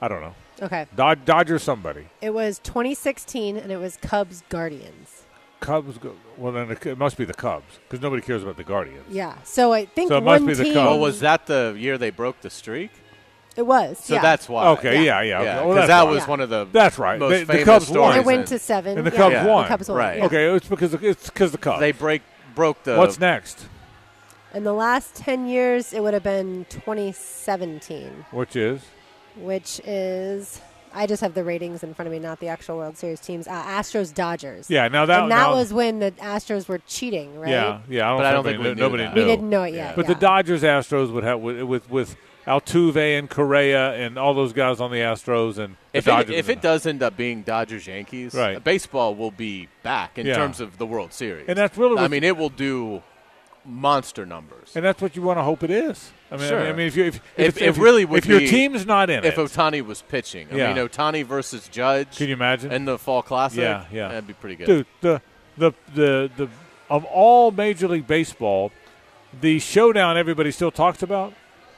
[0.00, 0.34] I don't know.
[0.62, 0.86] Okay.
[0.94, 2.06] Dod- Dodgers, somebody.
[2.20, 5.23] It was 2016, and it was Cubs Guardians.
[5.64, 5.98] Cubs.
[5.98, 9.04] Go, well, then it, it must be the Cubs because nobody cares about the Guardians.
[9.10, 9.34] Yeah.
[9.44, 10.74] So I think So it must one be the team.
[10.74, 10.88] Cubs.
[10.90, 12.90] Oh, was that the year they broke the streak?
[13.56, 13.98] It was.
[13.98, 14.22] So yeah.
[14.22, 14.66] that's why.
[14.70, 15.42] Okay, yeah, yeah.
[15.42, 15.66] Yeah, okay.
[15.66, 16.10] Well, because that why.
[16.10, 16.28] was Yeah.
[16.30, 17.18] one of the That's right.
[17.20, 17.94] most They- the Cubs won.
[17.94, 18.16] stories.
[18.16, 18.98] It It went to seven.
[18.98, 19.16] And the yeah.
[19.16, 19.46] Cubs Yeah.
[19.46, 19.62] won.
[19.62, 19.98] The Cubs won.
[19.98, 20.18] Right.
[20.18, 20.24] yeah.
[20.26, 21.80] Okay, it's because of, it's because the Cubs.
[21.80, 22.22] they break
[22.54, 23.66] broke the What's next?
[24.52, 28.82] In the last 10 years, it would have been 2017, Which is
[29.36, 30.60] which is.
[30.94, 33.46] I just have the ratings in front of me, not the actual World Series teams.
[33.48, 34.70] Uh, Astros Dodgers.
[34.70, 34.88] yeah.
[34.88, 37.50] Now that and that now- was when the Astros were cheating, right?
[37.50, 38.06] yeah yeah.
[38.06, 39.14] I don't But I don't think think we knew nobody that.
[39.14, 39.22] knew.
[39.22, 39.96] We didn't know it yet.
[39.96, 40.14] But yeah.
[40.14, 42.16] the Dodgers Astros would have with with, with
[42.46, 46.48] Altuve and Correa and all those guys on the Astros and the If it, if
[46.50, 48.62] it does end up being Dodgers Yankees, Right.
[48.62, 50.36] baseball will be back in Yeah.
[50.36, 51.46] terms of the World Series.
[51.48, 53.02] And that's really I mean, it will do
[53.64, 54.72] monster numbers.
[54.74, 56.12] and that's what you want to hope it is.
[56.30, 56.60] I mean, I Sure.
[56.60, 57.22] mean, I mean, if you if, If-
[57.56, 60.48] if, it if- really if your be- team's not in if it, Ohtani was pitching,
[60.52, 60.74] I Yeah.
[60.74, 62.72] mean, Ohtani versus Judge can you imagine?
[62.72, 64.08] in the Fall Classic, Yeah, yeah.
[64.08, 64.66] that'd be pretty good.
[64.66, 65.22] Dude, the
[65.56, 66.48] the the the
[66.90, 68.70] of all Major League Baseball,
[69.40, 71.32] the showdown everybody still talks about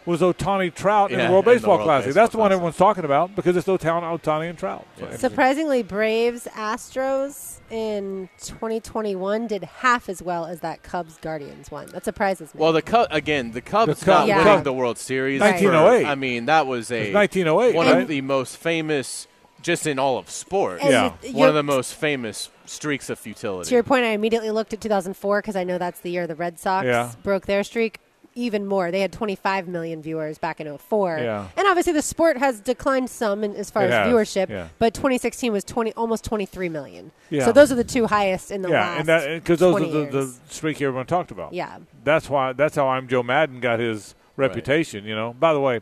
[0.05, 2.07] was Ohtani Trout in the World in the Baseball World Classic.
[2.09, 2.55] Baseball That's the one Classic.
[2.57, 4.87] everyone's talking about because it's Ohtani, Ohtani and Trout.
[4.99, 5.17] So Yeah.
[5.17, 11.87] Surprisingly, Braves Astros in 2021 did half as well as that Cubs Guardians one.
[11.89, 12.61] That surprises me.
[12.61, 14.45] Well, the Cub again, the Cubs The Cub- not Yeah.
[14.45, 15.41] winning the World Series.
[15.41, 16.03] 1908.
[16.03, 18.03] for- oh I mean, that was a It's 1908, one right?
[18.03, 19.27] of the most famous,
[19.63, 20.81] just in all of sport.
[20.81, 21.13] And Yeah.
[21.23, 23.69] the- one of the most famous streaks of futility.
[23.69, 26.35] To your point, I immediately looked at 2004 because I know that's the year the
[26.35, 27.11] Red Sox Yeah.
[27.23, 27.99] broke their streak.
[28.37, 31.19] Even more, they had 25 million viewers back in 04.
[31.19, 31.49] Yeah.
[31.57, 34.51] And obviously, the sport has declined some in, as far It as has, viewership.
[34.51, 34.69] yeah.
[34.79, 37.13] But 2016 was 20, almost 23 million.
[37.31, 37.47] Yeah.
[37.47, 39.87] So those are the two highest in the yeah, last and that because those are
[39.89, 41.55] the, the streak everyone talked about.
[41.55, 41.79] Yeah.
[42.05, 42.53] That's why.
[42.53, 45.05] That's how I'm Joe Maddon got his reputation.
[45.05, 45.33] You know.
[45.33, 45.81] By the way,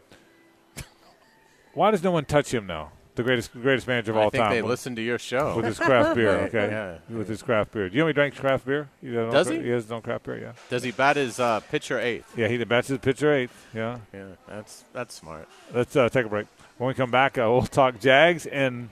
[1.74, 2.92] why does no one touch him now?
[3.16, 4.22] The greatest greatest manager of all time.
[4.22, 4.52] I all think time.
[4.56, 5.54] they with- listen to your show.
[5.56, 6.30] with his craft beer.
[6.46, 7.16] Okay, yeah.
[7.16, 7.88] with his craft beer.
[7.88, 8.88] Do you know he drinks craft beer?
[9.00, 9.60] He don't Does he?
[9.62, 10.38] He has his own craft beer.
[10.38, 12.36] Yeah, Does he bat his uh, pitcher eighth?
[12.36, 12.48] yeah.
[12.48, 13.50] He bats his pitcher eight.
[13.72, 13.98] Yeah.
[14.12, 15.48] Yeah, that's that's smart.
[15.72, 16.46] Let's uh, take a break.
[16.78, 18.88] When we come back, uh, we'll talk Jags and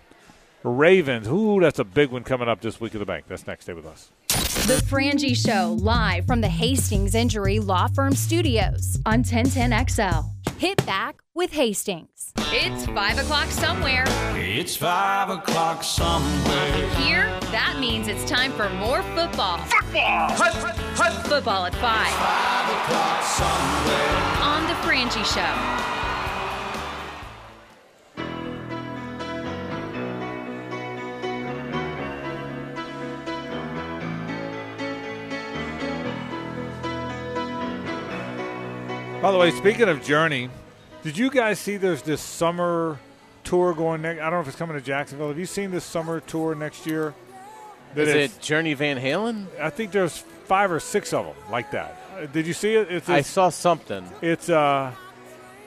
[0.63, 1.27] Ravens.
[1.27, 3.25] Ooh, that's a big one coming up this week at the bank.
[3.27, 3.65] That's next.
[3.65, 4.11] Stay with us.
[4.43, 10.25] The Frangie Show, live from the Hastings Injury Law Firm Studios on 1010XL.
[10.59, 12.33] Hit back with Hastings.
[12.51, 14.05] It's 5 o'clock somewhere.
[14.37, 16.89] It's five o'clock somewhere.
[16.97, 19.59] Here, that means it's time for more football.
[19.59, 20.29] Football!
[21.25, 24.19] Football at 5 Five o'clock somewhere.
[24.43, 26.02] on The Frangie Show.
[39.23, 40.51] By the way, speaking of Journey,
[41.05, 42.99] did you guys see there's this summer
[43.45, 44.21] tour going next?
[44.21, 45.29] I don't know if it's coming to Jacksonville.
[45.29, 47.15] Have you seen this summer tour next year?
[47.95, 49.47] That Is it Journey Van Halen?
[49.61, 52.01] I think there's five or six of them like that.
[52.19, 52.91] Uh, Did you see it?
[52.91, 54.05] It's I saw something.
[54.23, 54.91] it's uh,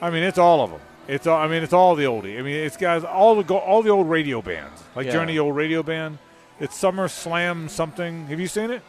[0.02, 0.80] I mean it's all of them.
[1.08, 2.38] It's all, I mean it's all the oldie.
[2.38, 5.12] I mean it's guys all the go, all the old radio bands like Yeah.
[5.12, 6.18] Journey old radio band.
[6.60, 8.26] It's Summer Slam something.
[8.26, 8.82] Have you seen it?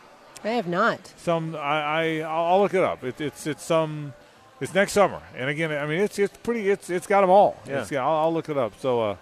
[0.44, 1.14] I have not.
[1.15, 3.03] Some I, I I'll I'll look it up.
[3.06, 4.14] It, it's it's some
[4.59, 5.21] it's next summer.
[5.35, 7.57] And again, I mean it's it's pretty it's it's got them all.
[7.67, 7.81] Yeah.
[7.81, 8.73] It's I'll, I'll look it up.
[8.79, 9.15] So uh,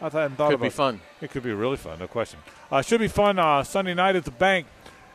[0.00, 1.00] I hadn't thought Could about be fun.
[1.20, 2.40] It could be really fun, no question.
[2.70, 4.66] Uh, should be fun uh, Sunday night at the bank.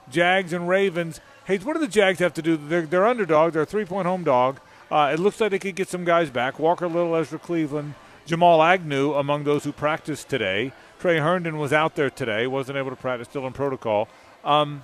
[0.09, 1.19] Jags and Ravens.
[1.45, 2.57] Hey, what do the Jags have to do?
[2.57, 3.53] They're, they're underdog.
[3.53, 4.59] They're a three point home dog.
[4.89, 6.59] Uh, it looks like they could get some guys back.
[6.59, 7.95] Walker Little, Ezra Cleveland,
[8.25, 10.71] Jamal Agnew among those who practiced today.
[10.99, 14.07] Tre Herndon was out there today, wasn't able to practice, still in protocol.
[14.43, 14.83] Um,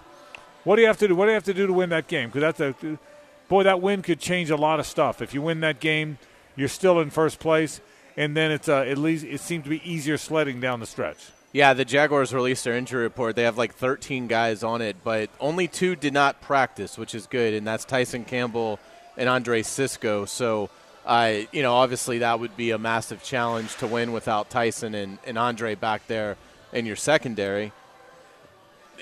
[0.63, 1.15] what do you have to do?
[1.15, 2.29] What do you have to do to win that game?
[2.29, 2.99] Because that's a
[3.47, 3.63] boy.
[3.63, 5.21] That win could change a lot of stuff.
[5.21, 6.17] If you win that game,
[6.55, 7.81] you're still in first place,
[8.17, 11.31] and then it's uh, at least it seems to be easier sledding down the stretch.
[11.53, 13.35] Yeah, the Jaguars released their injury report.
[13.35, 17.27] They have like 13 guys on it, but only two did not practice, which is
[17.27, 18.79] good, and that's Tyson Campbell
[19.17, 20.25] and Andre Cisco.
[20.25, 20.71] So,
[21.05, 25.19] uh, you know, obviously that would be a massive challenge to win without Tyson and,
[25.27, 26.37] and Andre back there
[26.71, 27.71] in your secondary.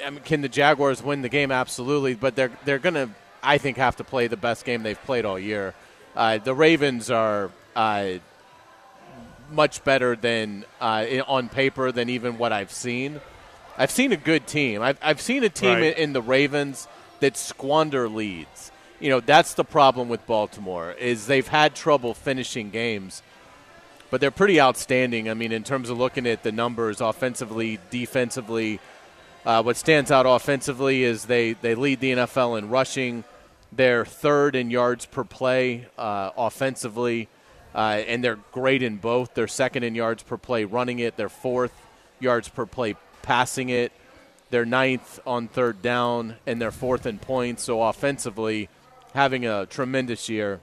[0.06, 1.54] I mean, can the Jaguars win the game?
[1.54, 3.12] Absolutely, but they're they're gonna,
[3.44, 5.74] I think, have to play the best game they've played all year.
[6.16, 7.52] Uh, the Ravens are.
[7.76, 8.14] Uh,
[9.52, 13.20] much better than uh, on paper than even what I've seen.
[13.78, 14.82] I've seen a good team.
[14.82, 15.98] I've, I've seen a team Right.
[15.98, 16.88] in, in the Ravens
[17.20, 18.72] that squander leads.
[19.00, 23.24] You know that's the problem with Baltimore is they've had trouble finishing games,
[24.10, 25.30] but they're pretty outstanding.
[25.30, 28.80] I mean, in terms of looking at the numbers, offensively, defensively.
[29.44, 33.24] Uh, what stands out offensively is they, they lead the NFL in rushing.
[33.72, 37.28] They're third in yards per play uh, offensively,
[37.74, 39.34] uh, and they're great in both.
[39.34, 41.18] They're second in yards per play running it.
[41.18, 41.74] They're fourth
[42.20, 43.92] yards per play passing it.
[44.52, 47.64] They're ninth on third down, and they're fourth in points.
[47.64, 48.70] So offensively,
[49.14, 50.60] having a tremendous year.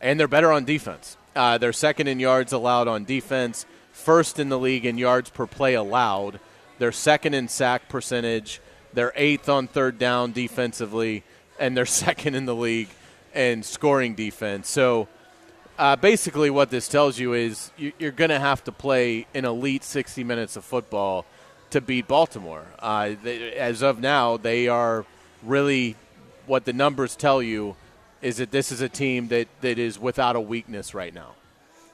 [0.00, 1.16] And they're better on defense.
[1.34, 5.46] Uh, they're second in yards allowed on defense, first in the league in yards per
[5.46, 6.40] play allowed.
[6.78, 8.60] They're second in sack percentage.
[8.92, 11.24] They're eighth on third down defensively,
[11.58, 12.88] and they're second in the league
[13.34, 14.68] in scoring defense.
[14.68, 15.08] So
[15.78, 19.44] uh, basically, what this tells you is you, you're going to have to play an
[19.44, 21.24] elite 60 minutes of football
[21.70, 22.66] to beat Baltimore.
[22.78, 25.04] Uh, they, as of now, they are
[25.42, 25.96] really
[26.46, 27.76] what the numbers tell you
[28.22, 31.34] is that this is a team that, that is without a weakness right now.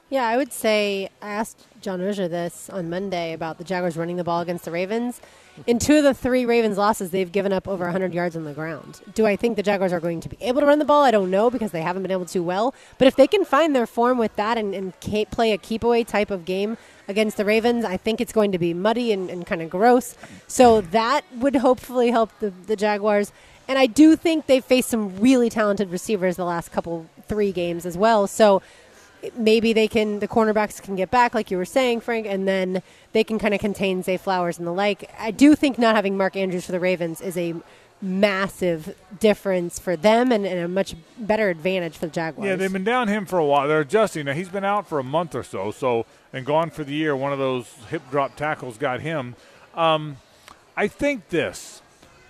[0.09, 4.15] Yeah, I would say I asked John Oehser this on Monday about the Jaguars running
[4.15, 5.21] the ball against the Ravens.
[5.67, 8.53] In two of the three Ravens losses, they've given up over 100 yards on the
[8.53, 9.01] ground.
[9.13, 11.03] Do I think the Jaguars are going to be able to run the ball?
[11.03, 12.73] I don't know because they haven't been able to well.
[12.97, 14.99] But if they can find their form with that and, and
[15.29, 16.75] play a keep away type of game
[17.07, 20.15] against the Ravens, I think it's going to be muddy and, and kind of gross.
[20.47, 23.31] So that would hopefully help the, the Jaguars.
[23.67, 27.85] And I do think they've faced some really talented receivers the last couple, three games
[27.85, 28.25] as well.
[28.25, 28.63] So
[29.35, 32.81] maybe they can the cornerbacks can get back like you were saying frank and then
[33.13, 36.17] they can kind of contain Zay Flowers and the like i do think not having
[36.17, 37.53] mark andrews for the ravens is a
[38.01, 42.71] massive difference for them and, and a much better advantage for the jaguars Yeah, they've
[42.71, 43.67] been down him for a while.
[43.67, 44.25] They're adjusting.
[44.25, 47.15] Now he's been out for a month or so, so and gone for the year.
[47.15, 49.35] One of those hip drop tackles got him.
[49.73, 50.17] Um,
[50.75, 51.81] I think this.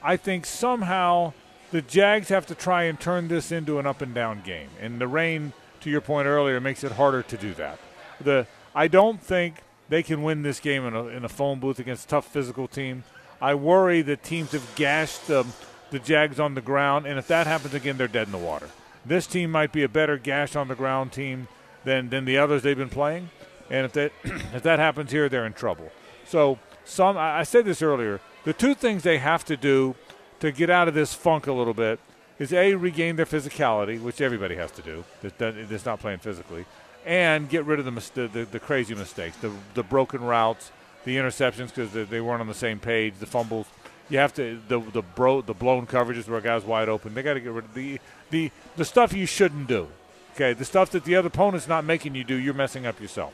[0.03, 1.33] I think somehow
[1.71, 5.01] the Jags have to try and turn this into an up and down game, and
[5.01, 5.51] the rain,
[5.85, 7.79] to your point earlier, makes it harder to do that.
[8.19, 9.55] The I don't think
[9.87, 12.67] they can win this game in a, in a phone booth against a tough physical
[12.67, 13.03] team.
[13.39, 15.53] I worry that teams have gashed um,
[15.91, 18.67] the Jags on the ground, and if that happens again, they're dead in the water.
[19.05, 21.47] This team might be a better gash on the ground team
[21.83, 23.29] than, than the others they've been playing,
[23.69, 25.91] and if that if that happens here, they're in trouble.
[26.25, 28.19] So some I said this earlier.
[28.43, 29.95] The two things they have to do
[30.39, 31.99] to get out of this funk a little bit
[32.39, 35.03] is a regain their physicality, which everybody has to do.
[35.21, 36.65] That that- that's not playing physically,
[37.05, 40.71] and get rid of the the, the, crazy mistakes, the the broken routes,
[41.05, 43.67] the interceptions because they, weren't on the same page, the fumbles.
[44.09, 47.13] You have to the the bro the blown coverages where a guy's wide open.
[47.13, 47.99] They got to get rid of the
[48.29, 49.87] the the stuff you shouldn't do.
[50.35, 53.33] Okay, the stuff that the other opponent's not making you do, you're messing up yourself.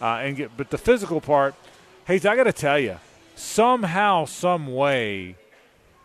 [0.00, 1.54] Uh, and get but the physical part,
[2.06, 2.98] Hayes, I got to tell you,
[3.34, 5.34] somehow, some way,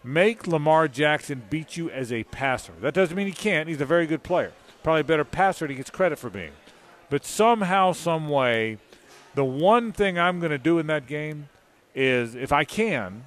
[0.03, 2.73] make Lamar Jackson beat you as a passer.
[2.81, 3.69] That doesn't mean he can't.
[3.69, 4.51] He's a very good player,
[4.83, 6.51] probably a better passer than he gets credit for being.
[7.09, 8.79] But somehow, some way,
[9.35, 11.49] the one thing I'm going to do in that game
[11.95, 13.25] is, if I can,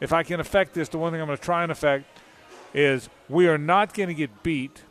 [0.00, 2.04] if I can affect this, the one thing I'm going to try and affect
[2.74, 4.82] is we are not going to get beat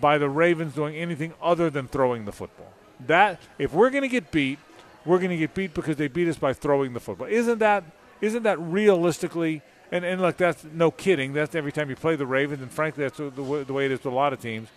[0.00, 2.72] by the Ravens doing anything other than throwing the football.
[3.06, 4.58] That if we're going to get beat,
[5.04, 7.26] we're going to get beat because they beat us by throwing the football.
[7.26, 7.84] Isn't that
[8.20, 9.62] isn't that realistically?
[9.92, 11.32] And and look, that's no kidding.
[11.32, 13.92] That's every time you play the Ravens, and frankly, that's the, way- the way it
[13.92, 14.68] is with a lot of teams.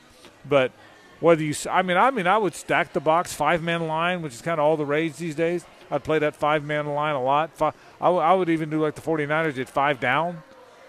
[0.48, 0.72] But
[1.20, 4.34] whether you, I mean, I mean, I would stack the box five man line, which
[4.34, 5.66] is kind of all the rage these days.
[5.92, 7.56] I'd play that five man line a lot.
[7.56, 7.68] Fi
[8.02, 10.42] I, w- I would even do like the 49ers did five down,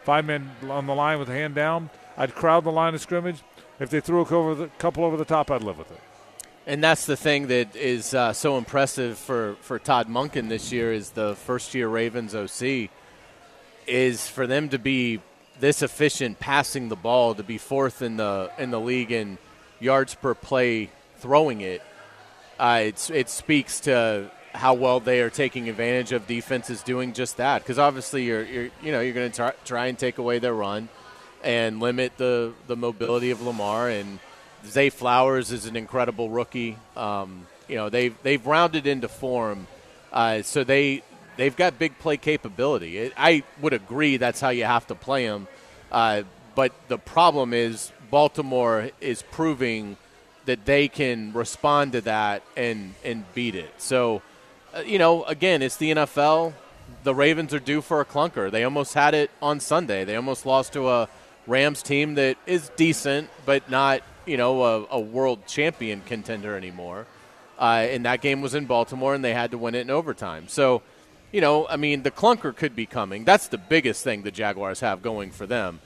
[0.03, 1.91] five men on the line with a hand down.
[2.17, 3.43] I'd crowd the line of scrimmage.
[3.79, 6.01] If they threw a couple over the, couple over the top, I'd live with it.
[6.67, 10.93] And that's the thing that is uh, so impressive for, for Todd Monken this year
[10.93, 12.89] is the first year Ravens OC
[13.87, 15.21] is for them to be
[15.61, 19.39] this efficient passing the ball to be fourth in the in the league in
[19.81, 21.83] yards per play throwing it,
[22.59, 27.63] uh, it speaks to how well they are taking advantage of defenses doing just that.
[27.63, 30.55] Because obviously, you're, you're you know you're going to try, try and take away their
[30.55, 30.89] run
[31.43, 33.89] and limit the the mobility of Lamar.
[33.89, 34.19] And
[34.67, 36.77] Zay Flowers is an incredible rookie.
[36.97, 39.67] Um, you know they've they've rounded into form,
[40.13, 41.03] uh, so they
[41.37, 42.99] they've got big play capability.
[42.99, 45.49] It, I would agree that's how you have to play them.
[45.91, 46.23] Uh,
[46.55, 49.97] but the problem is Baltimore is proving
[50.47, 53.73] that they can respond to that and and beat it.
[53.79, 54.23] So,
[54.75, 56.53] uh, you know, again, it's the NFL.
[57.03, 58.51] The Ravens are due for a clunker.
[58.51, 60.05] They almost had it on Sunday.
[60.05, 61.09] They almost lost to a
[61.47, 67.07] Rams team that is decent, but not you know a, a world champion contender anymore.
[67.59, 70.49] Uh, and that game was in Baltimore, and they had to win it in overtime.
[70.49, 70.83] So,
[71.35, 73.25] you know, I mean, the clunker could be coming.
[73.25, 75.81] That's the biggest thing the Jaguars have going for them.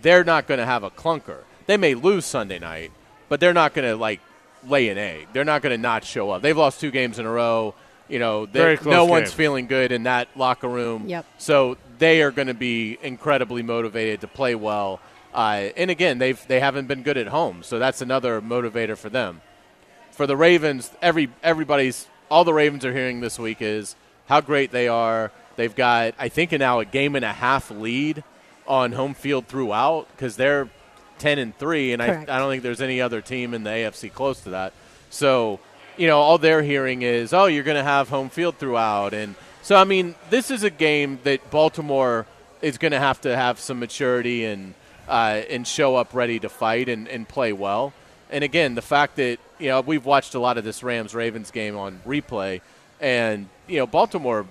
[0.00, 1.38] They're not going to have a clunker.
[1.66, 2.92] They may lose Sunday night,
[3.28, 4.20] but they're not going to like
[4.64, 5.26] lay an egg.
[5.32, 6.40] They're not going to not show up.
[6.42, 7.74] They've lost two games in a row.
[8.08, 11.08] You know, Very they're- close no one's feeling good in that locker room.
[11.08, 11.26] Yep.
[11.36, 15.00] So they are going to be incredibly motivated to play well.
[15.34, 19.08] Uh, and again, they've they haven't been good at home, so that's another motivator for
[19.08, 19.40] them.
[20.12, 23.96] For the Ravens, every everybody's all the Ravens are hearing this week is
[24.32, 25.30] how great they are.
[25.56, 28.24] They've got I think now a game and a half lead
[28.66, 30.68] on home field throughout because they're
[31.18, 34.12] ten and three, and I, I don't think there's any other team in the AFC
[34.12, 34.72] close to that.
[35.10, 35.60] So
[35.96, 39.14] you know, all they're hearing is, oh, you're going to have home field throughout.
[39.14, 42.26] And so, I mean, this is a game that Baltimore
[42.60, 44.74] is going to have to have some maturity and,
[45.08, 47.92] uh, and show up ready to fight and, and play well.
[48.30, 51.50] And again, the fact that, you know, we've watched a lot of this Rams Ravens
[51.50, 52.62] game on replay,
[53.02, 54.46] and, you know, Baltimore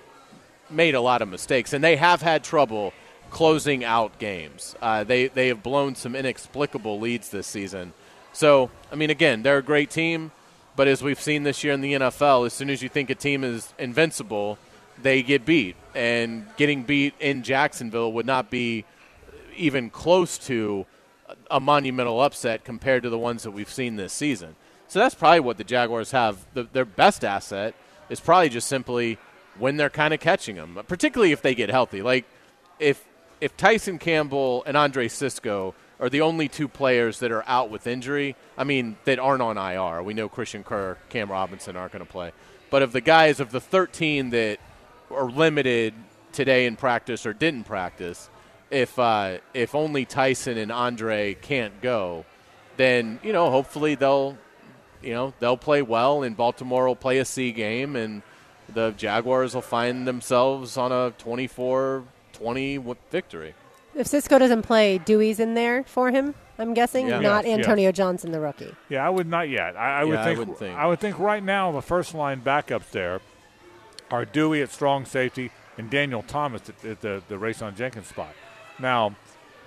[0.69, 2.93] made a lot of mistakes, and they have had trouble
[3.31, 4.75] closing out games.
[4.81, 7.93] Uh, they they have blown some inexplicable leads this season.
[8.33, 10.31] So I mean, again, they're a great team,
[10.75, 13.15] but as we've seen this year in the NFL, as soon as you think a
[13.15, 14.57] team is invincible,
[15.01, 18.85] they get beat, and getting beat in Jacksonville would not be
[19.55, 20.85] even close to
[21.49, 24.55] a monumental upset compared to the ones that we've seen this season.
[24.87, 26.45] So that's probably what the Jaguars have.
[26.53, 27.73] The, their best asset
[28.11, 29.17] is probably just simply
[29.57, 32.01] when they're kind of catching them, particularly if they get healthy.
[32.01, 32.25] Like
[32.77, 33.03] if
[33.39, 37.87] if Tyson Campbell and Andre Cisco are the only two players that are out with
[37.87, 40.03] injury, I mean that aren't on IR.
[40.03, 42.33] We know Christian Kirk, Cam Robinson aren't going to play.
[42.69, 44.59] But of the guys of the 13 that
[45.09, 45.93] are limited
[46.31, 48.29] today in practice or didn't practice,
[48.69, 52.25] if uh, if only Tyson and Andre can't go,
[52.75, 54.37] then you know hopefully they'll
[55.01, 58.21] you know they'll play well and Baltimore will play a C game and
[58.73, 63.53] the Jaguars will find themselves on a 24-20 victory.
[63.93, 66.33] If Cisco doesn't play, Dewey's in there for him.
[66.57, 67.19] I'm guessing, Yeah.
[67.19, 67.65] not Yes, yes.
[67.65, 68.73] Antonio Johnson, the rookie.
[68.87, 69.75] Yeah, I would not yet.
[69.75, 70.77] I, I would Yeah, I think, wouldn't think.
[70.77, 73.19] I would think right now the first line backups there
[74.09, 78.33] are Dewey at strong safety and Daniel Thomas at, at the the on Jenkins spot.
[78.79, 79.15] Now,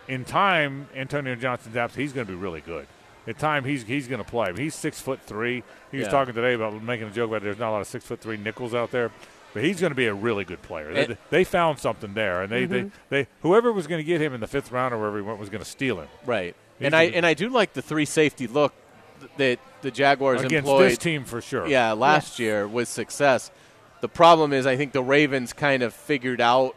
[0.09, 2.01] in time, Antonio Johnson's absent.
[2.01, 2.87] He's going to be really good.
[3.27, 4.51] In time, he's he's going to play.
[4.51, 5.63] But He's six foot three.
[5.91, 6.11] He was Yeah.
[6.11, 8.37] talking today about making a joke about there's not a lot of six foot three
[8.37, 9.11] nickels out there.
[9.55, 10.93] But he's going to be a really good player.
[10.93, 12.89] They, they found something there, and they, they, mm-hmm.
[13.09, 15.39] they whoever was going to get him in the fifth round or wherever he went
[15.39, 16.57] was going to steal him Right.
[16.81, 18.75] He's And I a- and I do like the three safety look
[19.37, 20.91] that the Jaguars against employed.
[20.91, 21.69] this team for sure.
[21.69, 23.51] Yeah, last year with success.
[24.01, 26.75] The problem is, I think the Ravens kind of figured out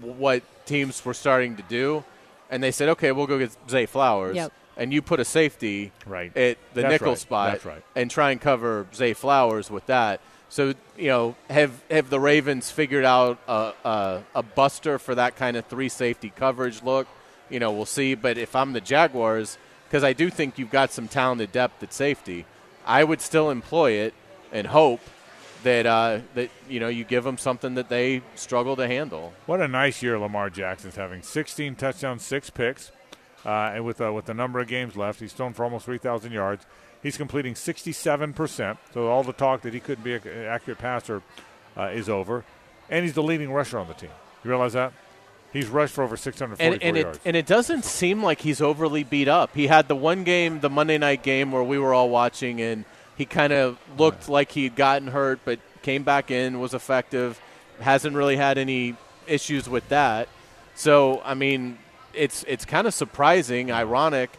[0.00, 2.04] what teams were starting to do,
[2.50, 4.52] and they said, "Okay, we'll go get Zay Flowers, Yep.
[4.76, 6.34] And you put a safety Right.
[6.36, 7.18] at the That's nickel right.
[7.18, 7.82] spot, right.
[7.96, 12.70] and try and cover Zay Flowers with that." So you know, have have the Ravens
[12.70, 17.06] figured out a, a, a buster for that kind of three safety coverage look?
[17.48, 18.14] You know, we'll see.
[18.14, 19.56] But if I'm the Jaguars,
[19.88, 22.44] because I do think you've got some talented depth at safety,
[22.86, 24.14] I would still employ it
[24.52, 25.00] and hope
[25.64, 29.32] that uh, that you know you give them something that they struggle to handle.
[29.46, 31.22] What a nice year Lamar Jackson's having.
[31.22, 32.90] 16 touchdowns, six picks,
[33.44, 36.32] uh, and with uh, with the number of games left, he's thrown for almost 3,000
[36.32, 36.66] yards.
[37.02, 38.78] He's completing 67 percent.
[38.94, 41.22] So all the talk that he couldn't be an accurate passer
[41.76, 42.44] uh, is over,
[42.88, 44.10] and he's the leading rusher on the team.
[44.44, 44.92] You realize that?
[45.52, 47.18] He's rushed for over 644 and, and yards.
[47.18, 49.54] it and it doesn't seem like he's overly beat up.
[49.54, 52.86] He had the one game, the Monday night game, where we were all watching, and
[53.16, 57.38] he kind of looked like he'd gotten hurt, but came back in, was effective.
[57.80, 58.96] Hasn't really had any
[59.26, 60.28] issues with that.
[60.74, 61.78] So I mean,
[62.14, 64.38] it's it's kind of surprising, ironic,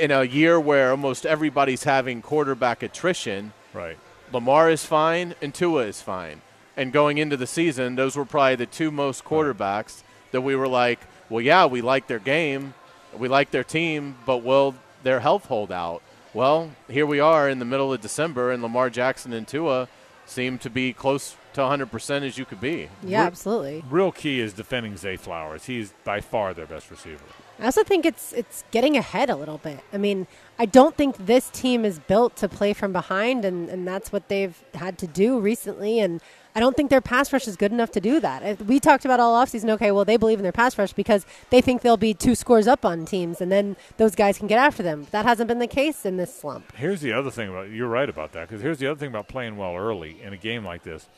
[0.00, 3.52] in a year where almost everybody's having quarterback attrition.
[3.72, 3.98] right.
[4.32, 6.40] Lamar is fine and Tua is fine.
[6.76, 10.02] And going into the season, those were probably the two most quarterbacks
[10.32, 10.98] that we were like,
[11.28, 12.74] well, yeah, we like their game,
[13.16, 16.02] we like their team, but will their health hold out?
[16.32, 19.88] Well, here we are in the middle of December, and Lamar Jackson and Tua
[20.26, 22.88] seem to be close to 100% as you could be.
[23.02, 23.84] Yeah, absolutely.
[23.88, 25.64] Real key is defending Zay Flowers.
[25.66, 27.24] He's by far their best receiver.
[27.58, 29.80] I also think it's it's getting ahead a little bit.
[29.92, 30.26] I mean,
[30.58, 34.28] I don't think this team is built to play from behind, and, and that's what
[34.28, 36.00] they've had to do recently.
[36.00, 36.20] And
[36.56, 38.60] I don't think their pass rush is good enough to do that.
[38.62, 41.60] We talked about all offseason, okay, well, they believe in their pass rush because they
[41.60, 44.82] think they'll be two scores up on teams, and then those guys can get after
[44.82, 45.06] them.
[45.10, 46.74] That hasn't been the case in this slump.
[46.76, 49.28] Here's the other thing about you're right about that because here's the other thing about
[49.28, 51.08] playing well early in a game like this.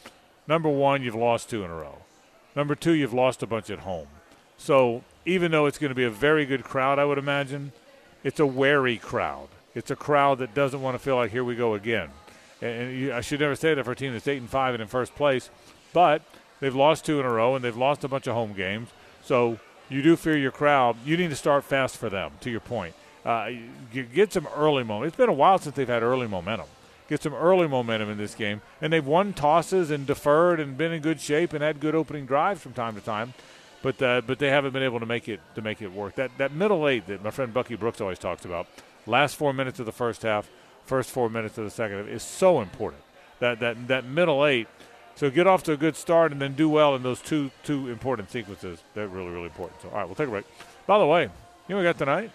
[0.48, 1.98] Number one, you've lost two in a row.
[2.54, 4.06] Number two, you've lost a bunch at home.
[4.56, 7.72] So even though it's going to be a very good crowd, I would imagine,
[8.24, 9.48] it's a wary crowd.
[9.74, 12.08] It's a crowd that doesn't want to feel like here we go again.
[12.62, 14.80] And you, I should never say that for a team that's eight and five and
[14.80, 15.50] in first place,
[15.92, 16.22] but
[16.60, 18.88] they've lost two in a row and they've lost a bunch of home games.
[19.22, 19.58] So
[19.90, 20.96] you do fear your crowd.
[21.04, 22.32] You need to start fast for them.
[22.40, 22.94] To your point,
[23.24, 23.50] uh,
[23.92, 25.08] you get some early momentum.
[25.08, 26.66] It's been a while since they've had early momentum.
[27.08, 30.92] Get some early momentum in this game, and they've won tosses and deferred and been
[30.92, 33.32] in good shape and had good opening drives from time to time
[33.86, 36.16] but uh, but they haven't been able to make it to make it work.
[36.16, 38.66] That that middle eight that my friend Bucky Brooks always talks about,
[39.06, 40.50] last four minutes of the first half,
[40.84, 43.02] first four minutes of the second half, is so important.
[43.38, 44.66] That that that middle eight.
[45.14, 47.88] So get off to a good start and then do well in those two two
[47.88, 48.82] important sequences.
[48.94, 49.82] They're really really important.
[49.82, 50.46] So all right, we'll take a break.
[50.86, 51.28] By the way, you
[51.68, 52.32] know what we got tonight?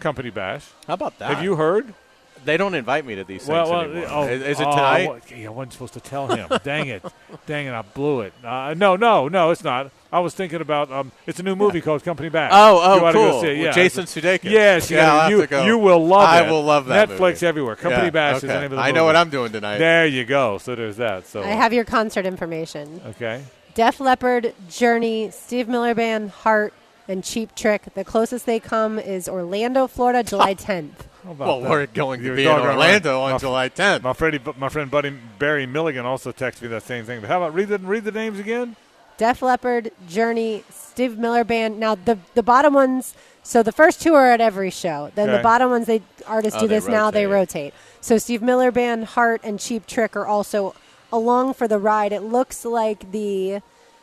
[0.00, 0.66] Company bash.
[0.88, 1.34] How about that?
[1.34, 1.94] Have you heard?
[2.44, 4.06] They don't invite me to these things Well, well, anymore.
[4.10, 5.22] oh, is, is it oh, tonight?
[5.36, 6.48] I, I wasn't supposed to tell him.
[6.64, 7.04] Dang it,
[7.46, 8.32] dang it, I blew it.
[8.44, 9.90] Uh, no, no, no, it's not.
[10.12, 12.50] I was thinking about um, it's a new movie called Company Back.
[12.52, 13.12] Oh, oh, you cool.
[13.12, 13.56] Go see it.
[13.58, 14.44] With Yeah, Jason Sudeikis.
[14.50, 15.64] Yes, you, Yeah, gotta- I'll you, go.
[15.64, 16.50] you will love I it.
[16.50, 17.46] will love that Netflix movie.
[17.46, 17.76] everywhere.
[17.76, 18.92] Company Yeah, Bash is the name of the I movie.
[18.94, 19.78] know what I'm doing tonight.
[19.78, 20.58] There you go.
[20.58, 21.26] So there's that.
[21.26, 23.00] So I have your concert information.
[23.06, 23.42] okay.
[23.74, 26.74] Def Leppard, Journey, Steve Miller Band, Heart,
[27.10, 27.82] and Cheap Trick.
[27.94, 30.90] The closest they come is Orlando, Florida, July 10th.
[31.24, 31.70] How about Well, that?
[31.70, 32.74] we're going to You're be in doggone right.
[32.74, 34.02] Orlando My- on July 10th.
[34.02, 37.20] My friend, my friend Buddy Barry Milligan also texted me that same thing.
[37.20, 38.76] But how about read the read the names again?
[39.18, 41.78] Def Leppard, Journey, Steve Miller Band.
[41.78, 43.14] Now the the bottom ones.
[43.42, 45.10] So the first two are at every show.
[45.14, 45.36] Then Okay.
[45.38, 47.10] the bottom ones, they artists Oh, do they this now.
[47.10, 47.72] They rotate.
[47.72, 47.74] rotate.
[48.00, 50.74] So Steve Miller Band, Heart, and Cheap Trick are also
[51.12, 52.12] along for the ride.
[52.12, 53.60] It looks like the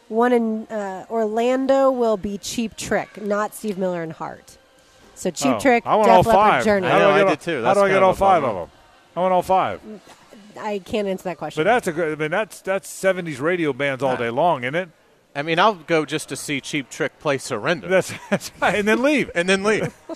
[0.10, 4.58] one in uh, Orlando will be Cheap Trick, not Steve Miller and Heart.
[5.16, 6.64] So Cheap Oh, Trick, I want Def all Leppard, five.
[6.66, 6.88] Journey.
[6.88, 7.64] I How do know, I I get all, did too.
[7.64, 8.60] How do I get all a five bummer.
[8.62, 8.78] of them?
[9.16, 9.82] I want all five.
[10.60, 11.60] I can't answer that question.
[11.64, 12.14] But that's a good.
[12.18, 14.90] I mean, that's that's '70s radio bands all day long, isn't it?
[15.36, 18.76] I mean, I'll go just to see Cheap Trick play Surrender That's, that's right.
[18.76, 19.30] And then leave.
[19.36, 19.94] and then leave.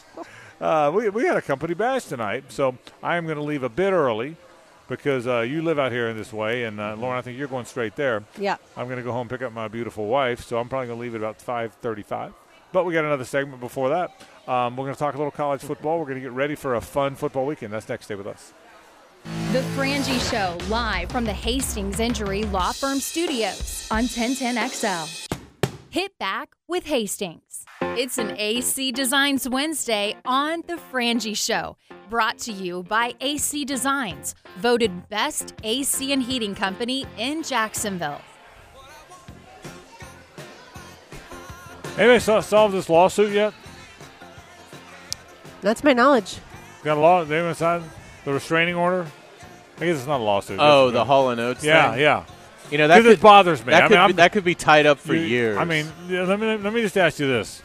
[0.59, 3.69] Uh, we we got a company bash tonight, so I am going to leave a
[3.69, 4.35] bit early
[4.91, 7.47] because uh, you live out here in this way, and uh, Lauren, I think you're
[7.47, 8.23] going straight there.
[8.37, 8.57] yeah.
[8.75, 10.99] I'm going to go home and pick up my beautiful wife, so I'm probably going
[10.99, 12.33] to leave at about 5:35.
[12.73, 14.11] But we got another segment before that.
[14.47, 15.97] Um, we're going to talk a little college football.
[15.99, 17.73] We're going to get ready for a fun football weekend.
[17.73, 18.05] That's next.
[18.05, 18.53] Stay with us.
[19.51, 25.39] The Frangie Show, live from the Hastings Injury Law Firm Studios on 1010XL.
[25.89, 27.65] Hit back with Hastings.
[27.81, 31.77] It's an AC Designs Wednesday on The Frangie Show,
[32.09, 38.21] brought to you by AC Designs, voted best AC and heating company in Jacksonville.
[41.97, 43.53] Anybody so- solved this lawsuit yet?
[45.61, 46.37] That's my knowledge.
[46.83, 47.23] Got a law?
[47.25, 47.83] They haven't signed
[48.25, 49.05] the restraining order.
[49.79, 50.59] I guess it's not a lawsuit.
[50.61, 52.01] Oh, It's- the Hall and Oates yeah, thing?
[52.01, 52.23] yeah.
[52.69, 53.71] You know, that Because it bothers me.
[53.71, 55.57] that, I could mean, be, that could be tied up for You- years.
[55.57, 57.61] I mean, yeah, let me let me just ask you this: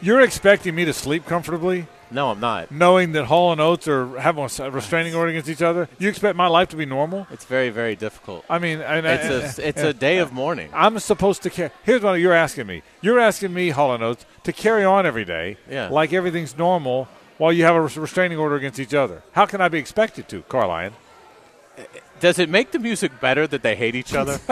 [0.00, 2.70] You're expecting me to sleep comfortably, no, I'm not.
[2.70, 5.88] knowing that Hall and Oates are having a restraining order against each other?
[5.98, 7.26] You expect my life to be normal?
[7.30, 8.44] It's very, very difficult.
[8.48, 10.70] I mean, and, It's a, it's a day of mourning.
[10.72, 11.72] I'm supposed to care.
[11.82, 12.82] Here's what you're asking me.
[13.00, 15.88] You're asking me, Hall and Oates, to carry on every day, Yeah.
[15.88, 19.22] like everything's normal, while you have a restraining order against each other.
[19.32, 20.92] How can I be expected to, Carlyon?
[21.76, 21.82] Eh,
[22.20, 24.38] does it make the music better that they hate each other?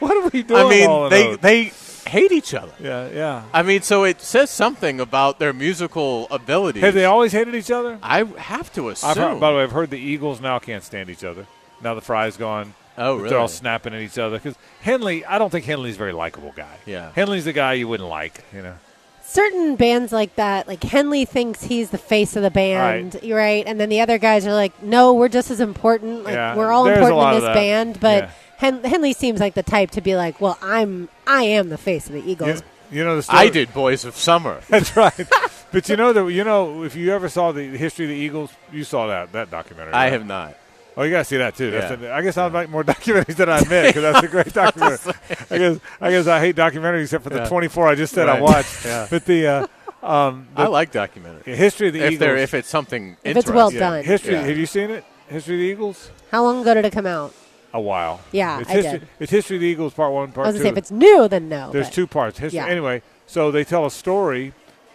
[0.00, 0.66] What are we doing?
[0.66, 1.72] I mean, and they they
[2.08, 2.72] hate each other.
[2.80, 3.42] yeah, yeah.
[3.52, 6.82] I mean, so it says something about their musical abilities.
[6.82, 7.98] Have they always hated each other?
[8.02, 9.10] I have to assume.
[9.10, 11.46] I've heard, by the way, I've heard the Eagles now can't stand each other.
[11.82, 12.74] Now the Frey's gone.
[12.98, 13.28] Oh, really?
[13.28, 15.24] They're all snapping at each other because Henley.
[15.26, 16.78] I don't think Henley's a very likable guy.
[16.86, 17.12] Yeah.
[17.14, 18.42] Henley's the guy you wouldn't like.
[18.54, 18.74] You know.
[19.22, 23.64] certain bands like that, like Henley thinks he's the face of the band, right?
[23.66, 26.24] And then the other guys are like, no, we're just as important.
[26.24, 28.00] Like Yeah, we're all there's important in this band.
[28.00, 28.30] But Yeah.
[28.56, 32.06] Hen- Henley seems like the type to be like, well, I'm, I am the face
[32.06, 32.62] of the Eagles.
[32.90, 33.38] you know the story.
[33.38, 34.60] I did Boys of Summer.
[34.68, 35.28] That's right.
[35.72, 38.50] but you know that you know if you ever saw the history of the Eagles,
[38.72, 39.92] you saw that that documentary.
[39.92, 40.12] I right?
[40.12, 40.56] have not.
[40.96, 41.70] Oh, you gotta see that too.
[41.70, 42.08] That's Yeah.
[42.08, 45.12] a, I guess I like more documentaries than I admit because that's a great documentary.
[45.50, 47.48] I guess I guess I hate documentaries except for the Yeah.
[47.48, 48.84] 24 I just said I watched.
[48.86, 49.06] Yeah.
[49.10, 49.66] But the uh,
[50.02, 51.44] Um, I like documentaries.
[51.56, 52.38] history of the If Eagles.
[52.40, 53.80] if it's something If it's well interesting.
[53.80, 54.04] done.
[54.04, 54.34] history.
[54.34, 54.42] Yeah.
[54.42, 55.04] Have you seen it?
[55.28, 56.10] History of the Eagles.
[56.30, 57.34] How long ago did it come out?
[57.76, 58.20] A while.
[58.32, 59.08] Yeah, it's I history, did.
[59.20, 60.60] It's history of the Eagles, part one, part I was two.
[60.62, 61.70] gonna say if it's new, then no.
[61.70, 62.38] There's two parts.
[62.38, 62.56] History.
[62.56, 62.66] Yeah.
[62.66, 64.54] Anyway, so they tell a story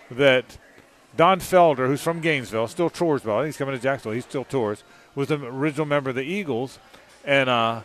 [0.10, 0.58] that
[1.16, 3.36] Don Felder, who's from Gainesville, still Toursville.
[3.38, 4.16] I think he's coming to Jacksonville.
[4.16, 4.84] He still tours.
[5.14, 6.80] Was the original member of the Eagles,
[7.24, 7.82] and uh,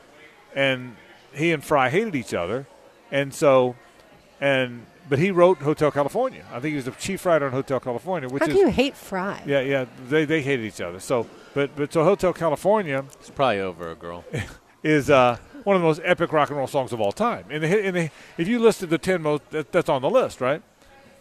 [0.55, 0.97] and
[1.35, 2.66] he and Frey hated each other,
[3.12, 3.77] and so,
[4.40, 6.44] and but he wrote Hotel California.
[6.51, 8.73] I think he was the chief writer on Hotel California, which How is can you
[8.73, 9.43] hate Frey?
[9.44, 9.85] yeah, yeah.
[10.09, 11.01] They they hated each other.
[11.01, 14.24] So, but but so Hotel California It's probably over a girl.
[14.86, 17.44] is uh, one of the most epic rock and roll songs of all time.
[17.50, 20.40] And the, in the, if you listed the ten most, that, that's on the list,
[20.40, 20.62] right?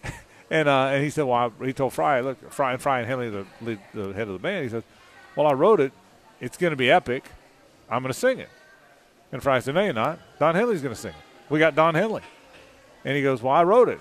[0.51, 3.07] and uh, and he said, well, I, he told Frey, look, Frey and Frey and
[3.07, 4.83] Henley, the, lead, the head of the band, he said,
[5.35, 5.91] well, I wrote it.
[6.39, 7.25] It's going to be epic.
[7.89, 8.49] I'm going to sing it.
[9.31, 10.19] And Frey said, no, you're not.
[10.37, 11.51] Don Henley's going to sing it.
[11.51, 12.21] We got Don Henley.
[13.03, 13.99] And he goes, well, I wrote it.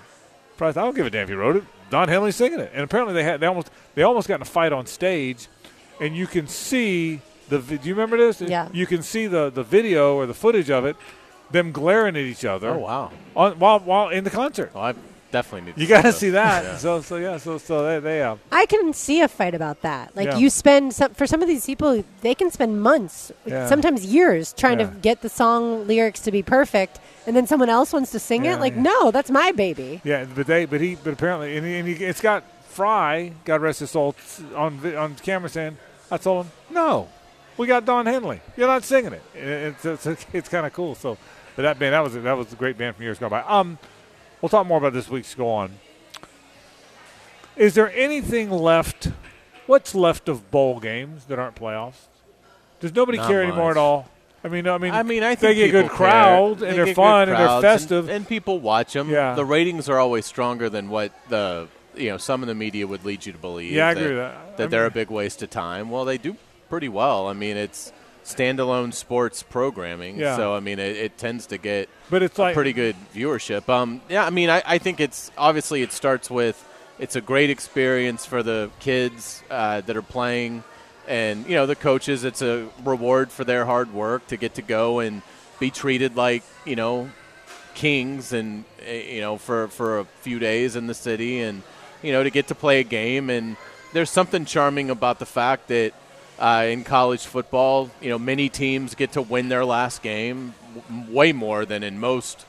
[0.57, 1.63] Frey said, I don't give a damn if you wrote it.
[1.89, 2.71] Don Henley's singing it.
[2.73, 5.47] And apparently they had they almost they almost got in a fight on stage,
[5.99, 7.59] and you can see the.
[7.59, 8.41] Do you remember this?
[8.41, 8.69] Yeah.
[8.73, 10.95] You can see the the video or the footage of it,
[11.51, 12.69] them glaring at each other.
[12.71, 13.11] Oh wow!
[13.35, 14.71] On, while while in the concert.
[14.73, 14.93] Well, I
[15.31, 15.75] definitely need.
[15.75, 16.63] To You got to see that.
[16.63, 16.77] Yeah.
[16.77, 17.37] So so yeah.
[17.37, 20.15] So so they they uh, I can see a fight about that.
[20.15, 20.37] Like Yeah.
[20.37, 23.67] you spend some, for some of these people, they can spend months, Yeah.
[23.67, 24.87] sometimes years, trying Yeah.
[24.89, 28.45] to get the song lyrics to be perfect, and then someone else wants to sing
[28.45, 28.59] Yeah, it.
[28.59, 28.81] Like, yeah.
[28.83, 30.01] no, that's my baby.
[30.03, 30.25] yeah.
[30.33, 33.79] But they but he but apparently and, he, and he, it's got Frey, God rest
[33.79, 34.15] his soul,
[34.55, 35.77] on vi- on camera saying,
[36.11, 37.07] I told him no,
[37.57, 38.41] we got Don Henley.
[38.57, 39.21] You're not singing it.
[39.33, 40.95] It's it's, it's kind of cool.
[40.95, 41.17] So,
[41.55, 43.41] but that band that was that was a great band from years gone by.
[43.41, 43.77] Um,
[44.41, 45.71] we'll talk more about this week's go on.
[47.55, 49.09] Is there anything left?
[49.65, 52.05] What's left of bowl games that aren't playoffs?
[52.79, 54.09] Does nobody Not care anymore at all?
[54.43, 56.77] I mean, I mean, I mean, I think they get good crowd crowds They and
[56.77, 58.09] they're fun and they're festive.
[58.09, 59.09] and, people watch them.
[59.09, 59.33] Yeah.
[59.33, 63.05] The ratings are always stronger than what the you know some of the media would
[63.05, 63.71] lead you to believe.
[63.71, 64.57] Yeah, I that, agree with that.
[64.57, 65.89] That I they're mean- a big waste of time.
[65.89, 66.37] Well, they do
[66.69, 67.27] pretty well.
[67.27, 67.91] I mean, it's
[68.23, 70.35] standalone sports programming, Yeah.
[70.35, 73.69] so I mean, it, it tends to get but it's like pretty good viewership.
[73.69, 76.63] Um, yeah, I mean, I, I think it's obviously it starts with
[76.97, 80.63] it's a great experience for the kids uh, that are playing,
[81.07, 82.23] and you know the coaches.
[82.23, 85.21] It's a reward for their hard work to get to go and
[85.59, 87.09] be treated like you know
[87.75, 91.61] kings, and uh, you know for for a few days in the city, and
[92.01, 93.29] you know to get to play a game.
[93.29, 93.55] And
[93.93, 95.93] there's something charming about the fact that.
[96.37, 100.53] Uh, in college football, you know, many teams get to win their last game
[100.89, 102.45] w- way more than in most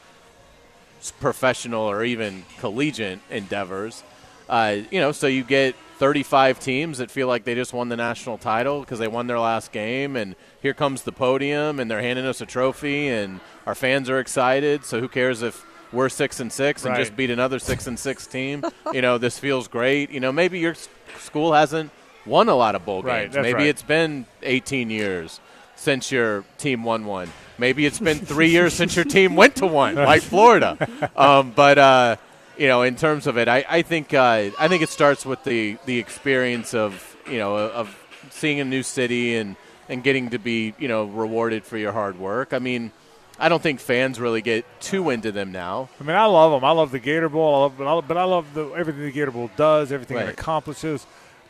[1.21, 4.03] professional or even collegiate endeavors.
[4.49, 7.97] Uh, you know, so you get 35 teams that feel like they just won the
[7.97, 12.03] national title because they won their last game, and here comes the podium, and they're
[12.03, 14.85] handing us a trophy, and our fans are excited.
[14.85, 17.01] So who cares if we're six and six and Right.
[17.01, 18.65] just beat another six and six team?
[18.93, 20.11] you know, this feels great.
[20.11, 20.75] You know, maybe your
[21.21, 21.91] school hasn't
[22.27, 23.35] won a lot of bowl Right, games.
[23.43, 23.67] maybe right.
[23.67, 25.41] it's been 18 years
[25.77, 27.31] since your team won one.
[27.59, 30.77] Maybe it's been three years since your team went to one, like Florida.
[31.17, 32.17] Um, but uh,
[32.59, 35.43] you know, in terms of it, I, I think uh, I think it starts with
[35.45, 37.97] the the experience of you know of
[38.31, 39.57] seeing a new city and
[39.89, 42.53] and getting to be you know rewarded for your hard work.
[42.53, 42.93] I mean.
[43.39, 45.91] I don't think fans really get too into them now.
[46.01, 46.65] I mean, I love them.
[46.65, 47.55] I love the Gator Bowl.
[47.55, 50.31] I love, but, I, but I love the, everything the Gator Bowl does, everything it
[50.31, 51.07] accomplishes.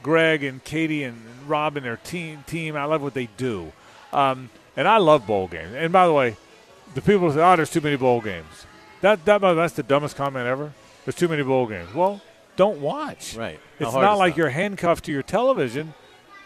[0.07, 2.77] Greg and Katie and Rob and their team, team.
[2.77, 3.73] I love what they do,
[4.13, 5.75] um, and I love bowl games.
[5.75, 6.37] And by the way,
[6.95, 8.67] the people say, "Oh, there's too many bowl games."
[9.01, 10.73] That that that's the dumbest comment ever.
[11.05, 11.93] There's too many bowl games.
[11.93, 12.21] Well,
[12.55, 13.35] don't watch.
[13.35, 13.59] Right.
[13.81, 14.39] How It's not like that?
[14.39, 15.93] you're handcuffed to your television.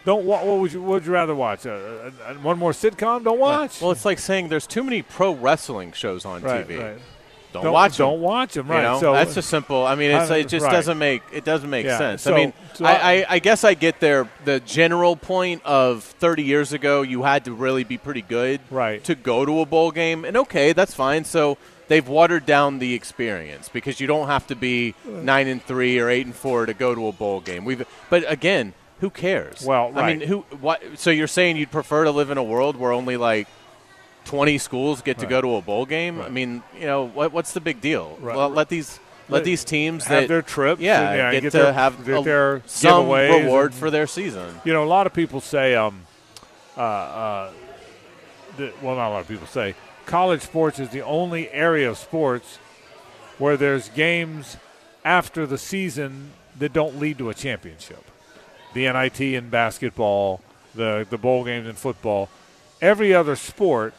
[0.05, 1.67] Don't wa- what would you would you rather watch?
[1.67, 3.23] Uh, uh, uh, one more sitcom?
[3.23, 3.79] Don't watch.
[3.79, 6.81] Well, it's like saying there's too many pro wrestling shows on right, TV.
[6.81, 7.01] right.
[7.53, 8.05] Don't, Don't watch 'em.
[8.05, 8.67] Don't watch them.
[8.67, 8.77] Right.
[8.77, 9.85] You know, so that's a simple.
[9.85, 10.71] I mean, it's, I- it just right.
[10.71, 12.21] doesn't make it doesn't make Yeah, sense.
[12.21, 14.29] so- I mean, so I, I- I, guess I get there.
[14.45, 19.03] The general point of 30 years ago, you had to really be pretty good Right.
[19.03, 21.25] to go to a bowl game, and okay, that's fine.
[21.25, 21.57] So
[21.87, 25.11] they've watered down the experience because you don't have to be uh.
[25.21, 27.65] nine and three or eight and four to go to a bowl game.
[27.65, 29.63] We've, but again, who cares?
[29.65, 30.03] Well, right.
[30.03, 30.41] I mean, who?
[30.61, 30.81] What?
[30.95, 33.47] So you're saying you'd prefer to live in a world where only like
[34.25, 35.29] 20 schools get to Right.
[35.29, 36.21] go to a bowl game.
[36.21, 38.17] I mean, you know, what, what's the big deal?
[38.21, 38.35] Right.
[38.35, 38.99] Well, let these
[39.29, 40.81] let, Let- these teams have that their trips.
[40.81, 44.05] yeah, yeah, get, get to their, have get a- their some reward and- for their
[44.07, 44.59] season.
[44.65, 46.01] You know, a lot of people say, um,
[46.77, 47.49] uh, uh,
[48.57, 49.75] that, well, not a lot of people say,
[50.05, 52.57] college sports is the only area of sports
[53.37, 54.57] where there's games
[55.05, 58.03] after the season that don't lead to a championship.
[58.73, 60.41] The NIT in basketball,
[60.75, 62.29] the the bowl games in football,
[62.81, 63.93] every other sport,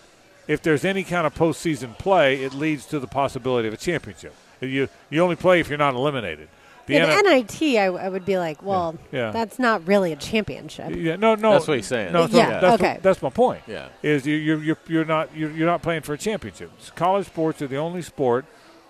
[0.52, 4.34] if there's any kind of postseason play, it leads to the possibility of a championship.
[4.60, 6.48] You you only play if you're not eliminated.
[6.86, 9.30] The The N- NIT, I, I would be like, well, Yeah.
[9.30, 10.90] that's not really a championship.
[10.96, 11.52] yeah, no, no.
[11.52, 12.12] That's what he's saying.
[12.12, 12.92] No, so Yeah, that's, okay.
[12.94, 13.62] what- that's my point.
[13.68, 13.88] Yeah.
[14.02, 16.70] is you you're you're, you're not you're, you're not playing for a championship.
[16.96, 18.44] College sports are the only sport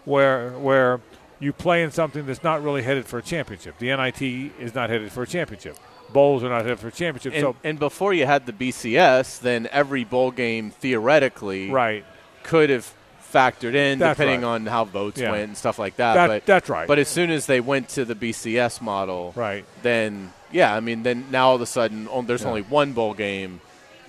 [0.05, 1.01] where where
[1.39, 3.77] you play in something that's not really headed for a championship.
[3.79, 4.23] The NIT
[4.61, 5.77] is not headed for a championship.
[6.13, 7.33] Bowls are not headed for a championship.
[7.35, 12.05] And, so and before you had the BCS, then every bowl game theoretically right,
[12.43, 12.93] could have
[13.33, 14.49] factored in That's depending right.
[14.55, 15.31] on how votes Yeah.
[15.31, 16.15] went and stuff like that.
[16.15, 16.87] That- but that's right.
[16.87, 19.65] But as soon as they went to the BCS model, right.
[19.83, 22.49] then yeah, I mean, then now all of a sudden on, there's Yeah.
[22.49, 23.61] only one bowl game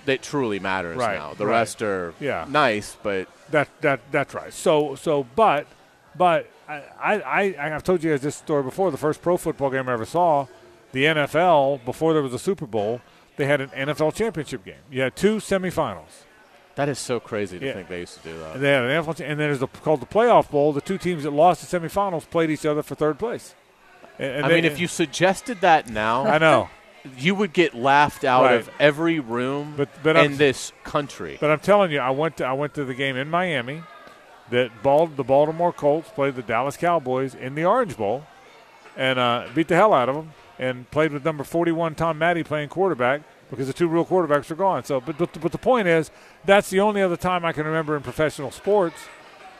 [0.04, 1.32] that truly matters Right, now.
[1.32, 1.52] The right.
[1.60, 2.44] rest are Yeah.
[2.48, 4.52] nice, but That that that's right.
[4.52, 5.66] So so but
[6.14, 7.14] but I I,
[7.58, 8.90] I I've told you guys this story before.
[8.90, 10.46] The first pro football game I ever saw,
[10.94, 13.02] the NFL before there was a Super Bowl,
[13.36, 14.80] they had an NFL championship game.
[14.90, 16.24] You had two semifinals.
[16.76, 17.72] that is so crazy to Yeah.
[17.74, 18.54] think they used to do that.
[18.54, 20.72] And they had an NFL, and then there's a, called the playoff bowl.
[20.72, 23.54] The two teams that lost the semifinals played each other for third place.
[24.18, 26.68] And, and I they- mean, if you suggested that now, I know,
[27.16, 28.54] you would get laughed out Right.
[28.56, 31.36] of every room But- but in I'm- this country.
[31.40, 33.82] but I'm telling you, I went to I went to the game in Miami.
[34.50, 38.24] That ball, the Baltimore Colts played the Dallas Cowboys in the Orange Bowl,
[38.96, 42.44] and uh, beat the hell out of them, and played with number 41 Tom Matte
[42.44, 44.84] playing quarterback because the two real quarterbacks are gone.
[44.84, 46.10] So, but but, but the point is,
[46.44, 48.96] that's the only other time I can remember in professional sports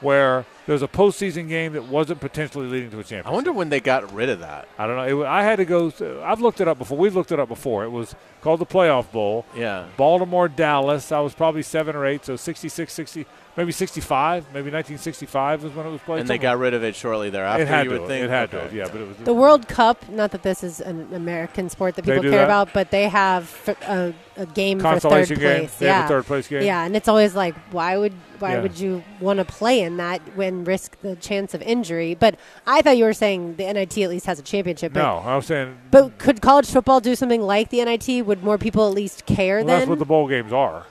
[0.01, 3.27] where there's a postseason game that wasn't potentially leading to a championship.
[3.27, 4.69] I wonder when they got rid of that.
[4.79, 5.23] I don't know.
[5.23, 5.93] It, I had to go.
[6.23, 6.99] I've looked it up before.
[6.99, 7.85] We've looked it up before.
[7.85, 9.47] It was called the Playoff Bowl.
[9.57, 9.87] Yeah.
[9.97, 11.13] Baltimore, Dallas.
[11.13, 13.27] I was probably seven or eight, so 66, 60,
[13.57, 16.21] maybe 65, maybe 1965 was when it was played.
[16.21, 17.63] And they got rid of it shortly thereafter.
[17.63, 17.95] it had you to.
[17.95, 18.09] would have.
[18.09, 18.57] think It had to.
[18.57, 18.65] Okay.
[18.67, 21.95] have, Yeah, but it was The World Cup, not that this is an American sport
[21.97, 22.45] that people care that?
[22.45, 23.45] about, but they have
[23.87, 25.39] a game for third game.
[25.39, 25.77] place.
[25.77, 25.97] They yeah.
[26.03, 26.63] have a third place game.
[26.65, 28.63] Yeah, and it's always like, why would why Yeah.
[28.63, 32.15] would you want to play in that when risk the chance of injury?
[32.15, 32.35] But
[32.67, 34.93] I thought you were saying the NIT at least has a championship.
[34.93, 35.79] But, No, I was saying.
[35.93, 38.27] but could college football do something like the NIT?
[38.27, 39.79] Would more people at least care well, then?
[39.79, 40.85] that's what the bowl games are.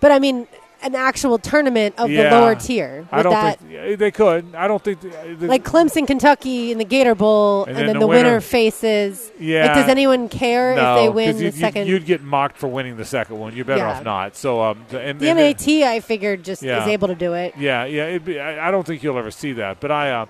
[0.00, 0.46] but I mean,
[0.82, 2.30] an actual tournament of Yeah.
[2.30, 3.06] the lower tier.
[3.12, 4.54] I don't that, think they could.
[4.54, 5.00] I don't think.
[5.00, 8.28] The, the- like Clemson, Kentucky in the Gator Bowl, and, then then the the, winner,
[8.30, 9.30] winner- faces.
[9.38, 9.66] Yeah.
[9.66, 11.88] Like, does anyone care no, if they win you'd, the you'd- second?
[11.88, 13.54] You'd get mocked for winning the second one.
[13.54, 13.98] You're better Yeah.
[13.98, 14.36] off not.
[14.36, 16.82] So, um, the- and, the and- NIT, I figured, just Yeah.
[16.82, 17.54] is able to do it.
[17.58, 18.06] Yeah, yeah.
[18.06, 20.26] It'd be, I, I don't think you'll ever see that, but I, uh,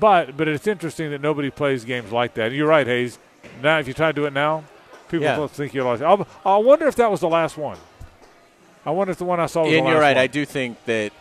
[0.00, 2.52] but but it's interesting that nobody plays games like that.
[2.52, 3.18] You're right, Hayes.
[3.62, 4.64] Now, if you try to do it now,
[5.08, 5.38] people Yeah.
[5.38, 6.02] will think you're lost.
[6.02, 7.76] I'll, I wonder if that was the last one.
[8.86, 10.16] I wonder if the one I saw was And the you're right.
[10.16, 10.22] one.
[10.22, 11.12] I do think that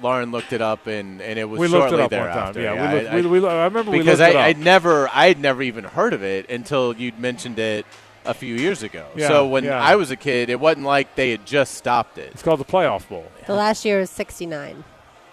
[0.00, 2.44] Lauren looked it up, and, and it was we looked shortly it up thereafter.
[2.44, 2.62] one time.
[2.62, 4.58] Yeah, I- we looked, I- we, we, I remember we because looked I, it I'd
[4.58, 7.86] never, I had never even heard of it until you'd mentioned it
[8.24, 9.06] a few years ago.
[9.16, 9.80] Yeah, so when yeah.
[9.80, 12.32] I was a kid, it wasn't like they had just stopped it.
[12.32, 13.26] it's called the Playoff Bowl.
[13.46, 14.82] The last year was 69.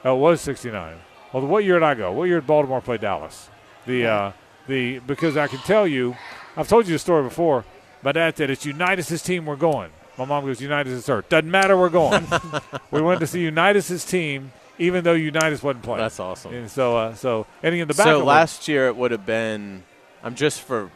[0.06, 0.98] Oh, it was 69.
[1.34, 2.12] Well, what year did I go?
[2.12, 3.50] What year did Baltimore play Dallas?
[3.86, 4.32] The uh,
[4.68, 6.16] the because I can tell you,
[6.58, 7.66] I've told you the story before.
[8.02, 9.46] My dad said it's Unitas' team.
[9.46, 9.92] We're going.
[10.20, 11.30] My mom goes Unitas' hurt.
[11.30, 11.78] Doesn't matter.
[11.78, 12.28] We're going.
[12.92, 16.00] we went to see Unitas' team, even though Unitas wasn't playing.
[16.00, 16.54] That's awesome.
[16.54, 18.04] And so, uh, so and in the back.
[18.04, 19.84] So of it- last year it would have been.
[20.22, 20.92] I'm just for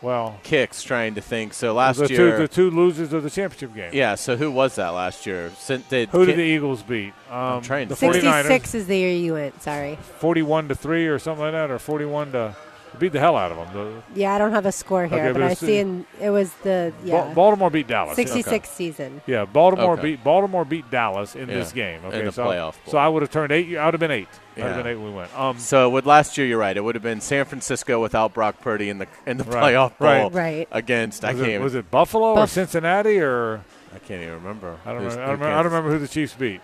[0.00, 1.54] well, kicks trying to think.
[1.54, 3.90] So last the two year, the two losers of the championship game.
[3.92, 4.14] yeah.
[4.14, 5.50] So who was that last year?
[5.58, 7.14] Sent, did, Who did Ki- the Eagles beat?
[7.28, 8.14] Um, trying to the think.
[8.14, 8.42] 49ers.
[8.42, 9.60] 66 is the year you went.
[9.60, 9.98] Sorry.
[10.20, 12.56] 41 to three or something like that, or 41 to
[12.98, 14.02] beat the hell out of them.
[14.14, 16.06] The, Yeah, I don't have a score here, Okay, but, but I it's- see in
[16.20, 18.16] it was the Ba- yeah Baltimore beat Dallas.
[18.16, 19.20] 66 season.
[19.26, 20.02] Yeah, Baltimore Okay.
[20.02, 22.00] beat Baltimore beat Dallas in Yeah, this game.
[22.04, 22.92] Okay, in the so, playoff bowl.
[22.92, 23.76] So I would have turned eight.
[23.76, 24.28] I would have been eight.
[24.28, 24.74] I would Yeah.
[24.74, 25.38] have been eight when we went.
[25.38, 26.76] Um, So with last year, you're right.
[26.76, 29.92] It would have been San Francisco without Brock Purdy in the in the Right, playoff
[29.98, 30.20] right.
[30.22, 30.34] bowl Right.
[30.34, 30.68] right.
[30.72, 31.24] against.
[31.24, 31.52] I was, can't.
[31.52, 33.60] it, was it Buffalo or Cincinnati or
[33.94, 34.76] I can't even remember.
[34.84, 36.60] I don't remember, I, don't remember, I don't remember who the Chiefs beat.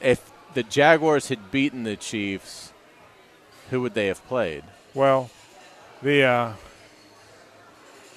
[0.00, 2.72] If the Jaguars had beaten the Chiefs,
[3.70, 4.62] who would they have played?
[4.98, 5.30] Well,
[6.02, 6.52] the uh,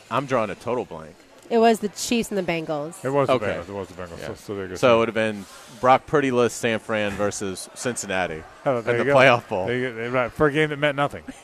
[0.09, 1.13] I'm drawing a total blank.
[1.47, 3.03] It was the Chiefs and the Bengals.
[3.05, 3.45] it was the Okay.
[3.47, 3.69] Bengals.
[3.69, 4.19] It was the Bengals.
[4.19, 4.27] Yeah.
[4.29, 4.75] So, so there you go.
[4.77, 5.45] So it would have been
[5.79, 9.13] Brock Purdy-less San Fran versus Cincinnati Oh, in the go.
[9.15, 9.67] playoff bowl.
[9.67, 10.09] There you go.
[10.09, 11.23] Right, for a game that meant nothing.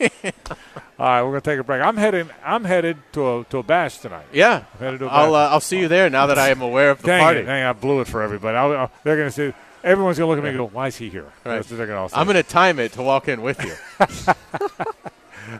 [0.98, 1.82] All right, we're gonna take a break.
[1.82, 2.28] I'm heading.
[2.44, 4.26] I'm headed to a to a bash tonight.
[4.32, 6.62] Yeah, I'm headed to a I'll uh, I'll see you there now that I am
[6.62, 7.40] aware of the dang party.
[7.40, 7.44] it!
[7.44, 8.56] Dang, I blew it for everybody.
[8.56, 9.52] I'll, I'll, they're gonna see.
[9.84, 11.56] everyone's gonna look at me and go, "Why is he here?" Right.
[11.56, 12.16] That's what they're gonna all say.
[12.16, 13.74] I'm going to time it to walk in with you.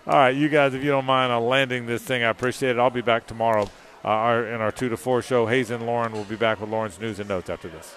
[0.09, 2.78] All right, you guys, if you don't mind uh, landing this thing, I appreciate it.
[2.78, 3.64] I'll be back tomorrow
[4.02, 5.44] uh, our, in our 2 to 4 show.
[5.44, 7.94] Hayes and Lauren will be back with Lauren's news and notes after this.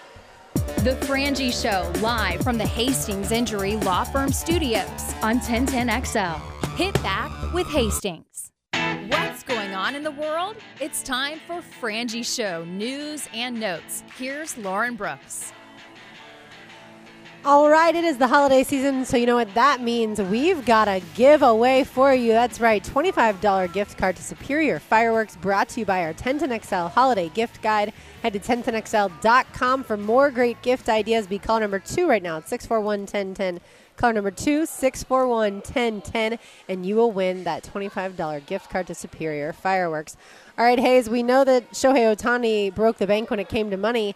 [0.83, 6.75] The Frangie Show, live from the Hastings Injury Law Firm Studios on 1010XL.
[6.75, 8.51] Hit back with Hastings.
[9.07, 10.57] What's going on in the world?
[10.81, 14.03] It's time for Frangie Show news and notes.
[14.17, 15.53] Here's Lauren Brooks.
[17.43, 20.21] All right, it is the holiday season, so you know what that means.
[20.21, 22.33] We've got a giveaway for you.
[22.33, 27.29] That's right, $25 gift card to Superior Fireworks brought to you by our 1010XL Holiday
[27.29, 27.93] Gift Guide.
[28.21, 31.25] Head to 1010XL.com for more great gift ideas.
[31.25, 33.59] Be call number two right now at 641 1010.
[33.97, 36.37] Call number two, 641 1010,
[36.69, 40.15] and you will win that $25 gift card to Superior Fireworks.
[40.59, 43.77] All right, Hayes, we know that Shohei Ohtani broke the bank when it came to
[43.77, 44.15] money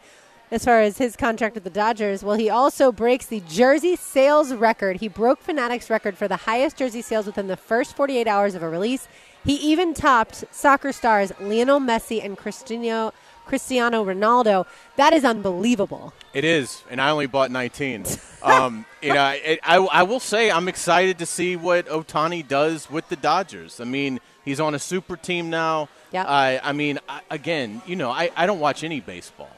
[0.56, 2.24] as far as his contract with the Dodgers.
[2.24, 4.98] Well, he also breaks the jersey sales record.
[4.98, 8.64] He broke Fanatics' record for the highest jersey sales within the first 48 hours of
[8.64, 9.08] a release.
[9.44, 13.14] He even topped soccer stars Lionel Messi and Cristiano,
[13.46, 14.66] Cristiano Ronaldo.
[14.96, 16.14] That is unbelievable.
[16.34, 18.06] It is, and I only bought 19.
[18.42, 22.90] um, you know, I, I, I will say I'm excited to see what Ohtani does
[22.90, 23.80] with the Dodgers.
[23.80, 25.90] I mean, he's on a super team now.
[26.12, 26.26] Yep.
[26.28, 29.50] I, I mean, I, again, you know, I, I don't watch any baseball,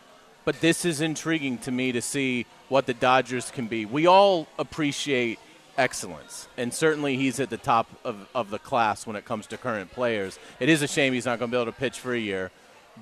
[0.47, 3.85] but this is intriguing to me to see what the Dodgers can be.
[3.85, 5.39] We all appreciate
[5.77, 9.57] excellence, and certainly he's at the top of, of the class when it comes to
[9.57, 10.39] current players.
[10.61, 12.49] It is a shame he's not going to be able to pitch for a year,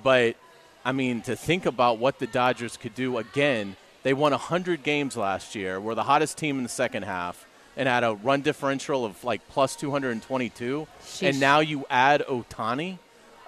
[0.02, 0.34] but
[0.84, 5.16] I mean, to think about what the Dodgers could do again, they won 100 games
[5.16, 7.46] last year, were the hottest team in the second half,
[7.76, 10.88] and had a run differential of like plus 222.
[11.00, 11.28] Sheesh.
[11.28, 12.98] And now you add Ohtani.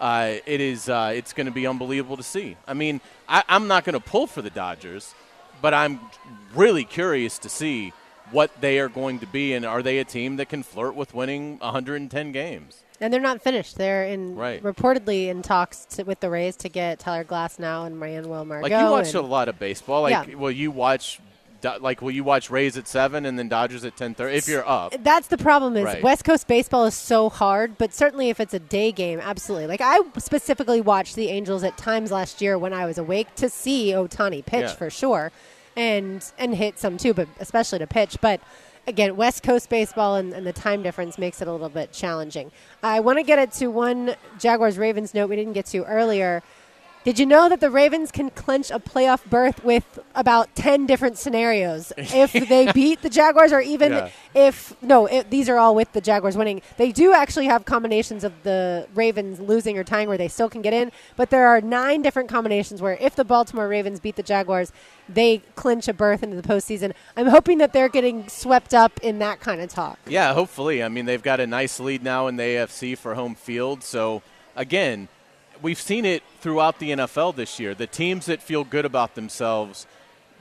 [0.00, 2.56] Uh, it is uh, it's going to be unbelievable to see.
[2.66, 5.14] I mean, I, I'm not going to pull for the Dodgers,
[5.60, 6.00] but I'm
[6.54, 7.92] really curious to see
[8.30, 11.14] what they are going to be, and are they a team that can flirt with
[11.14, 12.84] winning 110 games?
[13.00, 13.76] And they're not finished.
[13.76, 14.62] They're in Right.
[14.62, 18.62] reportedly in talks to, with the Rays to get Tyler Glasnow and Manuel Margot.
[18.68, 20.02] Like you watch and- a lot of baseball.
[20.02, 20.34] Like, Yeah.
[20.34, 21.20] will you watch?
[21.62, 24.36] Like, will you watch Rays at seven and then Dodgers at ten thirty?
[24.36, 26.02] If you're up, That's the problem is Right.
[26.02, 29.66] West Coast baseball is so hard, but certainly if it's a day game, absolutely.
[29.66, 33.48] Like I specifically watched the Angels at times last year when I was awake to
[33.48, 34.74] see Ohtani pitch Yeah.
[34.74, 35.32] for sure,
[35.76, 38.18] and and hit some too, but especially to pitch.
[38.20, 38.40] But
[38.86, 42.50] again, West Coast baseball and, and the time difference makes it a little bit challenging.
[42.82, 46.42] I want to get it to one Jaguars Ravens note we didn't get to earlier.
[47.04, 51.16] Did you know that the Ravens can clinch a playoff berth with about 10 different
[51.16, 54.10] scenarios if they beat the Jaguars or even Yeah.
[54.34, 56.60] if no, it, these are all with the Jaguars winning.
[56.76, 60.60] They do actually have combinations of the Ravens losing or tying where they still can
[60.60, 64.22] get in, but there are nine different combinations where if the Baltimore Ravens beat the
[64.22, 64.70] Jaguars,
[65.08, 66.92] they clinch a berth into the postseason.
[67.16, 69.98] I'm hoping that they're getting swept up in that kind of talk.
[70.06, 70.82] yeah, hopefully.
[70.82, 73.82] I mean, they've got a nice lead now in the AFC for home field.
[73.82, 74.20] So
[74.56, 75.08] again,
[75.62, 77.74] we've seen it throughout the NFL this year.
[77.74, 79.86] The teams that feel good about themselves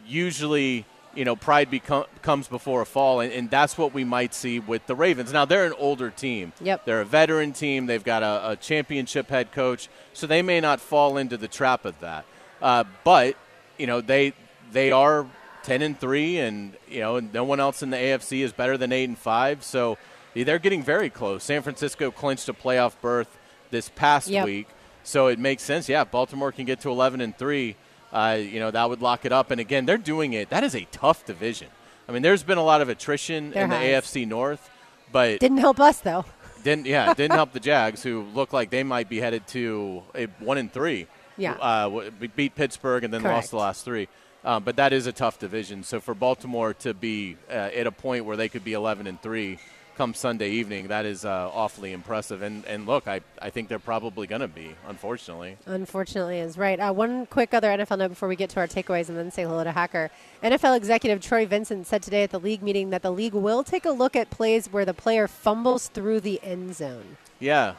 [0.06, 0.86] usually.
[1.16, 4.60] You know, pride become, comes before a fall, and, and that's what we might see
[4.60, 5.34] with the Ravens.
[5.34, 6.54] Now, they're an older team.
[6.62, 6.86] Yep.
[6.86, 7.88] They're a veteran team.
[7.88, 11.86] They've got a, a championship head coach, so they may not fall into the trap
[11.86, 12.24] of that.
[12.62, 13.36] Uh, but
[13.80, 14.34] you know, they
[14.72, 15.26] they are
[15.64, 18.92] ten and three, and you know, no one else in the AFC is better than
[18.92, 19.64] eight and five.
[19.64, 19.98] So
[20.36, 21.44] they're getting very close.
[21.44, 23.40] San Francisco clinched a playoff berth
[23.72, 24.46] this past Yep.
[24.46, 24.68] week,
[25.08, 25.88] so it makes sense.
[25.90, 27.76] Yeah, if Baltimore can get to eleven and three.
[28.14, 30.50] Uh, you know that would lock it up, and again, they're doing it.
[30.50, 31.68] That is a tough division.
[32.08, 33.76] I mean, there's been a lot of attrition There in the.
[33.76, 34.70] AFC North,
[35.12, 36.24] but Didn't help us though.
[36.64, 40.26] didn't yeah, didn't help the Jags, who look like they might be headed to a
[40.40, 41.08] one and three.
[41.40, 41.52] Yeah.
[41.54, 43.36] uh, beat Pittsburgh and then Correct.
[43.36, 44.08] lost the last three.
[44.46, 45.84] Um, but that is a tough division.
[45.84, 49.22] So for Baltimore to be uh, at a point where they could be 11 and
[49.22, 49.60] three
[49.98, 52.42] come Sunday evening, that is uh, awfully impressive.
[52.44, 55.58] And and look, I I think they're probably going to be, unfortunately.
[55.66, 56.80] Unfortunately, is right.
[56.80, 59.44] Uh, one quick other NFL note before we get to our takeaways and then say
[59.44, 60.12] hello to Hacker.
[60.44, 63.86] NFL executive Troy Vincent said today at the league meeting that the league will take
[63.86, 67.18] a look at plays where the player fumbles through the end zone.
[67.40, 67.74] Yeah.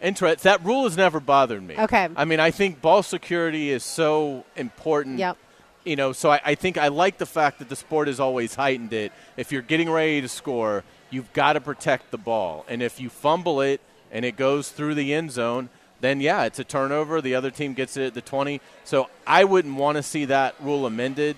[0.00, 0.42] Interest.
[0.44, 1.76] That rule has never bothered me.
[1.78, 2.08] Okay.
[2.14, 5.18] I mean, I think ball security is so important.
[5.18, 5.38] Yep.
[5.84, 8.54] You know, so I, I think I like the fact that the sport has always
[8.54, 9.12] heightened it.
[9.36, 12.64] If you're getting ready to score, you've got to protect the ball.
[12.68, 15.68] And if you fumble it and it goes through the end zone,
[16.00, 17.20] then yeah, it's a turnover.
[17.20, 18.60] The other team gets it at the 20.
[18.84, 21.36] So I wouldn't want to see that rule amended.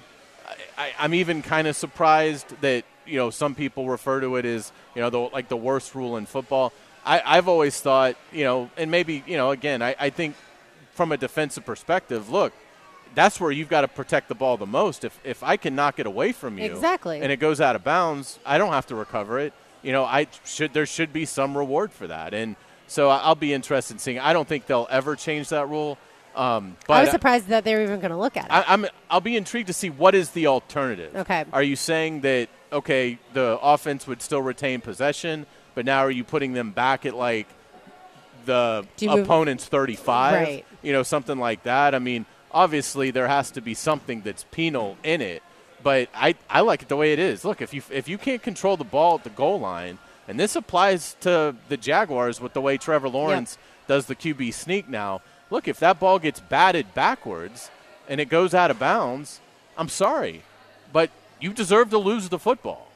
[0.77, 4.73] I, I'm even kind of surprised that you know some people refer to it as
[4.95, 6.73] you know the, like the worst rule in football.
[7.05, 10.37] I, I've always thought you know, and maybe you know, again, I, I think
[10.93, 12.53] from a defensive perspective, look,
[13.17, 15.03] that's where you've got to protect the ball the most.
[15.03, 17.21] If if I can knock it away from you, Exactly.
[17.21, 19.53] and it goes out of bounds, I don't have to recover it.
[19.83, 22.55] You know, I should there should be some reward for that, and
[22.87, 24.19] so I'll be interested in seeing.
[24.21, 25.99] I don't think they'll ever change that rule.
[26.37, 28.53] Um, but I was surprised that they were even going to look at it.
[28.53, 31.17] I, I'm I'll be intrigued to see what is the alternative.
[31.17, 31.47] Okay.
[31.53, 36.25] Are you saying that okay, the offense would still retain possession, but now are you
[36.25, 37.47] putting them back at like
[38.45, 40.33] the move- opponent's 35?
[40.35, 40.65] Right.
[40.83, 41.95] You know, something like that.
[41.95, 45.43] I mean, obviously there has to be something that's penal in it,
[45.83, 47.45] but I, I like it the way it is.
[47.45, 49.99] Look, if you if you can't control the ball at the goal line,
[50.29, 54.89] and this applies to the Jaguars with the way Trevor Lawrence does the QB sneak
[54.89, 55.23] now.
[55.51, 57.71] Look, if that ball gets batted backwards
[58.09, 59.41] and it goes out of bounds,
[59.77, 60.43] I'm sorry,
[60.93, 61.11] but
[61.41, 62.89] you deserve to lose the football.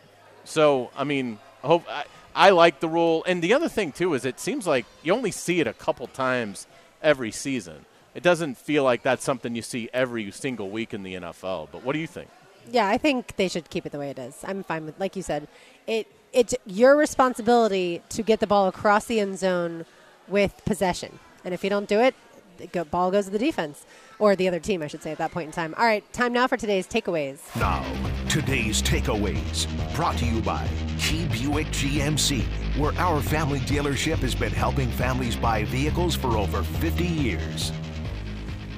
[0.45, 2.05] So, I mean, hope I,
[2.35, 3.23] I like the rule.
[3.27, 6.07] And the other thing too is it seems like you only see it a couple
[6.09, 6.67] times
[7.03, 7.85] every season.
[8.15, 11.69] It doesn't feel like that's something you see every single week in the NFL.
[11.71, 12.29] But what do you think?
[12.71, 14.39] Yeah, I think they should keep it the way it is.
[14.45, 15.49] I'm fine with, like you said,
[15.87, 16.07] it.
[16.33, 19.85] It's your responsibility to get the ball across the end zone
[20.29, 22.15] with possession, and if you don't do it,
[22.57, 23.85] the ball goes to the defense
[24.21, 25.75] or the other team, I should say, at that point in time.
[25.77, 27.41] All right, time now for today's takeaways.
[27.57, 27.83] Now,
[28.29, 29.67] today's takeaways
[29.97, 30.69] brought to you by
[31.01, 32.45] Key Buick GMC,
[32.79, 37.73] where our family dealership has been helping families buy vehicles for over 50 years.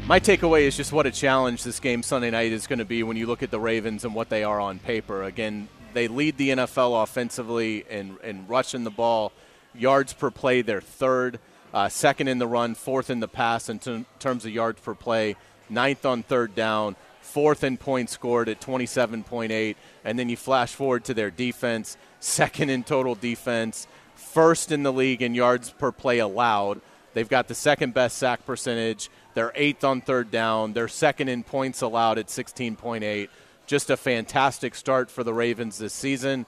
[0.09, 3.05] My takeaway is just what a challenge this game Sunday night is going to be
[3.05, 5.23] when you look at the Ravens and what they are on paper.
[5.23, 9.33] Again, they lead the NFL offensively and, and rushing the ball.
[9.77, 11.39] Yards per play, they're third.
[11.73, 14.95] Uh, second in the run, fourth in the pass in t- terms of yards per
[14.95, 15.37] play,
[15.71, 19.77] ninth on third down, fourth in points scored at 27.8.
[20.05, 24.93] And then you flash forward to their defense, second in total defense, first in the
[24.93, 26.81] league in yards per play allowed.
[27.15, 29.11] They've got the second best sack percentage.
[29.35, 30.73] They're eighth on third down.
[30.73, 33.29] They're second in points allowed at 16.8.
[33.67, 36.47] Just a fantastic start for the Ravens this season.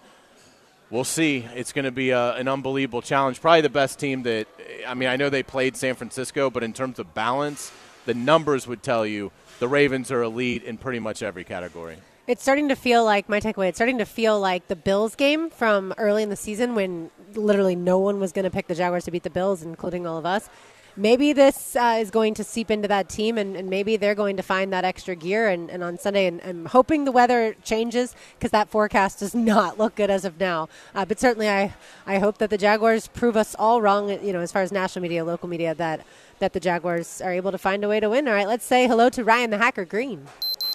[0.90, 1.46] We'll see.
[1.54, 3.40] It's going to be a, an unbelievable challenge.
[3.40, 4.46] Probably the best team that,
[4.86, 7.72] I mean, I know they played San Francisco, but in terms of balance,
[8.04, 11.96] the numbers would tell you the Ravens are elite in pretty much every category.
[12.26, 13.68] It's starting to feel like my takeaway.
[13.68, 17.76] It's starting to feel like the Bills game from early in the season when literally
[17.76, 20.24] no one was going to pick the Jaguars to beat the Bills, including all of
[20.24, 20.48] us.
[20.96, 24.36] Maybe this uh, is going to seep into that team, and, and, maybe they're going
[24.36, 25.48] to find that extra gear.
[25.48, 29.76] And, and on Sunday, and I'm hoping the weather changes because that forecast does not
[29.76, 30.68] look good as of now.
[30.94, 31.74] Uh, but certainly, I
[32.06, 34.08] I hope that the Jaguars prove us all wrong.
[34.08, 36.06] You know, as far as national media, local media, that
[36.38, 38.28] that the Jaguars are able to find a way to win.
[38.28, 40.26] All right, let's say hello to Ryan the Hacker Green.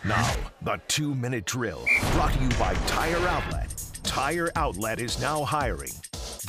[0.03, 3.73] Now, the two minute drill brought to you by Tire Outlet.
[4.03, 5.91] Tire Outlet is now hiring.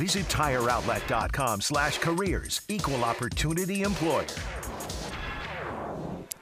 [0.01, 2.63] Visit tireoutlet.com slash careers.
[2.69, 4.25] Equal opportunity employer.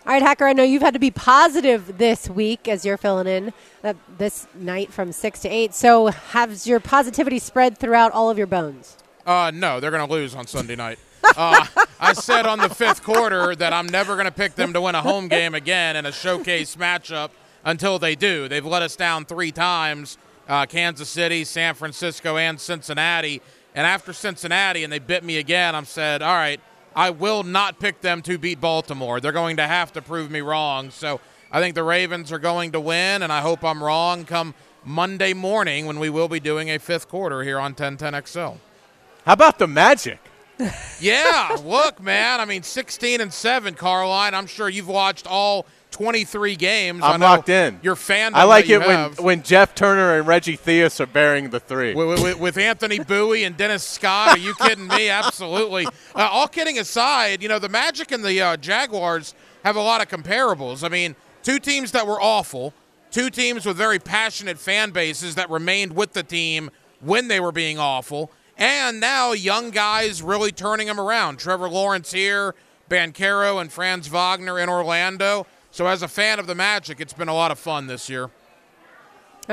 [0.06, 3.26] All right, Hacker, I know you've had to be positive this week as you're filling
[3.26, 3.52] in
[3.82, 5.74] uh, this night from 6 to 8.
[5.74, 8.96] So has your positivity spread throughout all of your bones?
[9.26, 11.00] Uh, no, they're going to lose on Sunday night.
[11.24, 11.66] Uh,
[12.00, 14.94] I said on the fifth quarter that I'm never going to pick them to win
[14.94, 17.30] a home game again in a showcase matchup
[17.64, 18.46] until they do.
[18.46, 20.16] They've let us down three times
[20.48, 23.42] uh, Kansas City, San Francisco, and Cincinnati.
[23.74, 26.60] And after Cincinnati, and they bit me again, I'm said, all right,
[26.96, 29.20] I will not pick them to beat Baltimore.
[29.20, 30.90] They're going to have to prove me wrong.
[30.90, 31.20] So
[31.52, 34.54] I think the Ravens are going to win, and I hope I'm wrong come
[34.84, 38.56] Monday morning when we will be doing a fifth quarter here on 1010XL.
[39.24, 40.18] How about the Magic?
[41.00, 42.40] yeah, look, man.
[42.40, 44.34] I mean, 16 and 7, Carlyon.
[44.34, 45.66] I'm sure you've watched all
[45.98, 47.00] 23 games.
[47.02, 47.80] I'm locked in.
[47.82, 48.32] Your fan.
[48.36, 51.92] I like it when, when Jeff Turner and Reggie Theus are bearing the three.
[51.92, 54.28] With, with, with Anthony Bowie and Dennis Scott.
[54.28, 55.08] Are you kidding me?
[55.10, 55.86] Absolutely.
[56.14, 59.34] Uh, all kidding aside, you know, the Magic and the uh, Jaguars
[59.64, 60.84] have a lot of comparables.
[60.84, 62.74] I mean, two teams that were awful,
[63.10, 66.70] two teams with very passionate fan bases that remained with the team
[67.00, 71.38] when they were being awful and now young guys really turning them around.
[71.38, 72.54] Trevor Lawrence here,
[72.90, 75.46] Banchero and Franz Wagner in Orlando.
[75.78, 78.24] So as a fan of the Magic, it's been a lot of fun this year.
[78.24, 78.30] All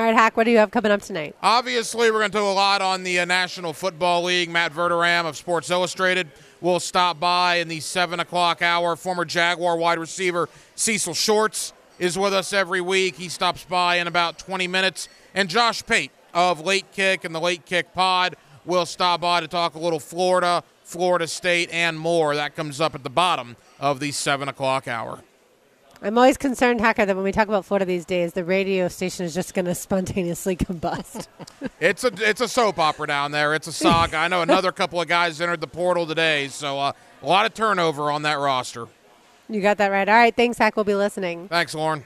[0.04, 1.36] right, Hack, what do you have coming up tonight?
[1.40, 4.50] Obviously, we're going to do a lot on the uh, National Football League.
[4.50, 6.32] Matt Verderame of Sports Illustrated
[6.62, 8.96] will stop by in the 7 o'clock hour.
[8.96, 13.18] Former Jaguar wide receiver Cecil Shorts is with us every week.
[13.18, 15.08] He stops by in about 20 minutes.
[15.36, 18.36] And Josh Pate of Late Kick and the Late Kick Pod
[18.66, 22.34] We'll stop by to talk a little Florida, Florida State, and more.
[22.36, 25.22] That comes up at the bottom of the 7 o'clock hour.
[26.06, 29.26] I'm always concerned, Hacker, that when we talk about Florida these days, the radio station
[29.26, 31.28] is just going to spontaneously combust.
[31.80, 33.56] it's a it's a soap opera down there.
[33.56, 34.18] It's a saga.
[34.18, 36.92] I know another couple of guys entered the portal today, so uh,
[37.24, 38.88] a lot of turnover on that roster.
[39.50, 40.08] You got that right.
[40.08, 40.76] All right, thanks, Hack.
[40.76, 41.48] We'll be listening.
[41.48, 42.06] Thanks, Lauren.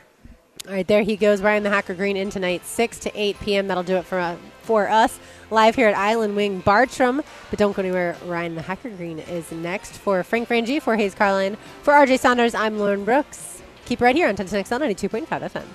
[0.68, 3.68] All right, there he goes, Ryan the Hacker Green in tonight, 6 to 8 p.m.
[3.68, 5.18] That'll do it for, uh, for us
[5.52, 7.22] live here at Island Wing Bartram.
[7.50, 8.18] But don't go anywhere.
[8.26, 12.54] Ryan the Hacker Green is next for Frank Frangie, for Hayes Carlyon, for RJ Saunders.
[12.54, 13.59] I'm Lauren Brooks.
[13.90, 15.66] Keep right here on 10 92.5 FM.